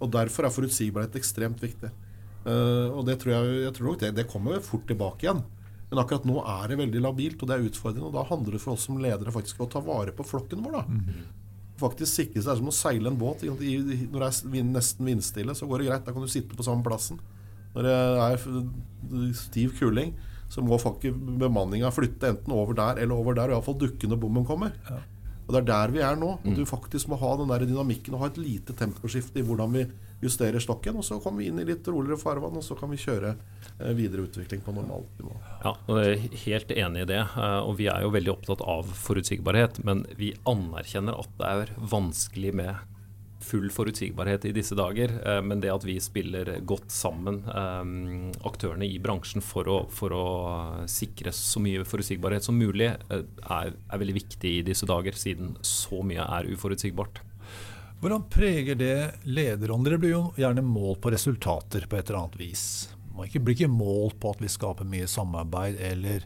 Og 0.00 0.10
Derfor 0.12 0.44
er 0.44 0.52
forutsigbarhet 0.52 1.16
ekstremt 1.16 1.62
viktig. 1.62 1.92
Uh, 2.40 2.88
og 2.96 3.04
det 3.08 3.18
tror 3.20 3.34
jeg, 3.34 3.56
jeg 3.66 3.74
tror 3.76 3.90
nok 3.90 3.98
det, 4.00 4.14
det 4.16 4.28
kommer 4.30 4.62
fort 4.64 4.86
tilbake 4.88 5.26
igjen. 5.26 5.42
Men 5.90 6.00
akkurat 6.04 6.26
nå 6.28 6.38
er 6.46 6.70
det 6.70 6.78
veldig 6.78 7.02
labilt, 7.02 7.40
og 7.42 7.50
det 7.50 7.56
er 7.56 7.66
utfordrende. 7.66 8.06
Og 8.06 8.14
da 8.14 8.24
handler 8.28 8.56
det 8.56 8.62
for 8.62 8.76
oss 8.76 8.86
som 8.86 9.00
ledere 9.02 9.34
faktisk 9.34 9.60
å 9.60 9.68
ta 9.70 9.82
vare 9.82 10.14
på 10.14 10.26
flokken 10.26 10.62
vår. 10.62 10.78
da. 10.78 10.84
Mm. 10.86 11.46
Faktisk 11.80 12.12
sikre 12.12 12.44
seg 12.44 12.60
som 12.60 12.70
å 12.70 12.74
seile 12.76 13.10
en 13.10 13.18
båt. 13.18 13.42
Når 13.42 13.58
det 13.58 14.60
er 14.60 14.68
nesten 14.70 15.08
vindstille, 15.08 15.56
så 15.58 15.66
går 15.66 15.82
det 15.82 15.88
greit. 15.90 16.04
Da 16.06 16.14
kan 16.14 16.22
du 16.22 16.30
sitte 16.30 16.54
på 16.54 16.66
samme 16.66 16.86
plassen. 16.86 17.18
Når 17.74 17.86
det 17.86 17.96
er 18.26 19.32
stiv 19.38 19.74
kuling, 19.78 20.14
så 20.50 20.62
må 20.66 20.78
faktisk 20.82 21.18
bemanninga 21.40 21.90
flytte 21.94 22.34
enten 22.34 22.54
over 22.54 22.78
der 22.78 23.02
eller 23.02 23.18
over 23.18 23.34
der. 23.38 23.50
Og 23.50 23.58
iallfall 23.58 23.80
dukke 23.82 24.10
når 24.10 24.22
bommen 24.22 24.46
kommer. 24.46 24.76
Ja. 24.86 25.00
Og 25.46 25.56
Det 25.56 25.60
er 25.64 25.70
der 25.72 25.90
vi 25.90 26.02
er 26.06 26.18
nå. 26.18 26.36
og 26.38 26.54
du 26.54 26.62
mm. 26.62 26.70
faktisk 26.70 27.10
må 27.10 27.18
ha 27.18 27.34
den 27.40 27.50
der 27.50 27.66
dynamikken 27.66 28.14
og 28.14 28.22
ha 28.22 28.30
et 28.30 28.38
lite 28.38 28.76
temposkifte 28.78 29.42
i 29.42 29.46
hvordan 29.46 29.74
vi 29.74 29.88
justerer 30.20 30.60
stokken. 30.60 30.98
Og 31.00 31.04
så 31.04 31.20
kommer 31.20 31.42
vi 31.42 31.50
inn 31.50 31.60
i 31.60 31.66
litt 31.68 31.88
roligere 31.88 32.20
farvann, 32.20 32.58
og 32.60 32.64
så 32.64 32.76
kan 32.78 32.92
vi 32.92 33.00
kjøre 33.00 33.34
eh, 33.34 33.94
videre 33.96 34.26
utvikling 34.28 34.62
på 34.64 34.74
normalt 34.76 35.10
nivå. 35.20 35.34
Ja, 35.64 35.74
jeg 35.88 36.12
er 36.12 36.38
helt 36.44 36.76
enig 36.76 37.06
i 37.06 37.10
det. 37.14 37.24
Eh, 37.24 37.58
og 37.64 37.76
vi 37.80 37.90
er 37.92 38.04
jo 38.04 38.14
veldig 38.14 38.36
opptatt 38.36 38.64
av 38.64 38.94
forutsigbarhet. 39.06 39.82
Men 39.86 40.04
vi 40.20 40.34
anerkjenner 40.48 41.18
at 41.20 41.36
det 41.40 41.50
er 41.50 41.76
vanskelig 41.90 42.54
med 42.62 42.86
full 43.40 43.70
forutsigbarhet 43.72 44.44
i 44.50 44.52
disse 44.52 44.76
dager. 44.76 45.14
Eh, 45.24 45.40
men 45.46 45.62
det 45.64 45.72
at 45.72 45.86
vi 45.88 45.96
spiller 46.02 46.52
godt 46.68 46.92
sammen, 46.92 47.40
aktørene 48.46 48.86
i 48.86 49.00
bransjen, 49.02 49.44
for 49.44 49.68
å, 49.70 49.78
for 49.88 50.12
å 50.14 50.26
sikre 50.90 51.32
så 51.34 51.62
mye 51.64 51.86
forutsigbarhet 51.88 52.44
som 52.44 52.60
mulig, 52.60 52.92
er, 52.92 53.24
er 53.48 54.04
veldig 54.04 54.18
viktig 54.20 54.54
i 54.58 54.62
disse 54.66 54.88
dager, 54.88 55.16
siden 55.16 55.56
så 55.64 56.04
mye 56.04 56.28
er 56.38 56.52
uforutsigbart. 56.52 57.24
Hvordan 58.00 58.22
preger 58.32 58.74
det 58.74 59.10
lederånd? 59.28 59.84
Dere 59.84 59.98
blir 60.00 60.14
jo 60.14 60.22
gjerne 60.40 60.62
målt 60.64 61.02
på 61.04 61.10
resultater 61.12 61.84
på 61.84 61.98
et 61.98 62.08
eller 62.08 62.22
annet 62.22 62.38
vis. 62.40 62.62
Man 63.12 63.28
blir 63.28 63.52
ikke 63.52 63.68
målt 63.68 64.16
på 64.22 64.30
at 64.32 64.40
vi 64.40 64.48
skaper 64.48 64.88
mye 64.88 65.08
samarbeid 65.10 65.76
eller 65.84 66.24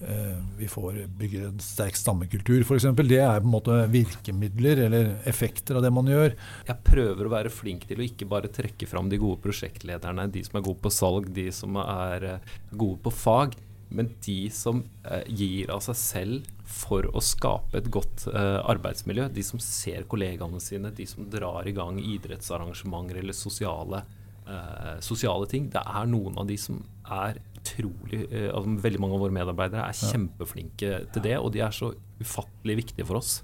eh, 0.00 0.38
vi 0.56 0.68
får 0.72 1.02
bygger 1.20 1.50
en 1.50 1.60
sterk 1.60 1.98
stammekultur 2.00 2.64
f.eks. 2.64 2.88
Det 2.96 3.18
er 3.20 3.42
på 3.42 3.44
en 3.44 3.52
måte 3.52 3.76
virkemidler 3.92 4.86
eller 4.86 5.10
effekter 5.28 5.76
av 5.76 5.84
det 5.84 5.92
man 5.92 6.08
gjør. 6.08 6.32
Jeg 6.70 6.86
prøver 6.88 7.28
å 7.28 7.34
være 7.34 7.52
flink 7.52 7.84
til 7.90 8.00
å 8.00 8.06
ikke 8.06 8.30
bare 8.32 8.48
trekke 8.48 8.88
fram 8.88 9.12
de 9.12 9.20
gode 9.20 9.42
prosjektlederne, 9.44 10.30
de 10.32 10.46
som 10.48 10.56
er 10.56 10.64
gode 10.64 10.80
på 10.80 10.94
salg, 10.96 11.28
de 11.36 11.50
som 11.52 11.76
er 11.84 12.28
eh, 12.38 12.56
gode 12.72 13.02
på 13.04 13.12
fag. 13.12 13.58
Men 13.92 14.08
de 14.24 14.46
som 14.48 14.80
eh, 15.04 15.28
gir 15.28 15.76
av 15.76 15.84
seg 15.84 16.00
selv 16.00 16.61
for 16.72 17.06
å 17.12 17.20
skape 17.22 17.78
et 17.78 17.90
godt 17.92 18.26
uh, 18.32 18.62
arbeidsmiljø. 18.72 19.28
De 19.34 19.44
som 19.46 19.60
ser 19.62 20.06
kollegaene 20.10 20.60
sine, 20.62 20.92
de 20.96 21.06
som 21.08 21.28
drar 21.30 21.68
i 21.68 21.74
gang 21.76 22.00
idrettsarrangementer 22.00 23.20
eller 23.20 23.36
sosiale, 23.36 24.02
uh, 24.48 24.96
sosiale 25.04 25.48
ting. 25.50 25.68
Det 25.72 25.82
er 25.82 26.10
noen 26.10 26.38
av 26.40 26.48
de 26.48 26.58
som 26.60 26.80
er 27.12 27.40
utrolig 27.62 28.24
uh, 28.32 28.58
Veldig 28.82 29.00
mange 29.02 29.18
av 29.18 29.24
våre 29.26 29.36
medarbeidere 29.36 29.86
er 29.86 29.98
kjempeflinke 30.00 31.00
til 31.14 31.26
det, 31.28 31.38
og 31.38 31.52
de 31.54 31.64
er 31.64 31.74
så 31.76 31.92
ufattelig 32.22 32.80
viktige 32.82 33.08
for 33.08 33.20
oss. 33.20 33.40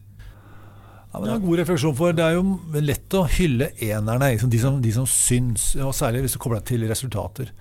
Ja, 1.09 1.21
men 1.21 1.29
Det 1.29 1.33
er 1.33 1.39
en 1.39 1.47
god 1.47 1.61
refleksjon, 1.63 1.97
for 1.97 2.17
det 2.17 2.25
er 2.25 2.35
jo 2.37 2.81
lett 2.85 3.15
å 3.17 3.25
hylle 3.39 3.71
enerne, 3.81 4.35
liksom 4.35 4.51
de, 4.53 4.59
som, 4.61 4.81
de 4.85 4.91
som 4.93 5.07
syns, 5.09 5.71
og 5.81 5.95
særlig 5.97 6.27
hvis 6.27 6.37
du 6.37 6.41
kobler 6.43 6.61
deg 6.61 6.69
til 6.75 6.85
resultater. 6.91 7.53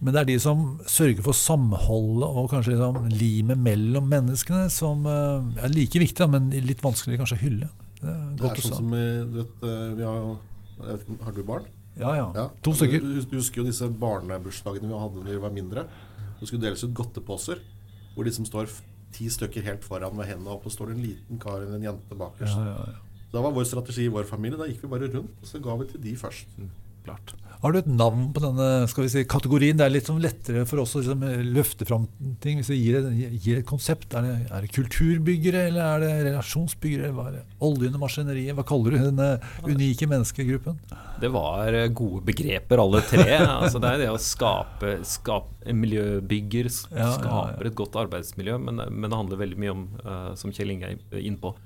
Men 0.00 0.12
det 0.12 0.20
er 0.20 0.28
de 0.28 0.36
som 0.42 0.64
sørger 0.90 1.24
for 1.24 1.36
samholdet 1.36 2.26
og 2.28 2.50
kanskje 2.52 2.74
liksom 2.74 3.06
limet 3.16 3.60
mellom 3.60 4.10
menneskene, 4.12 4.66
som 4.72 5.06
eh, 5.08 5.62
er 5.64 5.72
like 5.72 6.02
viktig, 6.02 6.28
men 6.32 6.50
litt 6.66 6.84
vanskelig 6.84 7.20
kanskje 7.22 7.38
å 7.38 7.42
hylle. 7.44 7.70
Det 7.96 8.12
er, 8.12 8.26
det 8.36 8.50
er 8.50 8.60
sånn 8.60 8.76
som 8.76 8.92
du 8.92 9.38
vet, 9.38 9.64
eh, 9.64 9.86
vi 9.96 10.04
har, 10.04 10.98
har 11.24 11.36
du 11.36 11.40
barn? 11.48 11.70
Ja, 11.96 12.12
ja. 12.12 12.26
ja. 12.36 12.50
To 12.64 12.74
stykker. 12.76 13.00
Du, 13.00 13.22
du, 13.24 13.38
husker 13.38 13.62
jo 13.62 13.70
disse 13.70 13.88
barnebursdagene 13.88 14.90
vi 14.90 15.00
hadde 15.00 15.24
da 15.24 15.32
vi 15.32 15.40
var 15.46 15.54
mindre. 15.54 15.86
Det 16.36 16.50
skulle 16.50 16.66
deles 16.66 16.84
ut 16.84 16.92
godteposer 16.96 17.62
hvor 18.12 18.28
de 18.28 18.32
som 18.32 18.44
står 18.48 18.68
ti 19.16 19.30
stykker 19.32 19.64
helt 19.64 19.84
foran 19.84 20.16
med 20.16 20.28
hendene 20.28 20.52
opp, 20.52 20.66
og 20.68 20.72
står 20.72 20.92
det 20.92 20.96
en 20.96 21.04
liten 21.04 21.40
kar 21.40 21.62
eller 21.62 21.78
en 21.78 21.88
jente 21.88 22.18
bakerst. 22.18 22.56
Ja, 22.56 22.74
ja, 22.74 22.88
ja. 22.92 23.24
Da 23.32 23.42
var 23.44 23.54
vår 23.56 23.66
strategi 23.68 24.06
i 24.06 24.12
vår 24.12 24.28
familie. 24.28 24.60
Da 24.60 24.68
gikk 24.68 24.84
vi 24.84 24.92
bare 24.92 25.08
rundt, 25.12 25.40
og 25.40 25.48
så 25.48 25.60
ga 25.64 25.76
vi 25.80 25.88
til 25.90 26.02
de 26.04 26.12
først. 26.20 26.52
Mm. 26.60 26.70
Klart. 27.08 27.32
Har 27.62 27.72
du 27.72 27.78
et 27.80 27.88
navn 27.88 28.28
på 28.36 28.42
denne 28.44 28.66
skal 28.90 29.06
vi 29.06 29.10
si, 29.12 29.22
kategorien? 29.28 29.78
Det 29.78 29.86
er 29.86 29.92
litt 29.94 30.08
sånn 30.10 30.20
lettere 30.22 30.66
for 30.68 30.82
oss 30.82 30.92
å 30.96 31.00
liksom, 31.00 31.24
løfte 31.56 31.86
fram 31.88 32.04
ting. 32.42 32.60
Hvis 32.60 32.70
vi 32.72 32.78
gir, 32.82 33.08
gir, 33.32 33.60
et 33.62 33.68
konsept, 33.68 34.12
er 34.16 34.26
det, 34.26 34.34
er 34.50 34.66
det, 34.66 34.72
kulturbyggere, 34.76 35.66
eller 35.70 35.86
er 35.86 36.04
det 36.04 36.12
relasjonsbyggere? 36.28 37.12
Hva 37.16 37.28
er 37.30 37.38
det? 37.38 37.42
Oljen 37.64 37.96
og 37.96 38.04
maskineriet? 38.04 38.52
Hva 38.58 38.66
kaller 38.68 38.96
du 38.96 39.06
denne 39.08 39.30
unike 39.64 40.08
menneskegruppen? 40.10 40.78
Det 41.22 41.32
var 41.32 41.72
eh, 41.72 41.88
gode 41.96 42.22
begreper, 42.28 42.82
alle 42.82 43.00
tre. 43.08 43.28
altså, 43.62 43.80
det 43.80 43.92
er 43.94 44.04
det 44.04 44.10
å 44.12 44.20
skape, 44.20 44.98
skape 45.08 45.76
miljøbygger, 45.76 46.68
skaper 46.72 47.00
ja, 47.00 47.14
ja, 47.24 47.44
ja. 47.56 47.70
et 47.70 47.78
godt 47.78 47.96
arbeidsmiljø. 48.04 48.60
Men, 48.68 48.84
men, 48.90 49.08
det 49.08 49.16
handler 49.16 49.40
veldig 49.46 49.62
mye 49.64 49.72
om, 49.72 49.86
uh, 50.04 50.34
som 50.38 50.52
Kjell 50.52 50.76
Inge 50.76 50.92
er 50.92 51.22
inne 51.22 51.40
på, 51.40 51.56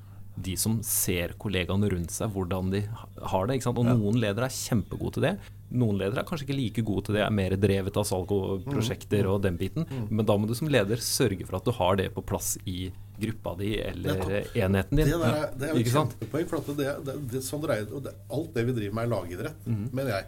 de 0.41 0.55
som 0.57 0.78
ser 0.86 1.34
kollegaene 1.43 1.91
rundt 1.91 2.14
seg, 2.14 2.30
hvordan 2.32 2.70
de 2.72 2.86
har 2.86 3.51
det. 3.51 3.59
Og 3.66 3.82
noen 3.84 4.20
ledere 4.22 4.47
er 4.47 4.55
kjempegode 4.55 5.18
til 5.18 5.26
det. 5.26 5.38
Noen 5.71 6.01
ledere 6.01 6.25
er 6.25 6.27
kanskje 6.27 6.49
ikke 6.49 6.59
like 6.59 6.83
gode 6.87 7.05
til 7.07 7.14
det, 7.18 7.23
er 7.23 7.31
mer 7.35 7.55
drevet 7.61 7.97
av 8.01 8.05
salg 8.09 8.33
og 8.35 8.64
prosjekter 8.66 9.27
og 9.31 9.43
den 9.45 9.57
biten. 9.61 9.83
Mm. 9.87 10.07
Men 10.11 10.27
da 10.27 10.35
må 10.37 10.45
du 10.51 10.55
som 10.59 10.73
leder 10.73 10.99
sørge 11.05 11.47
for 11.47 11.57
at 11.61 11.66
du 11.68 11.73
har 11.77 11.93
det 12.01 12.09
på 12.16 12.23
plass 12.27 12.49
i 12.66 12.79
gruppa 13.21 13.51
di 13.61 13.71
eller 13.79 14.16
enheten 14.57 14.97
din. 14.97 15.07
Det, 15.07 15.18
der, 15.21 15.49
det 15.55 15.64
er 15.68 15.73
jo 15.75 15.79
et 15.85 15.93
kjempepoeng. 15.95 16.47
for 16.51 16.57
det, 16.75 16.89
det, 17.07 17.14
det, 17.35 17.41
sånn 17.47 17.64
dreier, 17.64 17.85
Alt 18.31 18.55
det 18.57 18.62
vi 18.68 18.73
driver 18.81 18.95
med, 18.99 19.05
er 19.05 19.11
lagidrett, 19.14 19.61
mm. 19.66 19.87
mener 19.93 20.11
jeg. 20.16 20.25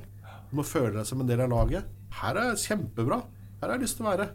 Du 0.51 0.55
må 0.61 0.67
føle 0.67 1.01
deg 1.01 1.09
som 1.09 1.23
en 1.23 1.31
del 1.31 1.43
av 1.43 1.51
laget. 1.51 1.91
Her 2.21 2.39
er 2.39 2.63
kjempebra. 2.63 3.25
Her 3.59 3.67
har 3.67 3.77
jeg 3.77 3.89
lyst 3.89 3.99
til 3.99 4.07
å 4.07 4.11
være. 4.13 4.31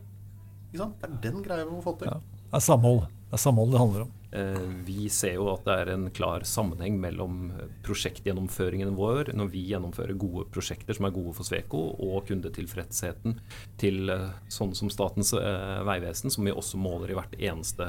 Det 0.76 0.84
er 0.84 1.18
den 1.24 1.40
greia 1.46 1.64
vi 1.64 1.72
må 1.72 1.84
få 1.84 1.96
til. 2.02 2.12
Ja. 2.12 2.20
Det 2.50 2.60
er 2.60 2.64
samhold. 2.64 3.06
Det 3.30 3.40
er 3.40 3.46
samhold 3.46 3.72
det 3.72 3.84
handler 3.86 4.08
om. 4.10 4.15
Eh, 4.36 4.62
vi 4.84 5.10
ser 5.10 5.38
jo 5.38 5.48
at 5.54 5.64
det 5.64 5.76
er 5.80 5.92
en 5.94 6.10
klar 6.12 6.44
sammenheng 6.48 6.98
mellom 7.00 7.54
prosjektgjennomføringen 7.86 8.92
vår 8.98 9.32
når 9.38 9.52
vi 9.54 9.62
gjennomfører 9.70 10.18
gode 10.20 10.48
prosjekter 10.52 10.98
som 10.98 11.08
er 11.08 11.16
gode 11.16 11.32
for 11.38 11.48
Sveko, 11.48 11.84
og 12.04 12.28
kundetilfredsheten 12.28 13.38
til 13.80 14.12
eh, 14.12 14.34
sånn 14.52 14.76
som 14.76 14.92
Statens 14.92 15.32
eh, 15.38 15.80
vegvesen, 15.88 16.34
som 16.34 16.48
vi 16.48 16.56
også 16.56 16.80
måler 16.82 17.14
i 17.14 17.18
hvert 17.18 17.36
eneste 17.40 17.88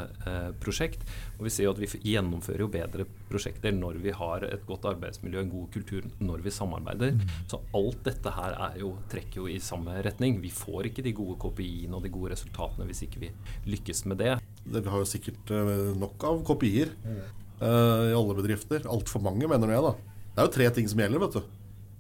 prosjekt. 0.62 1.02
Og 1.38 1.46
vi 1.46 1.52
ser 1.52 1.66
jo 1.66 1.72
at 1.74 1.80
vi 1.80 1.88
gjennomfører 2.12 2.62
jo 2.64 2.70
bedre 2.72 3.06
prosjekter 3.30 3.74
når 3.74 3.98
vi 4.04 4.14
har 4.14 4.44
et 4.46 4.62
godt 4.68 4.86
arbeidsmiljø, 4.92 5.42
en 5.42 5.52
god 5.52 5.70
kultur, 5.74 6.06
når 6.22 6.44
vi 6.44 6.54
samarbeider. 6.54 7.16
Mm. 7.16 7.32
Så 7.50 7.60
alt 7.76 8.02
dette 8.06 8.32
her 8.36 8.78
jo, 8.80 8.92
trekker 9.10 9.42
jo 9.42 9.48
i 9.50 9.58
samme 9.62 9.98
retning. 10.06 10.40
Vi 10.42 10.52
får 10.54 10.90
ikke 10.90 11.04
de 11.06 11.14
gode 11.16 11.38
KPI-ene 11.42 11.98
og 11.98 12.06
de 12.06 12.12
gode 12.12 12.34
resultatene 12.34 12.86
hvis 12.88 13.06
ikke 13.08 13.26
vi 13.26 13.32
lykkes 13.72 14.06
med 14.10 14.22
det. 14.22 14.36
Vi 14.66 14.82
har 14.90 15.02
jo 15.02 15.08
sikkert 15.08 15.50
nok 16.00 16.24
av 16.26 16.40
kopier 16.46 16.92
uh, 17.06 18.10
i 18.10 18.14
alle 18.16 18.36
bedrifter. 18.38 18.86
Altfor 18.90 19.22
mange, 19.24 19.46
mener 19.48 19.72
jeg. 19.72 19.82
da 19.84 19.92
Det 19.96 20.42
er 20.42 20.48
jo 20.48 20.54
tre 20.58 20.70
ting 20.78 20.90
som 20.90 21.02
gjelder. 21.02 21.22
vet 21.22 21.36
du 21.38 21.42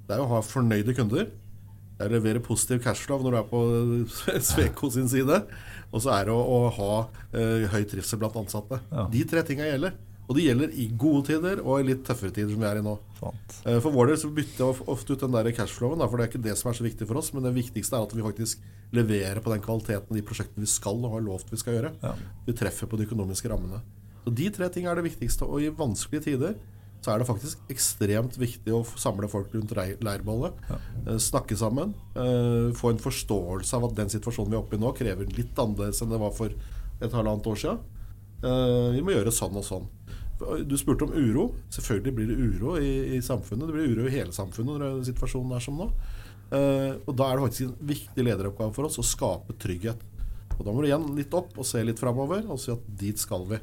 Det 0.06 0.16
er 0.16 0.22
å 0.24 0.30
ha 0.34 0.40
fornøyde 0.44 0.96
kunder. 0.98 1.30
Det 1.96 2.04
er 2.04 2.10
å 2.10 2.16
levere 2.18 2.42
positiv 2.44 2.82
cashflow 2.84 3.22
når 3.24 3.32
du 3.32 3.38
er 3.38 3.46
på 3.48 3.60
Sveko 4.50 4.90
sin 4.92 5.08
side. 5.08 5.40
Og 5.94 6.02
så 6.04 6.12
er 6.16 6.28
det 6.28 6.34
å, 6.34 6.42
å 6.42 6.58
ha 6.76 6.90
uh, 7.06 7.68
høy 7.72 7.82
trivsel 7.88 8.20
blant 8.20 8.36
ansatte. 8.42 8.82
Ja. 8.90 9.06
De 9.12 9.22
tre 9.30 9.46
tinga 9.46 9.68
gjelder. 9.70 9.96
Og 10.26 10.34
det 10.34 10.46
gjelder 10.46 10.72
i 10.74 10.88
gode 10.98 11.26
tider 11.28 11.60
og 11.62 11.80
i 11.80 11.86
litt 11.90 12.02
tøffere 12.06 12.34
tider, 12.34 12.50
som 12.50 12.62
vi 12.62 12.66
er 12.68 12.80
i 12.80 12.84
nå. 12.84 12.96
Sant. 13.20 13.58
for 13.84 13.94
vår 13.94 14.10
del 14.10 14.18
så 14.20 14.30
bytter 14.34 14.62
jeg 14.64 14.86
ofte 14.92 15.14
ut 15.14 15.22
den 15.22 15.36
der 15.36 15.50
cashflowen, 15.54 16.02
for 16.02 16.18
det 16.18 16.24
er 16.24 16.32
ikke 16.32 16.46
det 16.48 16.56
som 16.58 16.70
er 16.70 16.78
så 16.78 16.86
viktig 16.86 17.06
for 17.06 17.20
oss. 17.20 17.30
Men 17.34 17.46
det 17.46 17.54
viktigste 17.56 17.94
er 17.94 18.08
at 18.08 18.14
vi 18.16 18.24
faktisk 18.26 18.64
leverer 18.96 19.42
på 19.42 19.52
den 19.52 19.62
kvaliteten 19.62 20.14
i 20.14 20.20
de 20.20 20.26
prosjektene 20.26 20.64
vi 20.64 20.70
skal 20.70 20.98
og 21.02 21.14
har 21.14 21.24
lovt 21.26 21.52
vi 21.52 21.60
skal 21.60 21.78
gjøre. 21.78 21.92
Ja. 22.02 22.14
Vi 22.46 22.54
treffer 22.58 22.90
på 22.90 22.98
de 22.98 23.06
økonomiske 23.06 23.50
rammene. 23.50 23.82
Så 24.24 24.34
De 24.34 24.48
tre 24.50 24.68
tingene 24.74 24.94
er 24.94 25.00
det 25.00 25.06
viktigste. 25.06 25.46
Og 25.46 25.62
i 25.62 25.70
vanskelige 25.70 26.26
tider 26.26 26.56
så 27.04 27.12
er 27.12 27.20
det 27.22 27.28
faktisk 27.28 27.70
ekstremt 27.70 28.38
viktig 28.40 28.72
å 28.74 28.82
samle 28.98 29.28
folk 29.30 29.52
rundt 29.54 29.74
leirballet. 29.76 30.56
Ja. 30.70 30.78
Eh, 31.06 31.18
snakke 31.22 31.58
sammen. 31.58 31.94
Eh, 32.18 32.72
få 32.74 32.90
en 32.90 33.02
forståelse 33.02 33.78
av 33.78 33.86
at 33.90 33.98
den 34.00 34.10
situasjonen 34.10 34.50
vi 34.50 34.58
er 34.58 34.64
oppe 34.64 34.78
i 34.78 34.82
nå, 34.82 34.90
krever 34.96 35.30
litt 35.36 35.54
annerledes 35.54 36.02
enn 36.02 36.10
det 36.10 36.22
var 36.22 36.34
for 36.34 36.50
et 36.50 37.14
halvannet 37.14 37.46
år 37.46 37.60
siden. 37.62 37.84
Eh, 38.42 38.88
vi 38.96 39.04
må 39.06 39.14
gjøre 39.14 39.34
sånn 39.34 39.54
og 39.54 39.66
sånn. 39.66 39.86
Du 40.38 40.76
spurte 40.76 41.06
om 41.06 41.14
uro. 41.16 41.46
Selvfølgelig 41.72 42.14
blir 42.16 42.28
det 42.28 42.36
uro 42.36 42.74
i, 42.76 42.90
i 43.16 43.22
samfunnet. 43.24 43.68
Det 43.68 43.76
blir 43.76 43.94
uro 43.94 44.08
i 44.08 44.12
hele 44.12 44.34
samfunnet 44.36 44.82
når 44.82 44.98
situasjonen 45.08 45.56
er 45.56 45.64
som 45.64 45.78
nå. 45.80 45.86
og 46.52 47.12
da 47.16 47.30
er 47.30 47.38
det 47.38 47.46
faktisk 47.46 47.62
en 47.66 47.88
viktig 47.88 48.24
lederoppgave 48.26 48.74
for 48.76 48.86
oss 48.86 49.00
å 49.00 49.06
skape 49.06 49.56
trygghet. 49.58 50.04
Og 50.58 50.64
Da 50.64 50.72
må 50.72 50.82
du 50.82 50.88
igjen 50.90 51.08
litt 51.16 51.32
opp 51.36 51.56
og 51.58 51.66
se 51.68 51.82
litt 51.84 52.00
framover 52.00 52.44
og 52.48 52.60
si 52.60 52.72
at 52.72 52.84
dit 53.00 53.18
skal 53.20 53.46
vi 53.48 53.60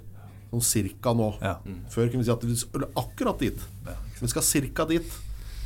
sånn 0.53 0.65
cirka 0.65 1.13
nå. 1.17 1.34
Ja. 1.41 1.57
Før 1.93 2.09
kunne 2.09 2.21
vi 2.21 2.28
si 2.30 2.34
at 2.34 2.45
vi 2.45 2.57
skulle 2.59 2.89
akkurat 2.99 3.39
dit. 3.41 3.61
Ja. 3.88 3.95
Vi 4.19 4.32
skal 4.32 4.45
cirka 4.45 4.86
dit. 4.89 5.15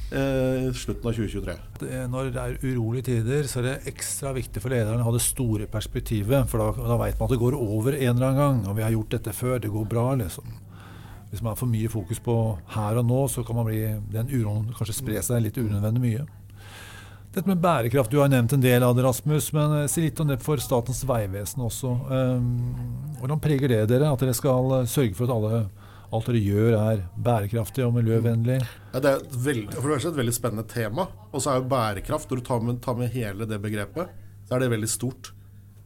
Eh, 0.07 0.69
slutten 0.71 1.09
av 1.09 1.17
2023. 1.17 1.55
Når 2.07 2.29
det 2.31 2.43
er 2.43 2.61
urolige 2.63 3.09
tider, 3.09 3.43
så 3.51 3.59
er 3.59 3.65
det 3.67 3.91
ekstra 3.91 4.31
viktig 4.37 4.63
for 4.63 4.71
lederen 4.71 5.03
å 5.03 5.09
ha 5.09 5.11
det 5.11 5.23
store 5.25 5.67
perspektivet. 5.67 6.47
For 6.47 6.63
da, 6.63 6.69
da 6.93 6.99
vet 7.01 7.19
man 7.19 7.27
at 7.27 7.35
det 7.35 7.41
går 7.41 7.57
over 7.59 7.97
en 7.97 8.13
eller 8.13 8.29
annen 8.29 8.39
gang. 8.39 8.61
Og 8.71 8.79
vi 8.79 8.85
har 8.85 8.95
gjort 8.95 9.17
dette 9.17 9.35
før. 9.35 9.59
Det 9.59 9.73
går 9.73 9.89
bra, 9.91 10.07
liksom. 10.21 10.47
Hvis 11.31 11.41
man 11.43 11.51
har 11.51 11.59
for 11.59 11.69
mye 11.69 11.89
fokus 11.91 12.19
på 12.23 12.35
her 12.71 12.99
og 13.01 13.07
nå, 13.07 13.21
så 13.31 13.43
kan 13.43 13.59
bli, 13.67 13.81
den 14.13 14.29
uroen 14.31 14.69
kanskje 14.75 14.99
spre 15.01 15.23
seg 15.25 15.43
litt 15.43 15.59
unødvendig 15.59 16.03
mye. 16.03 16.27
Dette 17.37 17.51
med 17.51 17.59
bærekraft, 17.61 18.09
Du 18.11 18.17
har 18.17 18.29
nevnt 18.31 18.53
en 18.55 18.61
del 18.63 18.81
av 18.81 18.95
det, 18.95 19.03
Rasmus, 19.05 19.51
men 19.53 19.73
eh, 19.81 19.89
si 19.91 20.01
litt 20.01 20.19
om 20.23 20.31
det 20.31 20.39
for 20.41 20.57
Statens 20.57 21.03
vegvesen 21.05 21.61
også. 21.61 21.91
Um, 22.09 22.47
hvordan 23.19 23.41
preger 23.43 23.69
det 23.69 23.83
dere, 23.91 24.09
at 24.09 24.23
dere 24.23 24.33
skal 24.33 24.79
eh, 24.79 24.87
sørge 24.89 25.13
for 25.13 25.27
at 25.27 25.35
alle, 25.35 25.59
alt 26.09 26.31
dere 26.31 26.41
gjør 26.41 26.77
er 26.79 27.03
bærekraftig 27.27 27.85
og 27.85 27.93
miljøvennlig? 27.99 28.57
Ja, 28.95 29.03
det 29.03 29.11
er 29.11 29.21
et 29.21 29.37
veldig, 29.45 29.75
for 29.75 29.91
det 29.91 29.99
er 29.99 30.09
et 30.09 30.21
veldig 30.23 30.35
spennende 30.39 30.65
tema. 30.71 31.05
Og 31.29 31.43
så 31.43 31.51
er 31.51 31.61
jo 31.61 31.69
bærekraft, 31.75 32.31
når 32.31 32.41
du 32.41 32.47
tar 32.47 32.65
med, 32.65 32.81
tar 32.87 32.97
med, 32.97 33.13
hele 33.13 33.49
det 33.51 33.61
begrepet, 33.67 34.15
så 34.47 34.57
er 34.57 34.63
det 34.63 34.73
veldig 34.73 34.89
stort. 34.95 35.33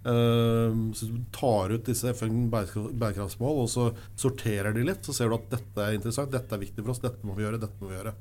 Um, 0.02 0.88
så 0.98 1.08
du 1.12 1.18
tar 1.36 1.74
ut 1.76 1.86
disse 1.86 2.14
FN 2.18 2.48
bærekraftsmål, 2.52 3.64
og 3.64 3.68
så 3.70 3.90
sorterer 4.20 4.74
de 4.76 4.86
litt. 4.88 5.06
Så 5.06 5.16
ser 5.18 5.30
du 5.30 5.38
at 5.38 5.50
dette 5.54 5.88
er 5.88 5.98
interessant, 5.98 6.32
dette 6.34 6.58
er 6.58 6.64
viktig 6.64 6.84
for 6.84 6.96
oss, 6.96 7.04
dette 7.04 7.28
må 7.28 7.38
vi 7.38 7.46
gjøre, 7.46 7.62
dette 7.62 7.78
må 7.82 7.92
vi 7.92 8.00
gjøre. 8.00 8.16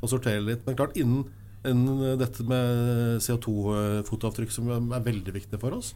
Og 0.00 0.12
sorterer 0.12 0.44
litt. 0.44 0.62
Men 0.66 0.78
klart, 0.78 0.98
innen 1.00 1.24
innen 1.68 2.18
dette 2.20 2.44
med 2.46 3.20
CO2-fotavtrykk, 3.24 4.52
som 4.52 4.70
er 4.74 5.04
veldig 5.04 5.34
viktig 5.34 5.60
for 5.60 5.76
oss. 5.78 5.94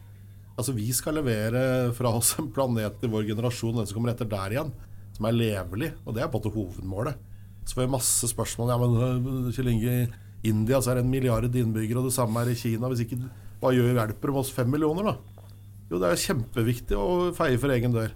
Altså 0.59 0.73
Vi 0.75 0.89
skal 0.95 1.19
levere 1.19 1.91
fra 1.95 2.11
oss 2.17 2.33
en 2.39 2.49
planet 2.53 3.03
i 3.05 3.11
vår 3.11 3.27
generasjon, 3.29 3.77
den 3.77 3.87
som 3.87 3.99
kommer 3.99 4.13
etter 4.13 4.27
der 4.29 4.55
igjen, 4.55 4.71
som 5.15 5.27
er 5.29 5.37
levelig. 5.37 5.93
Og 6.05 6.15
det 6.15 6.23
er 6.23 6.31
på 6.31 6.39
en 6.39 6.43
måte 6.43 6.55
hovedmålet. 6.55 7.21
Så 7.65 7.77
får 7.77 7.85
vi 7.85 7.93
masse 7.93 8.31
spørsmål. 8.31 8.73
Ja, 8.73 8.79
men 8.81 9.53
Kjell 9.55 9.71
Inge, 9.71 9.95
India 10.47 10.81
så 10.81 10.91
er 10.91 10.99
det 10.99 11.05
en 11.05 11.13
milliard 11.13 11.45
innbyggere, 11.47 12.01
og 12.01 12.09
det 12.09 12.17
samme 12.17 12.41
er 12.41 12.51
i 12.51 12.57
Kina. 12.57 12.89
Hvis 12.89 13.05
ikke, 13.05 13.21
hva 13.59 13.73
gjør 13.75 13.97
hjelper 13.97 14.31
om 14.31 14.39
oss 14.41 14.53
fem 14.55 14.69
millioner, 14.71 15.11
da? 15.11 15.45
Jo, 15.89 15.99
det 15.99 16.09
er 16.09 16.21
kjempeviktig 16.21 16.97
å 16.97 17.29
feie 17.35 17.59
for 17.59 17.73
egen 17.73 17.95
dør. 17.95 18.11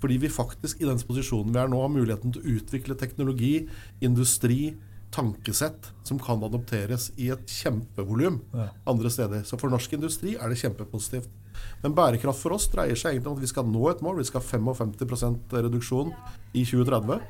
Fordi 0.00 0.18
vi 0.20 0.30
faktisk 0.30 0.82
i 0.82 0.88
den 0.88 1.00
posisjonen 1.08 1.54
vi 1.54 1.60
er 1.62 1.70
nå, 1.72 1.80
har 1.82 1.92
muligheten 1.92 2.34
til 2.34 2.42
å 2.42 2.58
utvikle 2.58 2.96
teknologi, 3.00 3.54
industri, 4.04 4.76
tankesett 5.14 5.88
som 6.04 6.18
kan 6.20 6.42
adopteres 6.44 7.08
i 7.22 7.30
et 7.32 7.48
kjempevolum 7.48 8.40
ja. 8.52 8.68
andre 8.90 9.10
steder. 9.12 9.44
Så 9.48 9.58
for 9.60 9.72
norsk 9.72 9.94
industri 9.96 10.34
er 10.36 10.52
det 10.52 10.60
kjempepositivt. 10.60 11.30
Men 11.82 11.94
bærekraft 11.96 12.42
for 12.42 12.56
oss 12.56 12.68
dreier 12.72 12.98
seg 12.98 13.14
egentlig 13.14 13.32
om 13.32 13.38
at 13.38 13.46
vi 13.46 13.50
skal 13.52 13.70
nå 13.70 13.86
et 13.88 14.02
mål. 14.04 14.20
Vi 14.20 14.28
skal 14.28 14.42
ha 14.42 14.50
55% 14.50 15.56
reduksjon 15.56 16.12
i 16.52 16.66
2030. 16.68 17.24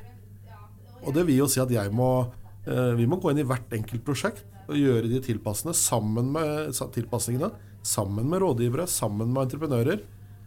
Og 1.05 1.15
det 1.15 1.23
vil 1.29 1.43
jo 1.43 1.47
si 1.51 1.61
at 1.63 1.71
jeg 1.71 1.93
må, 1.95 2.27
eh, 2.67 2.91
vi 2.99 3.07
må 3.07 3.21
gå 3.21 3.31
inn 3.31 3.45
i 3.45 3.47
hvert 3.47 3.71
enkelt 3.77 4.03
prosjekt 4.03 4.43
og 4.67 4.75
gjøre 4.75 5.07
de 5.07 5.73
sammen 5.73 6.31
med, 6.33 6.75
tilpasningene 6.93 7.51
sammen 7.87 8.27
med 8.29 8.41
rådgivere, 8.43 8.87
sammen 8.87 9.31
med 9.31 9.47
entreprenører. 9.47 10.03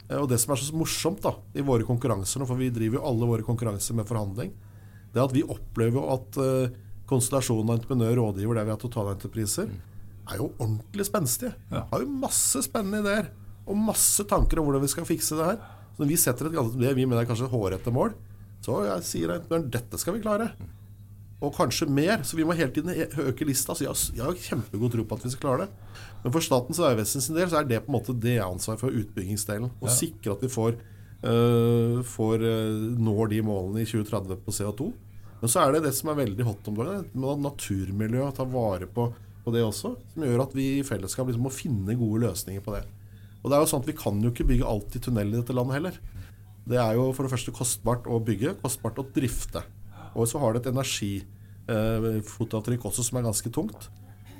Eh, 0.08 0.18
og 0.18 0.28
det 0.30 0.40
som 0.42 0.54
er 0.54 0.60
så 0.60 0.76
morsomt 0.76 1.22
da, 1.24 1.34
i 1.56 1.64
våre 1.64 1.86
konkurranser, 1.88 2.44
for 2.48 2.60
vi 2.60 2.70
driver 2.74 3.00
jo 3.00 3.06
alle 3.10 3.30
våre 3.30 3.46
konkurranser 3.46 3.96
med 3.96 4.08
forhandling, 4.08 4.52
det 5.10 5.18
er 5.18 5.26
at 5.26 5.34
vi 5.34 5.42
opplever 5.42 6.04
at 6.14 6.36
uh, 6.38 6.70
konstellasjonen 7.10 7.66
av 7.66 7.80
entreprenør 7.80 8.12
og 8.12 8.18
rådgiver 8.20 8.60
der 8.60 8.68
vi 8.68 8.74
har 8.76 8.78
totalentrepriser, 8.78 9.72
er 10.30 10.38
jo 10.38 10.52
ordentlig 10.52 11.06
spenstige. 11.08 11.56
Ja. 11.72 11.82
Har 11.90 12.04
jo 12.04 12.18
masse 12.22 12.62
spennende 12.62 13.00
ideer 13.02 13.32
og 13.66 13.78
masse 13.78 14.22
tanker 14.30 14.60
om 14.60 14.68
hvordan 14.68 14.84
vi 14.84 14.90
skal 14.92 15.08
fikse 15.08 15.34
det 15.38 15.48
her. 15.48 15.58
Så 15.90 16.04
når 16.04 16.10
vi 16.12 16.18
setter 16.22 16.46
et 16.46 16.76
det 16.78 16.92
vi 16.94 17.08
mener 17.08 17.24
er 17.24 17.26
kanskje 17.26 17.50
hårete 17.50 17.90
mål, 17.94 18.14
så 18.62 18.84
jeg 18.86 19.08
sier 19.08 19.34
entreprenøren 19.34 19.72
dette 19.74 19.98
skal 19.98 20.14
vi 20.14 20.22
klare. 20.22 20.52
Og 21.40 21.54
kanskje 21.56 21.88
mer. 21.88 22.20
Så 22.26 22.36
vi 22.36 22.44
må 22.44 22.56
hele 22.56 22.72
tiden 22.74 22.92
øke 23.24 23.46
lista. 23.48 23.74
Så 23.76 23.86
jeg, 23.86 24.20
har 24.20 24.36
kjempegod 24.36 24.92
tro 24.92 25.06
på 25.08 25.16
at 25.18 25.24
vi 25.24 25.32
skal 25.32 25.44
klare 25.46 25.66
det. 25.66 26.00
Men 26.24 26.34
for 26.34 26.44
Statens 26.44 26.80
vegvesen 26.82 27.24
sin 27.24 27.38
del 27.38 27.48
så 27.48 27.60
er 27.60 27.68
det 27.68 27.82
på 27.84 27.92
en 27.92 27.96
måte 27.96 28.16
det 28.16 28.38
ansvar 28.44 28.80
for 28.80 28.92
utbyggingsdelen. 28.92 29.70
Å 29.72 29.88
ja. 29.88 29.94
sikre 29.96 30.34
at 30.36 30.44
vi 30.44 30.52
får, 30.52 30.76
uh, 31.24 32.02
får 32.04 32.44
uh, 32.44 32.90
når 33.00 33.32
de 33.32 33.40
målene 33.46 33.84
i 33.84 33.88
2030 33.88 34.44
på 34.44 34.56
CO2. 34.58 34.90
Men 35.40 35.48
så 35.48 35.62
er 35.62 35.72
det 35.72 35.86
det 35.86 35.94
som 35.96 36.12
er 36.12 36.20
veldig 36.20 36.44
hot 36.44 36.68
om 36.68 36.76
dagen, 36.76 37.10
naturmiljøet, 37.40 38.36
ta 38.36 38.44
vare 38.44 38.84
på, 38.92 39.08
på, 39.40 39.52
det 39.54 39.64
også. 39.64 39.94
Som 40.12 40.26
gjør 40.26 40.44
at 40.44 40.56
vi 40.56 40.66
i 40.76 40.84
fellesskap 40.84 41.30
liksom 41.30 41.46
må 41.48 41.54
finne 41.54 41.96
gode 41.96 42.26
løsninger 42.26 42.64
på 42.64 42.76
det. 42.76 42.84
Og 43.40 43.48
det 43.48 43.56
er 43.56 43.62
jo 43.64 43.70
sånn 43.70 43.80
at 43.80 43.88
Vi 43.88 43.96
kan 43.96 44.18
jo 44.20 44.28
ikke 44.34 44.44
bygge 44.50 44.68
alt 44.68 44.96
i 44.98 45.00
tunnel 45.00 45.32
i 45.32 45.38
dette 45.38 45.56
landet 45.56 45.78
heller. 45.78 46.00
Det 46.68 46.76
er 46.76 46.98
jo 46.98 47.08
for 47.16 47.24
det 47.24 47.32
første 47.32 47.54
kostbart 47.56 48.04
å 48.04 48.20
bygge, 48.22 48.58
kostbart 48.60 49.00
å 49.00 49.06
drifte. 49.16 49.64
Og 50.14 50.28
så 50.28 50.38
har 50.42 50.54
det 50.54 50.60
et 50.64 50.72
energifotavtrykk 50.72 52.80
eh, 52.80 52.86
også 52.90 53.02
som 53.06 53.18
er 53.20 53.28
ganske 53.28 53.50
tungt. 53.54 53.82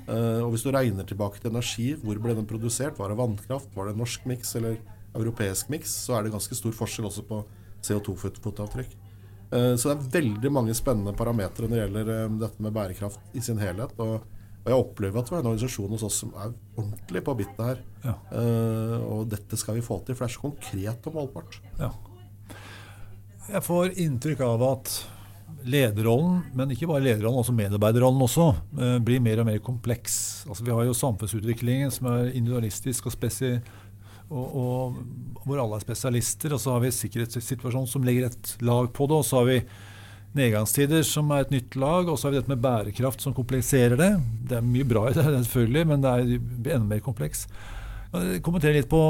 Eh, 0.09 0.41
og 0.41 0.49
hvis 0.53 0.65
du 0.65 0.71
regner 0.73 1.05
tilbake 1.07 1.39
til 1.39 1.51
energi, 1.53 1.93
hvor 2.01 2.17
ble 2.21 2.35
den 2.37 2.49
produsert? 2.49 2.99
Var 2.99 3.11
det 3.11 3.19
vannkraft? 3.19 3.69
Var 3.75 3.89
det 3.89 3.99
norsk 3.99 4.25
miks 4.29 4.55
eller 4.59 4.75
europeisk 5.15 5.71
miks? 5.71 5.93
Så 6.07 6.17
er 6.17 6.25
det 6.25 6.35
ganske 6.35 6.57
stor 6.57 6.75
forskjell 6.75 7.07
også 7.11 7.23
på 7.29 7.37
CO2-fotavtrykk. 7.85 8.91
Eh, 9.51 9.73
så 9.77 9.89
det 9.89 9.95
er 9.95 10.13
veldig 10.19 10.51
mange 10.53 10.77
spennende 10.77 11.17
parametere 11.17 11.69
når 11.69 11.75
det 11.75 11.81
gjelder 11.85 12.37
dette 12.45 12.67
med 12.67 12.75
bærekraft 12.75 13.37
i 13.37 13.43
sin 13.43 13.61
helhet. 13.61 13.95
Og 14.01 14.13
jeg 14.61 14.77
opplever 14.77 15.21
at 15.21 15.31
vi 15.31 15.37
har 15.37 15.41
en 15.41 15.51
organisasjon 15.53 15.95
hos 15.95 16.05
oss 16.05 16.19
som 16.21 16.35
er 16.37 16.51
ordentlig 16.77 17.23
på 17.25 17.33
bittet 17.39 17.63
her. 17.65 17.79
Ja. 18.03 18.13
Og 19.07 19.23
dette 19.31 19.57
skal 19.57 19.79
vi 19.79 19.81
få 19.81 19.97
til, 20.05 20.13
for 20.13 20.27
det 20.27 20.29
er 20.29 20.35
så 20.35 20.43
konkret 20.43 21.07
og 21.09 21.15
målbart. 21.17 21.57
Ja. 21.79 21.89
Jeg 23.47 23.63
får 23.65 23.97
inntrykk 24.03 24.43
av 24.45 24.67
at 24.67 24.93
lederrollen, 25.67 26.41
men 26.57 26.73
ikke 26.73 26.89
bare 26.89 27.03
lederrollen, 27.05 27.41
også 27.41 27.55
medarbeiderrollen 27.55 28.25
også, 28.25 28.47
uh, 28.79 28.97
blir 29.03 29.21
mer 29.23 29.43
og 29.43 29.47
mer 29.49 29.61
kompleks. 29.63 30.15
Altså, 30.47 30.65
vi 30.65 30.73
har 30.73 30.87
jo 30.87 30.97
samfunnsutviklingen 30.97 31.93
som 31.93 32.09
er 32.11 32.33
individualistisk 32.33 33.07
og, 33.11 33.15
og, 34.31 34.57
og, 34.63 34.99
hvor 35.45 35.61
alle 35.61 35.79
er 35.79 35.85
spesialister. 35.85 36.55
Og 36.55 36.61
så 36.63 36.75
har 36.75 36.83
vi 36.83 36.93
sikkerhetssituasjonen 36.95 37.89
som 37.89 38.05
legger 38.07 38.29
et 38.29 38.53
lag 38.61 38.91
på 38.93 39.09
det. 39.11 39.21
Og 39.21 39.27
så 39.27 39.41
har 39.41 39.49
vi 39.49 39.59
nedgangstider, 40.37 41.03
som 41.07 41.31
er 41.35 41.45
et 41.45 41.53
nytt 41.53 41.77
lag. 41.79 42.09
Og 42.09 42.19
så 42.19 42.27
har 42.27 42.35
vi 42.35 42.41
dette 42.41 42.53
med 42.53 42.63
bærekraft, 42.63 43.23
som 43.23 43.35
kompliserer 43.37 43.97
det. 43.99 44.11
Det 44.49 44.59
er 44.59 44.65
mye 44.65 44.87
bra 44.87 45.09
i 45.09 45.15
det, 45.17 45.25
selvfølgelig, 45.45 45.87
men 45.93 46.05
det 46.05 46.13
er 46.15 46.75
enda 46.77 46.85
mer 46.95 47.03
kompleks. 47.05 47.47
Kommenter 48.43 48.75
litt 48.75 48.91
på 48.91 49.05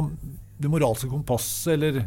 det 0.62 0.70
moralske 0.70 1.10
kompasset, 1.10 1.74
eller 1.74 2.04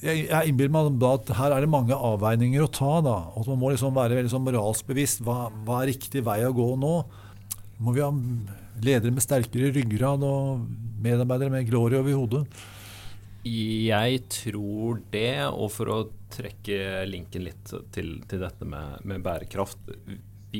Jeg, 0.00 0.26
jeg 0.28 0.50
innbiller 0.50 0.72
meg 0.72 1.04
at 1.08 1.32
her 1.36 1.54
er 1.54 1.64
det 1.64 1.70
mange 1.72 1.96
avveininger 1.96 2.64
å 2.64 2.70
ta. 2.72 2.94
da, 3.04 3.16
og 3.36 3.48
Man 3.50 3.60
må 3.60 3.72
liksom 3.72 3.94
være 3.96 4.16
veldig 4.18 4.32
sånn 4.32 4.46
moralsk. 4.46 4.92
Hva, 5.26 5.38
hva 5.66 5.82
er 5.82 5.92
riktig 5.92 6.24
vei 6.26 6.40
å 6.46 6.54
gå 6.56 6.68
nå? 6.80 6.94
Må 7.82 7.94
vi 7.96 8.04
ha 8.04 8.12
ledere 8.82 9.12
med 9.14 9.24
sterkere 9.24 9.72
ryggrad 9.74 10.22
og 10.26 10.62
medarbeidere 11.02 11.52
med 11.52 11.68
glory 11.68 11.98
over 11.98 12.16
hodet? 12.18 12.44
Jeg 13.42 14.20
tror 14.30 15.00
det, 15.10 15.42
og 15.50 15.72
for 15.74 15.90
å 15.90 16.00
trekke 16.32 17.02
linken 17.10 17.48
litt 17.48 17.72
til, 17.94 18.14
til 18.30 18.44
dette 18.44 18.68
med, 18.68 19.02
med, 19.02 19.22
bærekraft 19.24 19.90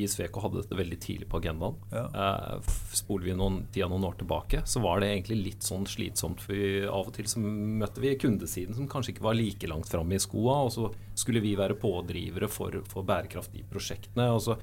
Sveko 0.09 0.40
hadde 0.40 0.62
dette 0.62 0.76
veldig 0.78 0.99
tidlig 1.05 1.26
på 1.28 1.38
agendaen. 1.43 1.76
Ja. 1.93 2.05
Eh, 2.09 2.70
spoler 2.97 3.28
vi 3.28 3.34
noen, 3.36 3.59
tida 3.74 3.90
noen 3.93 4.07
år 4.09 4.16
tilbake, 4.22 4.62
så 4.68 4.80
var 4.84 5.03
det 5.03 5.11
egentlig 5.11 5.38
litt 5.43 5.66
sånn 5.66 5.84
slitsomt. 5.88 6.40
For 6.40 6.57
vi, 6.57 6.84
av 6.88 7.11
og 7.11 7.12
til 7.16 7.28
så 7.28 7.43
møtte 7.43 8.01
vi 8.01 8.14
kundesiden 8.20 8.76
som 8.78 8.88
kanskje 8.90 9.14
ikke 9.14 9.26
var 9.28 9.36
like 9.36 9.68
langt 9.68 9.90
framme 9.93 10.16
i 10.16 10.22
skoa, 10.22 10.62
og 10.66 10.72
så 10.72 10.88
skulle 11.18 11.45
vi 11.45 11.53
være 11.61 11.76
pådrivere 11.80 12.49
for, 12.53 12.80
for 12.88 13.07
bærekraft 13.09 13.57
i 13.61 13.66
prosjektene. 13.68 14.30
Og 14.32 14.40
så 14.47 14.57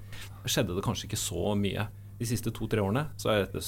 skjedde 0.49 0.77
det 0.77 0.85
kanskje 0.85 1.09
ikke 1.11 1.21
så 1.21 1.53
mye. 1.59 1.85
De 2.19 2.27
siste 2.27 2.51
to-tre 2.55 2.81
årene 2.83 3.07
så 3.21 3.31
er 3.31 3.45
dette 3.45 3.63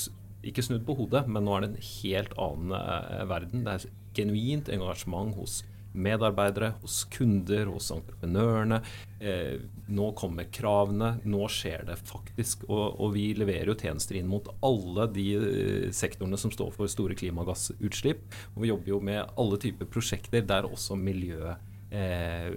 ikke 0.49 0.66
snudd 0.66 0.86
på 0.88 0.97
hodet, 0.97 1.28
men 1.30 1.45
nå 1.45 1.53
er 1.53 1.64
det 1.64 1.72
en 1.72 1.89
helt 1.91 2.38
annen 2.41 2.74
eh, 2.80 3.26
verden. 3.30 3.68
Det 3.68 3.78
er 3.78 3.91
genuint 4.18 4.72
engasjement 4.74 5.36
hos 5.38 5.62
medarbeidere, 5.93 6.73
hos 6.81 7.03
kunder, 7.11 7.65
hos 7.73 7.91
entreprenørene. 7.93 8.81
Eh, 9.19 9.57
nå 9.91 10.11
kommer 10.17 10.47
kravene, 10.53 11.13
nå 11.27 11.47
skjer 11.51 11.85
det 11.89 11.97
faktisk. 11.99 12.65
Og, 12.69 12.85
og, 12.97 13.11
vi 13.15 13.31
leverer 13.37 13.73
jo 13.73 13.77
tjenester 13.77 14.19
inn 14.19 14.29
mot 14.31 14.47
alle 14.65 15.07
de 15.15 15.27
eh, 15.37 15.89
sektorene 15.95 16.39
som 16.39 16.53
står 16.53 16.71
for 16.77 16.91
store 16.91 17.17
klimagassutslipp. 17.19 18.23
Og 18.55 18.63
vi 18.63 18.71
jobber 18.71 18.95
jo 18.95 19.01
med 19.11 19.35
alle 19.35 19.59
typer 19.61 19.89
prosjekter 19.91 20.47
der 20.47 20.69
også 20.69 20.97
miljøet 20.99 21.59
eh, 21.91 22.55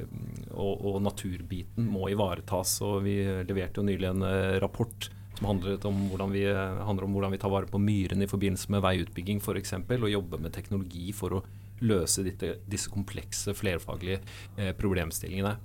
og, 0.53 0.73
og, 0.79 1.03
naturbiten 1.05 1.91
må 1.91 2.09
ivaretas. 2.13 2.79
Og 2.87 3.03
vi 3.09 3.19
leverte 3.49 3.83
jo 3.83 3.89
nylig 3.89 4.11
en 4.13 4.27
eh, 4.29 4.57
rapport 4.63 5.11
som 5.35 5.49
handler 5.51 5.83
om, 5.89 6.31
vi, 6.31 6.45
handler 6.47 7.05
om 7.09 7.17
hvordan 7.17 7.33
vi 7.35 7.41
tar 7.43 7.51
vare 7.51 7.67
på 7.67 7.81
myrene 7.83 8.23
i 8.23 8.31
forbindelse 8.31 8.71
med 8.71 8.85
veiutbygging 8.85 9.43
f.eks. 9.43 9.75
Og 9.83 10.11
jobber 10.13 10.43
med 10.43 10.55
teknologi 10.55 11.11
for 11.17 11.41
å 11.41 11.45
løse 11.83 12.25
disse, 12.27 12.55
disse 12.71 12.93
komplekse, 12.93 13.55
flerfaglige 13.57 14.21
eh, 14.57 14.73
problemstillingene. 14.79 15.57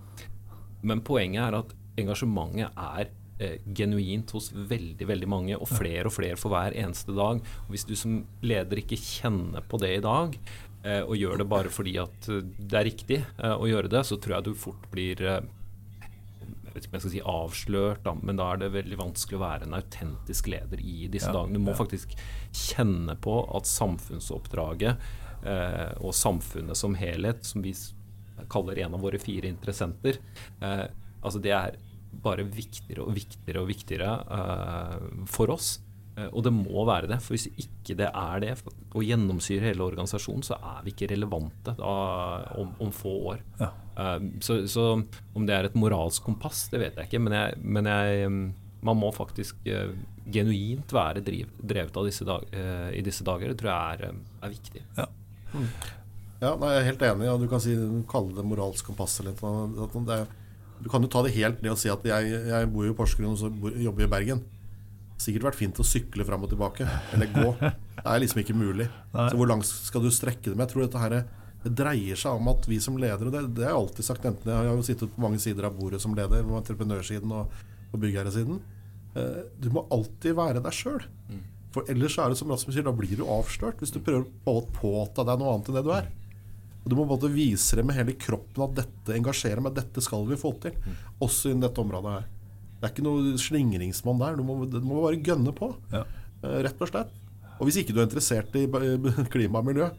Men 0.82 1.04
poenget 1.06 1.44
er 1.46 1.60
at 1.60 1.76
engasjementet 2.00 2.72
er 2.80 3.12
eh, 3.40 3.60
genuint 3.76 4.32
hos 4.36 4.52
veldig 4.54 5.08
veldig 5.10 5.30
mange, 5.30 5.58
og 5.58 5.70
flere 5.70 6.08
og 6.10 6.16
flere 6.16 6.40
for 6.40 6.54
hver 6.54 6.76
eneste 6.78 7.16
dag. 7.18 7.44
Og 7.66 7.76
Hvis 7.76 7.88
du 7.88 7.96
som 8.00 8.24
leder 8.46 8.82
ikke 8.82 9.00
kjenner 9.00 9.66
på 9.66 9.80
det 9.82 9.96
i 9.98 10.04
dag, 10.06 10.36
eh, 10.84 11.04
og 11.04 11.16
gjør 11.20 11.44
det 11.44 11.50
bare 11.52 11.74
fordi 11.74 11.98
at 12.02 12.32
eh, 12.32 12.44
det 12.60 12.82
er 12.82 12.90
riktig 12.90 13.22
eh, 13.22 13.56
å 13.56 13.70
gjøre 13.70 13.92
det, 13.92 14.06
så 14.08 14.20
tror 14.20 14.40
jeg 14.40 14.50
du 14.50 14.54
fort 14.68 14.92
blir 14.94 15.24
eh, 15.24 15.42
jeg 16.70 16.76
vet 16.76 16.86
ikke 16.86 16.92
om 16.92 16.98
jeg 17.00 17.02
skal 17.02 17.14
si 17.16 17.22
avslørt, 17.32 18.04
da, 18.06 18.12
men 18.14 18.38
da 18.38 18.52
er 18.54 18.60
det 18.62 18.68
veldig 18.76 19.00
vanskelig 19.00 19.40
å 19.40 19.42
være 19.42 19.66
en 19.66 19.74
autentisk 19.80 20.52
leder 20.54 20.84
i 20.86 21.08
disse 21.10 21.32
ja, 21.32 21.34
dagene. 21.34 21.58
Du 21.58 21.66
må 21.66 21.74
ja. 21.74 21.80
faktisk 21.80 22.14
kjenne 22.54 23.16
på 23.18 23.40
at 23.58 23.66
samfunnsoppdraget 23.66 25.02
og 25.40 26.12
samfunnet 26.16 26.76
som 26.76 26.98
helhet, 27.00 27.46
som 27.48 27.64
vi 27.64 27.72
kaller 28.50 28.80
en 28.80 28.94
av 28.94 29.02
våre 29.02 29.20
fire 29.20 29.48
interessenter, 29.48 30.20
eh, 30.62 30.86
altså 31.22 31.42
det 31.44 31.54
er 31.56 31.78
bare 32.10 32.46
viktigere 32.48 33.06
og 33.06 33.14
viktigere 33.18 33.62
og 33.62 33.70
viktigere 33.70 34.10
eh, 34.38 34.98
for 35.30 35.54
oss. 35.54 35.78
Eh, 36.18 36.30
og 36.30 36.46
det 36.46 36.54
må 36.56 36.86
være 36.88 37.10
det. 37.12 37.20
For 37.24 37.36
hvis 37.36 37.50
ikke 37.52 37.98
det 38.00 38.10
er 38.10 38.44
det, 38.44 38.54
og 38.94 39.06
gjennomsyrer 39.06 39.70
hele 39.72 39.86
organisasjonen, 39.86 40.46
så 40.46 40.58
er 40.58 40.82
vi 40.86 40.96
ikke 40.96 41.12
relevante 41.14 41.76
da, 41.78 41.94
om, 42.60 42.74
om, 42.80 42.96
få 42.96 43.14
år. 43.36 43.44
Ja. 43.60 43.74
Så, 44.40 44.62
så, 44.72 44.94
om 45.36 45.46
det 45.46 45.56
er 45.56 45.68
et 45.68 45.78
moralsk 45.78 46.24
kompass, 46.24 46.68
det 46.72 46.80
vet 46.82 46.98
jeg 46.98 47.12
ikke. 47.12 47.24
Men, 47.26 47.36
jeg, 47.36 47.62
men 47.62 47.90
jeg, 47.92 48.34
man 48.88 49.00
må 49.00 49.12
faktisk 49.12 49.68
genuint 50.30 50.94
være 50.96 51.24
drevet 51.26 51.98
av 52.00 52.08
disse 52.08 52.26
dag, 52.28 52.46
i 52.96 53.04
disse 53.04 53.28
dager. 53.28 53.52
Det 53.52 53.60
tror 53.60 53.74
jeg 53.74 54.00
er, 54.08 54.22
er 54.40 54.54
viktig. 54.56 54.86
Ja. 54.96 55.10
Mm. 55.54 55.66
Ja, 56.40 56.54
nei, 56.56 56.70
Jeg 56.76 56.80
er 56.82 56.88
helt 56.88 57.02
enig. 57.04 57.28
og 57.34 57.42
Du 57.42 57.48
kan 57.52 57.60
si, 57.64 57.74
kalle 58.08 58.36
det 58.36 58.46
moralsk 58.48 58.86
kompass. 58.88 59.20
Eller 59.20 59.36
noe. 59.42 60.20
du 60.80 60.90
kan 60.90 61.04
jo 61.04 61.10
ta 61.12 61.24
det 61.26 61.34
helt 61.36 61.62
ned 61.62 61.74
og 61.74 61.82
si 61.82 61.90
at 61.92 62.04
jeg, 62.08 62.30
jeg 62.48 62.70
bor 62.72 62.86
jo 62.88 62.94
i 62.94 62.96
Porsgrunn 62.96 63.34
og 63.34 63.42
så 63.42 63.50
jobber 63.84 64.06
i 64.06 64.12
Bergen. 64.14 64.46
Sikkert 65.20 65.50
vært 65.50 65.60
fint 65.60 65.80
å 65.82 65.84
sykle 65.84 66.24
fram 66.24 66.46
og 66.46 66.54
tilbake, 66.54 66.86
eller 67.12 67.28
gå. 67.34 67.50
Det 67.60 68.06
er 68.08 68.22
liksom 68.24 68.40
ikke 68.40 68.56
mulig. 68.56 68.88
Nei. 69.12 69.26
Så 69.28 69.36
hvor 69.36 69.50
langt 69.52 69.68
skal 69.68 70.06
du 70.06 70.08
strekke 70.16 70.48
det 70.48 70.56
med? 70.56 70.64
Jeg 70.70 70.72
tror 70.72 70.86
dette 70.86 71.02
her, 71.04 71.16
det 71.66 71.74
dreier 71.76 72.16
seg 72.16 72.40
om 72.40 72.48
at 72.48 72.64
vi 72.72 72.78
som 72.80 72.96
ledere 72.96 73.34
Det, 73.34 73.42
det 73.58 73.66
har 73.68 73.74
jeg 73.74 73.82
alltid 73.82 74.08
sagt, 74.08 74.24
enten 74.30 74.48
jeg 74.48 74.56
har 74.56 74.70
jo 74.80 74.86
sittet 74.88 75.12
på 75.12 75.26
mange 75.26 75.42
sider 75.44 75.68
av 75.68 75.76
bordet 75.76 76.00
som 76.00 76.16
leder, 76.16 76.46
på 76.48 76.56
entreprenørsiden 76.62 77.34
og 77.36 77.52
på 77.92 78.00
byggherresiden. 78.00 78.62
Eh, 79.20 79.42
du 79.60 79.68
må 79.76 79.84
alltid 79.92 80.38
være 80.40 80.64
deg 80.64 80.78
sjøl. 80.80 81.04
Mm. 81.28 81.44
For 81.76 81.90
ellers 81.92 82.18
er 82.18 82.32
det 82.32 82.40
som 82.40 82.50
Rasmus 82.50 82.74
sier, 82.76 82.86
da 82.86 82.94
blir 82.96 83.20
du 83.20 83.28
avslørt 83.30 83.82
hvis 83.82 83.94
du 83.94 84.00
prøver 84.02 84.26
å 84.50 84.64
påta 84.74 85.26
deg 85.28 85.38
noe 85.42 85.54
annet 85.54 85.70
enn 85.70 85.78
det 85.78 85.86
du 85.86 85.92
er. 85.94 86.10
Og 86.80 86.90
Du 86.90 86.96
må 86.98 87.06
både 87.06 87.30
vise 87.30 87.78
det 87.78 87.86
med 87.86 87.98
hele 87.98 88.16
kroppen 88.18 88.66
at 88.66 88.78
dette 88.80 89.16
engasjerer 89.18 89.62
meg, 89.62 89.76
dette 89.78 90.02
skal 90.02 90.26
vi 90.30 90.40
få 90.40 90.56
til. 90.64 90.78
Også 91.22 91.52
innen 91.52 91.66
dette 91.68 91.84
området 91.84 92.16
her. 92.16 92.30
Det 92.80 92.88
er 92.88 92.94
ikke 92.94 93.06
noe 93.06 93.36
slingringsmonn 93.38 94.22
der. 94.22 94.40
Du 94.40 94.46
må, 94.48 94.62
du 94.66 94.80
må, 94.80 95.04
bare 95.04 95.20
gønne 95.22 95.54
på. 95.56 95.74
Ja. 95.92 96.06
Eh, 96.42 96.62
rett 96.66 96.82
og 96.82 96.90
slett. 96.90 97.12
Og 97.60 97.68
hvis 97.68 97.82
ikke 97.82 97.94
du 97.94 98.00
er 98.00 98.08
interessert 98.08 98.56
i 98.56 98.66
klima 99.34 99.60
og 99.60 99.70
miljø, 99.70 99.92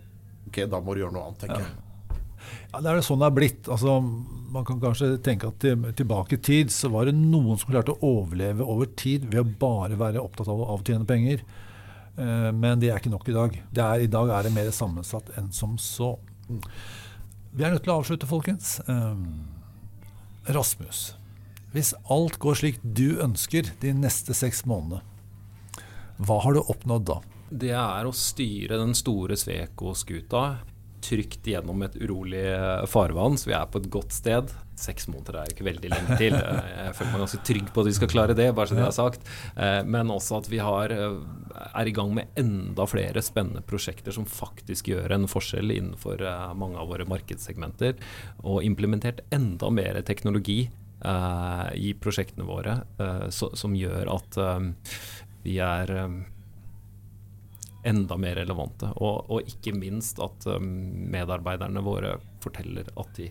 ok, 0.48 0.64
da 0.72 0.80
må 0.80 0.96
du 0.96 1.04
gjøre 1.04 1.14
noe 1.14 1.28
annet, 1.28 1.42
tenker 1.44 1.60
jeg. 1.60 1.70
Ja, 1.76 1.89
Det 2.70 2.86
er 2.86 2.98
det 2.98 3.06
sånn 3.06 3.20
det 3.22 3.28
er 3.28 3.36
blitt. 3.36 3.70
Altså, 3.70 3.96
man 4.50 4.66
kan 4.66 4.80
kanskje 4.82 5.14
tenke 5.24 5.50
at 5.50 5.64
tilbake 5.98 6.36
i 6.38 6.42
tid 6.42 6.72
så 6.74 6.90
var 6.92 7.08
det 7.08 7.16
noen 7.18 7.58
som 7.60 7.72
klarte 7.72 7.94
å 7.94 8.14
overleve 8.20 8.66
over 8.66 8.90
tid 8.98 9.28
ved 9.30 9.42
å 9.42 9.58
bare 9.60 9.98
være 10.00 10.22
opptatt 10.22 10.50
av 10.50 10.62
å 10.62 10.70
avtjene 10.76 11.08
penger. 11.08 11.44
Eh, 12.16 12.50
men 12.56 12.80
det 12.80 12.90
er 12.90 13.00
ikke 13.00 13.12
nok 13.12 13.28
i 13.30 13.36
dag. 13.36 13.56
Er, 13.76 14.04
I 14.04 14.10
dag 14.10 14.32
er 14.34 14.46
det 14.46 14.54
mer 14.54 14.70
sammensatt 14.74 15.32
enn 15.38 15.50
som 15.54 15.78
så. 15.80 16.16
Vi 17.50 17.64
er 17.64 17.74
nødt 17.74 17.84
til 17.86 17.94
å 17.94 18.00
avslutte, 18.00 18.28
folkens. 18.30 18.78
Eh, 18.90 19.24
Rasmus, 20.50 21.12
hvis 21.74 21.92
alt 22.10 22.40
går 22.42 22.58
slik 22.58 22.80
du 22.82 23.20
ønsker 23.22 23.70
de 23.82 23.94
neste 23.94 24.34
seks 24.34 24.64
månedene, 24.66 25.04
hva 26.20 26.40
har 26.44 26.56
du 26.56 26.60
oppnådd 26.60 27.06
da? 27.08 27.20
Det 27.50 27.70
er 27.72 28.06
å 28.06 28.12
styre 28.14 28.76
den 28.78 28.92
store 28.94 29.38
Sveko-skuta 29.40 30.42
trygt 31.04 31.46
gjennom 31.46 31.82
et 31.84 31.96
urolig 32.00 32.42
eh, 32.52 32.84
farvann, 32.90 33.38
så 33.38 33.50
vi 33.50 33.56
er 33.56 33.68
på 33.70 33.80
et 33.80 33.88
godt 33.92 34.14
sted. 34.14 34.52
Seks 34.80 35.08
måneder 35.10 35.40
er 35.40 35.52
ikke 35.52 35.66
veldig 35.66 35.92
lenge 35.92 36.18
til. 36.20 36.36
Eh, 36.50 36.86
jeg 36.86 36.96
føler 36.96 37.12
meg 37.12 37.22
ganske 37.24 37.42
trygg 37.46 37.68
på 37.70 37.82
at 37.82 37.88
vi 37.88 37.94
skal 37.96 38.10
klare 38.10 38.36
det, 38.36 38.48
bare 38.56 38.70
så 38.70 38.78
det 38.78 38.84
er 38.86 38.96
sagt. 38.96 39.28
Eh, 39.54 39.80
men 39.86 40.12
også 40.12 40.40
at 40.40 40.50
vi 40.50 40.60
har, 40.62 40.94
er 40.94 41.90
i 41.90 41.94
gang 41.94 42.12
med 42.16 42.40
enda 42.40 42.86
flere 42.90 43.22
spennende 43.24 43.62
prosjekter 43.66 44.14
som 44.16 44.26
faktisk 44.28 44.90
gjør 44.92 45.16
en 45.16 45.28
forskjell 45.30 45.74
innenfor 45.74 46.24
mange 46.58 46.80
av 46.80 46.90
våre 46.90 47.06
markedssegmenter. 47.10 48.00
Og 48.42 48.64
implementert 48.66 49.22
enda 49.34 49.70
mer 49.74 50.00
teknologi 50.06 50.62
i 51.00 51.92
prosjektene 51.96 52.44
våre 52.44 52.74
som 53.32 53.72
gjør 53.72 54.10
at 54.12 54.36
vi 55.46 55.56
er 55.64 55.94
enda 57.86 58.16
mer 58.20 58.36
relevante. 58.40 58.90
Og, 59.00 59.30
og 59.32 59.48
ikke 59.48 59.74
minst 59.76 60.20
at 60.22 60.46
um, 60.50 60.66
medarbeiderne 61.12 61.82
våre 61.84 62.16
forteller 62.44 62.90
at 63.00 63.14
de 63.18 63.30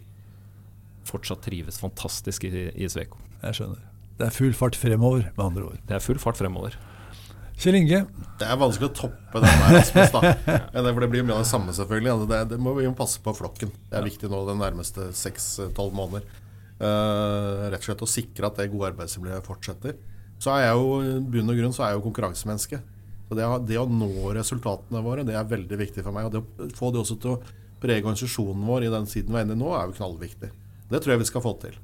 fortsatt 1.09 1.43
trives 1.45 1.79
fantastisk 1.81 2.45
i, 2.49 2.69
i 2.73 2.89
Sveko. 2.89 3.21
Jeg 3.43 3.59
skjønner. 3.59 3.85
Det 4.19 4.27
er 4.27 4.35
full 4.35 4.55
fart 4.57 4.75
fremover, 4.75 5.29
med 5.35 5.45
andre 5.45 5.67
ord. 5.69 5.83
Det 5.87 5.95
er 5.95 6.03
full 6.03 6.19
fart 6.21 6.39
fremover. 6.39 6.75
Kjell 7.59 7.75
Inge? 7.75 8.01
Det 8.39 8.47
er 8.47 8.59
vanskelig 8.59 8.87
å 8.87 8.95
toppe 8.95 9.41
den 9.43 9.63
der, 9.63 9.73
Rasmus. 9.75 10.13
da. 10.15 10.59
For 10.75 11.03
det 11.03 11.09
blir 11.11 11.25
mye 11.27 11.37
av 11.37 11.41
det 11.43 11.49
samme, 11.49 11.73
selvfølgelig. 11.75 12.11
Altså, 12.13 12.27
det, 12.31 12.39
det 12.53 12.59
må 12.63 12.73
vi 12.77 12.85
jo 12.85 12.93
passe 12.95 13.19
på 13.23 13.33
flokken. 13.35 13.73
Det 13.91 13.99
er 13.99 14.05
viktig 14.05 14.29
nå 14.31 14.45
de 14.47 14.55
nærmeste 14.59 15.09
seks-tolv 15.15 15.95
måneder. 15.95 16.27
Uh, 16.79 17.67
rett 17.67 17.81
og 17.81 17.89
slett 17.89 18.05
å 18.05 18.07
sikre 18.07 18.47
at 18.47 18.59
det 18.59 18.69
gode 18.71 18.93
arbeidsmiljøet 18.93 19.47
fortsetter. 19.47 19.97
Så 20.39 20.53
er 20.55 20.69
jeg 20.69 20.79
jo 20.79 21.19
bunn 21.33 21.51
og 21.51 21.59
grunn 21.59 21.75
så 21.75 21.83
er 21.83 21.91
jeg 21.91 21.99
jo 21.99 22.05
konkurransemenneske. 22.05 22.79
Så 23.29 23.37
det, 23.37 23.47
det, 23.69 23.77
å 23.77 23.85
nå 23.85 24.31
resultatene 24.33 25.03
våre, 25.05 25.23
det 25.25 25.35
er 25.37 25.49
veldig 25.49 25.77
viktig 25.77 26.01
for 26.05 26.15
meg. 26.15 26.25
Og 26.27 26.33
det 26.33 26.41
å 26.41 26.69
få 26.77 26.89
det 26.93 27.03
også 27.03 27.19
til 27.21 27.35
å 27.35 27.41
prege 27.79 28.01
organisasjonen 28.01 28.65
vår 28.65 28.87
i 28.87 28.93
den 28.93 29.05
siden 29.09 29.35
vi 29.35 29.39
er 29.39 29.45
inne 29.45 29.57
i 29.57 29.61
nå, 29.61 29.69
er 29.77 29.91
jo 29.91 29.99
knallviktig. 29.99 30.49
Det 30.89 31.01
tror 31.03 31.13
jeg 31.13 31.21
vi 31.21 31.29
skal 31.29 31.45
få 31.45 31.53
til. 31.61 31.77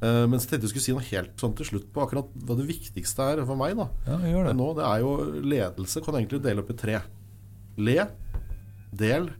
Uh, 0.00 0.24
men 0.26 0.40
så 0.40 0.48
tenkte 0.48 0.64
jeg 0.64 0.72
skulle 0.72 0.86
si 0.86 0.96
noe 0.96 1.06
helt 1.10 1.42
sånn 1.42 1.54
til 1.58 1.68
slutt 1.68 1.90
på 1.92 2.02
akkurat 2.02 2.32
hva 2.48 2.56
det 2.56 2.66
viktigste 2.70 3.26
er 3.34 3.44
for 3.44 3.60
meg. 3.60 3.76
da 3.78 3.86
ja, 4.08 4.18
gjør 4.32 4.48
det. 4.48 4.56
Nå, 4.58 4.68
det 4.78 4.86
er 4.88 5.04
jo 5.04 5.12
Ledelse 5.52 6.02
kan 6.02 6.18
egentlig 6.18 6.42
dele 6.42 6.64
opp 6.64 6.72
i 6.72 6.78
tre. 6.82 6.98
Le, 7.78 7.98
del, 8.90 9.30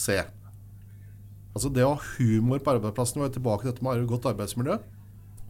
se. 0.00 0.22
Altså 1.54 1.70
Det 1.70 1.84
å 1.84 1.94
ha 1.94 2.14
humor 2.16 2.62
på 2.62 2.78
arbeidsplassen, 2.78 3.26
tilbake 3.34 3.66
til 3.66 3.74
dette 3.74 3.84
med 3.84 4.08
godt 4.10 4.30
arbeidsmiljø. 4.32 4.80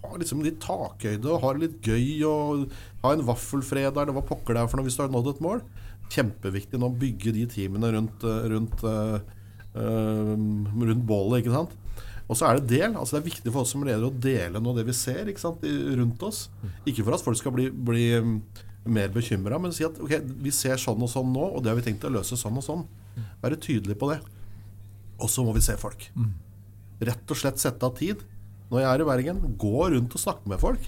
Ha 0.04 0.18
liksom 0.20 0.42
litt 0.44 0.60
takhøyde 0.62 1.30
og 1.32 1.40
ha 1.42 1.52
det 1.54 1.62
litt 1.64 1.86
gøy 1.88 2.24
og 2.28 2.74
ha 3.04 3.14
en 3.14 3.24
vaffelfredag 3.26 4.02
eller 4.04 4.16
hva 4.16 4.24
pokker 4.28 4.56
det 4.56 4.64
er 4.64 4.70
for 4.70 4.80
noe 4.80 4.88
hvis 4.88 4.98
du 4.98 5.04
har 5.04 5.14
nådd 5.14 5.30
et 5.32 5.44
mål. 5.44 5.62
Kjempeviktig 6.12 6.80
nå 6.80 6.90
å 6.90 6.98
bygge 7.00 7.32
de 7.34 7.46
teamene 7.50 7.90
rundt, 7.94 8.26
eh, 8.28 8.44
rundt, 8.52 8.84
uh, 8.84 9.16
uh, 9.78 10.34
rundt 10.36 11.06
bålet, 11.08 11.40
ikke 11.40 11.54
sant. 11.54 11.72
Og 12.28 12.38
så 12.38 12.48
er 12.48 12.60
det 12.60 12.76
del. 12.76 12.92
altså 12.92 13.16
Det 13.16 13.22
er 13.22 13.30
viktig 13.30 13.52
for 13.52 13.64
oss 13.64 13.72
som 13.74 13.84
ledere 13.84 14.08
å 14.08 14.20
dele 14.28 14.60
noe 14.60 14.72
av 14.72 14.80
det 14.80 14.86
vi 14.88 14.96
ser 14.96 15.28
sant, 15.40 15.64
rundt 15.64 16.22
oss. 16.24 16.46
Ikke 16.88 17.04
for 17.04 17.16
at 17.16 17.24
folk 17.24 17.40
skal 17.40 17.52
bli, 17.56 17.68
bli 17.68 18.06
mm, 18.16 18.36
mer 18.94 19.12
bekymra, 19.12 19.58
men 19.60 19.74
si 19.76 19.84
at 19.84 19.98
ok, 20.00 20.16
vi 20.44 20.52
ser 20.54 20.80
sånn 20.80 21.02
og 21.04 21.10
sånn 21.12 21.32
nå, 21.32 21.50
og 21.56 21.64
det 21.64 21.72
har 21.72 21.80
vi 21.80 21.86
tenkt 21.88 22.06
å 22.08 22.12
løse 22.12 22.38
sånn 22.40 22.60
og 22.60 22.64
sånn. 22.64 22.86
Være 23.42 23.60
tydelig 23.60 23.98
på 24.00 24.08
det. 24.12 24.20
Og 25.20 25.30
så 25.30 25.44
må 25.46 25.52
vi 25.56 25.62
se 25.64 25.76
folk. 25.80 26.08
Rett 27.04 27.30
og 27.30 27.38
slett 27.38 27.60
sette 27.60 27.86
av 27.86 27.96
tid. 27.98 28.24
Når 28.74 28.82
jeg 28.82 28.90
er 28.90 29.02
i 29.04 29.06
Bergen, 29.06 29.42
gå 29.54 29.74
rundt 29.92 30.14
og 30.18 30.18
snakke 30.18 30.50
med 30.50 30.58
folk. 30.58 30.86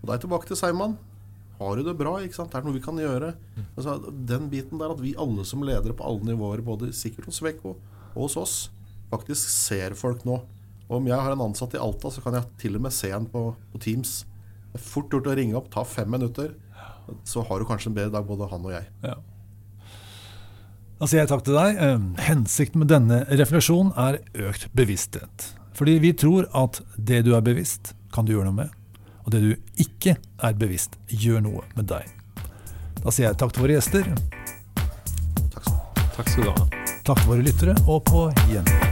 Og 0.00 0.06
da 0.06 0.14
er 0.14 0.16
jeg 0.16 0.22
tilbake 0.24 0.48
til 0.48 0.56
Seiman. 0.56 0.94
Har 1.58 1.76
du 1.76 1.84
det 1.84 1.92
bra? 1.98 2.14
ikke 2.24 2.38
sant? 2.38 2.54
Er 2.56 2.62
det 2.62 2.70
noe 2.70 2.78
vi 2.78 2.80
kan 2.82 2.96
gjøre? 2.96 3.34
Altså, 3.76 3.98
den 4.30 4.48
biten 4.48 4.80
der 4.80 4.94
at 4.94 5.02
vi 5.02 5.12
alle 5.20 5.44
som 5.44 5.60
ledere 5.60 5.92
på 5.92 6.06
alle 6.08 6.24
nivåer, 6.30 6.64
både 6.64 6.88
sikkert 6.96 7.28
hos 7.28 7.42
Veko 7.44 7.74
og 7.76 8.16
hos 8.16 8.38
oss, 8.40 8.56
faktisk 9.12 9.52
ser 9.52 9.92
folk 9.98 10.24
nå. 10.24 10.40
Og 10.88 10.96
om 11.02 11.12
jeg 11.12 11.20
har 11.20 11.36
en 11.36 11.44
ansatt 11.50 11.76
i 11.76 11.84
Alta, 11.84 12.08
så 12.08 12.24
kan 12.24 12.40
jeg 12.40 12.48
til 12.64 12.80
og 12.80 12.86
med 12.88 12.96
se 12.96 13.12
en 13.12 13.28
på, 13.28 13.44
på 13.76 13.84
Teams. 13.84 14.22
Det 14.72 14.80
er 14.80 14.88
fort 14.88 15.12
gjort 15.12 15.28
å 15.28 15.36
ringe 15.36 15.60
opp, 15.60 15.68
ta 15.72 15.84
fem 15.84 16.08
minutter. 16.08 16.56
Så 17.28 17.44
har 17.44 17.60
du 17.60 17.68
kanskje 17.68 17.92
en 17.92 18.00
bedre 18.00 18.16
dag, 18.16 18.24
både 18.24 18.48
han 18.48 18.64
og 18.64 18.72
jeg. 18.72 18.88
Ja. 19.04 19.18
Da 20.96 21.08
sier 21.10 21.26
jeg 21.26 21.28
takk 21.28 21.44
til 21.44 21.60
deg. 21.60 21.76
Ehm, 21.76 22.12
hensikten 22.24 22.80
med 22.80 22.88
denne 22.88 23.26
refleksjonen 23.28 23.92
er 24.00 24.22
økt 24.48 24.72
bevissthet. 24.72 25.52
Fordi 25.82 25.98
vi 25.98 26.12
tror 26.12 26.46
at 26.54 26.76
det 26.96 27.24
du 27.26 27.32
er 27.34 27.40
bevisst, 27.42 27.88
kan 28.14 28.22
du 28.22 28.30
gjøre 28.36 28.44
noe 28.46 28.54
med. 28.54 28.68
Og 29.24 29.32
det 29.34 29.40
du 29.42 29.80
ikke 29.82 30.12
er 30.38 30.52
bevisst, 30.54 30.94
gjør 31.10 31.40
noe 31.42 31.64
med 31.74 31.88
deg. 31.90 32.06
Da 33.00 33.10
sier 33.10 33.26
jeg 33.26 33.38
takk 33.40 33.50
til 33.56 33.64
våre 33.64 33.74
gjester. 33.74 34.06
Takk 35.56 35.66
takk 36.14 36.30
skal 36.30 36.46
du 36.46 36.52
ha. 36.52 36.68
Takk 37.02 37.24
til 37.24 37.32
våre 37.32 37.46
lyttere, 37.48 37.74
og 37.90 37.98
på 38.06 38.22
gjenhør. 38.52 38.86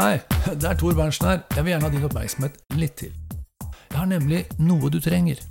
Hei, 0.00 0.16
det 0.48 0.72
er 0.72 0.80
Tor 0.80 0.96
Berntsen 0.96 1.28
her. 1.28 1.44
Jeg 1.58 1.60
vil 1.60 1.74
gjerne 1.74 1.90
ha 1.90 1.94
din 1.98 2.08
oppmerksomhet 2.08 2.56
litt 2.80 2.96
til. 3.04 3.12
Jeg 3.60 3.98
har 4.00 4.08
nemlig 4.16 4.46
noe 4.64 4.88
du 4.88 4.96
trenger. 5.04 5.44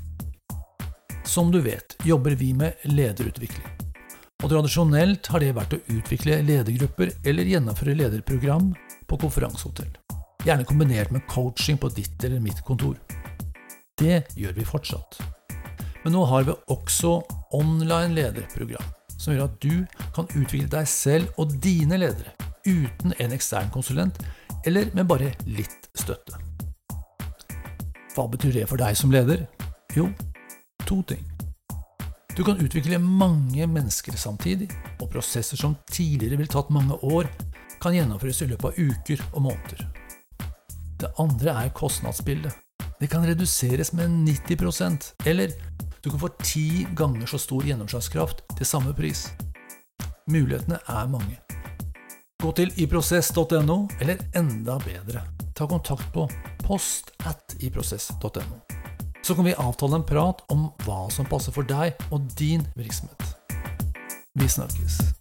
Som 1.22 1.54
du 1.54 1.62
vet, 1.62 2.00
jobber 2.02 2.34
vi 2.42 2.56
med 2.58 2.82
lederutvikling. 2.90 3.75
Og 4.46 4.52
tradisjonelt 4.52 5.26
har 5.34 5.42
det 5.42 5.56
vært 5.58 5.72
å 5.74 5.78
utvikle 5.90 6.36
ledergrupper 6.46 7.16
eller 7.26 7.48
gjennomføre 7.50 7.96
lederprogram 7.98 8.68
på 9.10 9.18
konferansehotell. 9.24 9.90
Gjerne 10.46 10.68
kombinert 10.70 11.10
med 11.10 11.26
coaching 11.26 11.80
på 11.82 11.90
ditt 11.96 12.22
eller 12.22 12.44
mitt 12.44 12.62
kontor. 12.68 12.94
Det 13.98 14.22
gjør 14.38 14.54
vi 14.54 14.68
fortsatt. 14.70 15.18
Men 16.04 16.14
nå 16.14 16.22
har 16.30 16.46
vi 16.46 16.54
også 16.70 17.16
online 17.58 18.14
lederprogram, 18.14 18.86
som 19.18 19.34
gjør 19.34 19.48
at 19.48 19.58
du 19.66 19.82
kan 20.14 20.30
utvikle 20.38 20.70
deg 20.78 20.94
selv 20.94 21.42
og 21.42 21.58
dine 21.64 21.98
ledere 21.98 22.38
uten 22.70 23.18
en 23.18 23.34
ekstern 23.34 23.74
konsulent, 23.74 24.22
eller 24.70 24.94
med 24.94 25.10
bare 25.10 25.34
litt 25.50 25.90
støtte. 25.98 26.38
Hva 28.14 28.30
betyr 28.30 28.62
det 28.62 28.70
for 28.70 28.78
deg 28.78 28.94
som 28.94 29.10
leder? 29.10 29.48
Jo, 29.98 30.12
to 30.86 31.02
ting. 31.10 31.26
Du 32.36 32.44
kan 32.44 32.58
utvikle 32.60 32.98
mange 33.00 33.68
mennesker 33.68 34.18
samtidig, 34.20 34.68
og 35.00 35.08
prosesser 35.14 35.56
som 35.56 35.78
tidligere 35.88 36.36
ville 36.42 36.52
tatt 36.52 36.72
mange 36.74 36.98
år, 37.08 37.30
kan 37.80 37.96
gjennomføres 37.96 38.42
i 38.44 38.50
løpet 38.50 38.74
av 38.74 38.80
uker 38.90 39.24
og 39.32 39.46
måneder. 39.46 39.86
Det 41.00 41.14
andre 41.22 41.56
er 41.64 41.72
kostnadsbildet. 41.76 42.52
Det 43.00 43.08
kan 43.12 43.24
reduseres 43.28 43.94
med 43.96 44.12
90% 44.28 45.14
eller 45.28 45.52
du 46.04 46.10
kan 46.10 46.20
få 46.20 46.30
ti 46.44 46.86
ganger 46.96 47.28
så 47.28 47.40
stor 47.40 47.64
gjennomslagskraft 47.68 48.44
til 48.58 48.68
samme 48.68 48.94
pris. 48.96 49.30
Mulighetene 50.28 50.80
er 50.88 51.10
mange. 51.12 51.40
Gå 52.42 52.52
til 52.60 52.72
iprosess.no, 52.84 53.80
eller 54.02 54.22
enda 54.36 54.78
bedre, 54.84 55.24
ta 55.56 55.68
kontakt 55.72 56.12
på 56.14 56.28
post 56.68 57.16
at 57.26 57.56
iprosess.no. 57.64 58.65
Så 59.26 59.36
kan 59.36 59.46
vi 59.46 59.54
avtale 59.54 59.96
en 59.96 60.04
prat 60.06 60.44
om 60.54 60.68
hva 60.86 61.08
som 61.10 61.26
passer 61.26 61.56
for 61.56 61.66
deg 61.66 61.98
og 62.14 62.28
din 62.38 62.62
virksomhet. 62.78 63.32
Vi 64.38 64.46
snakkes. 64.46 65.15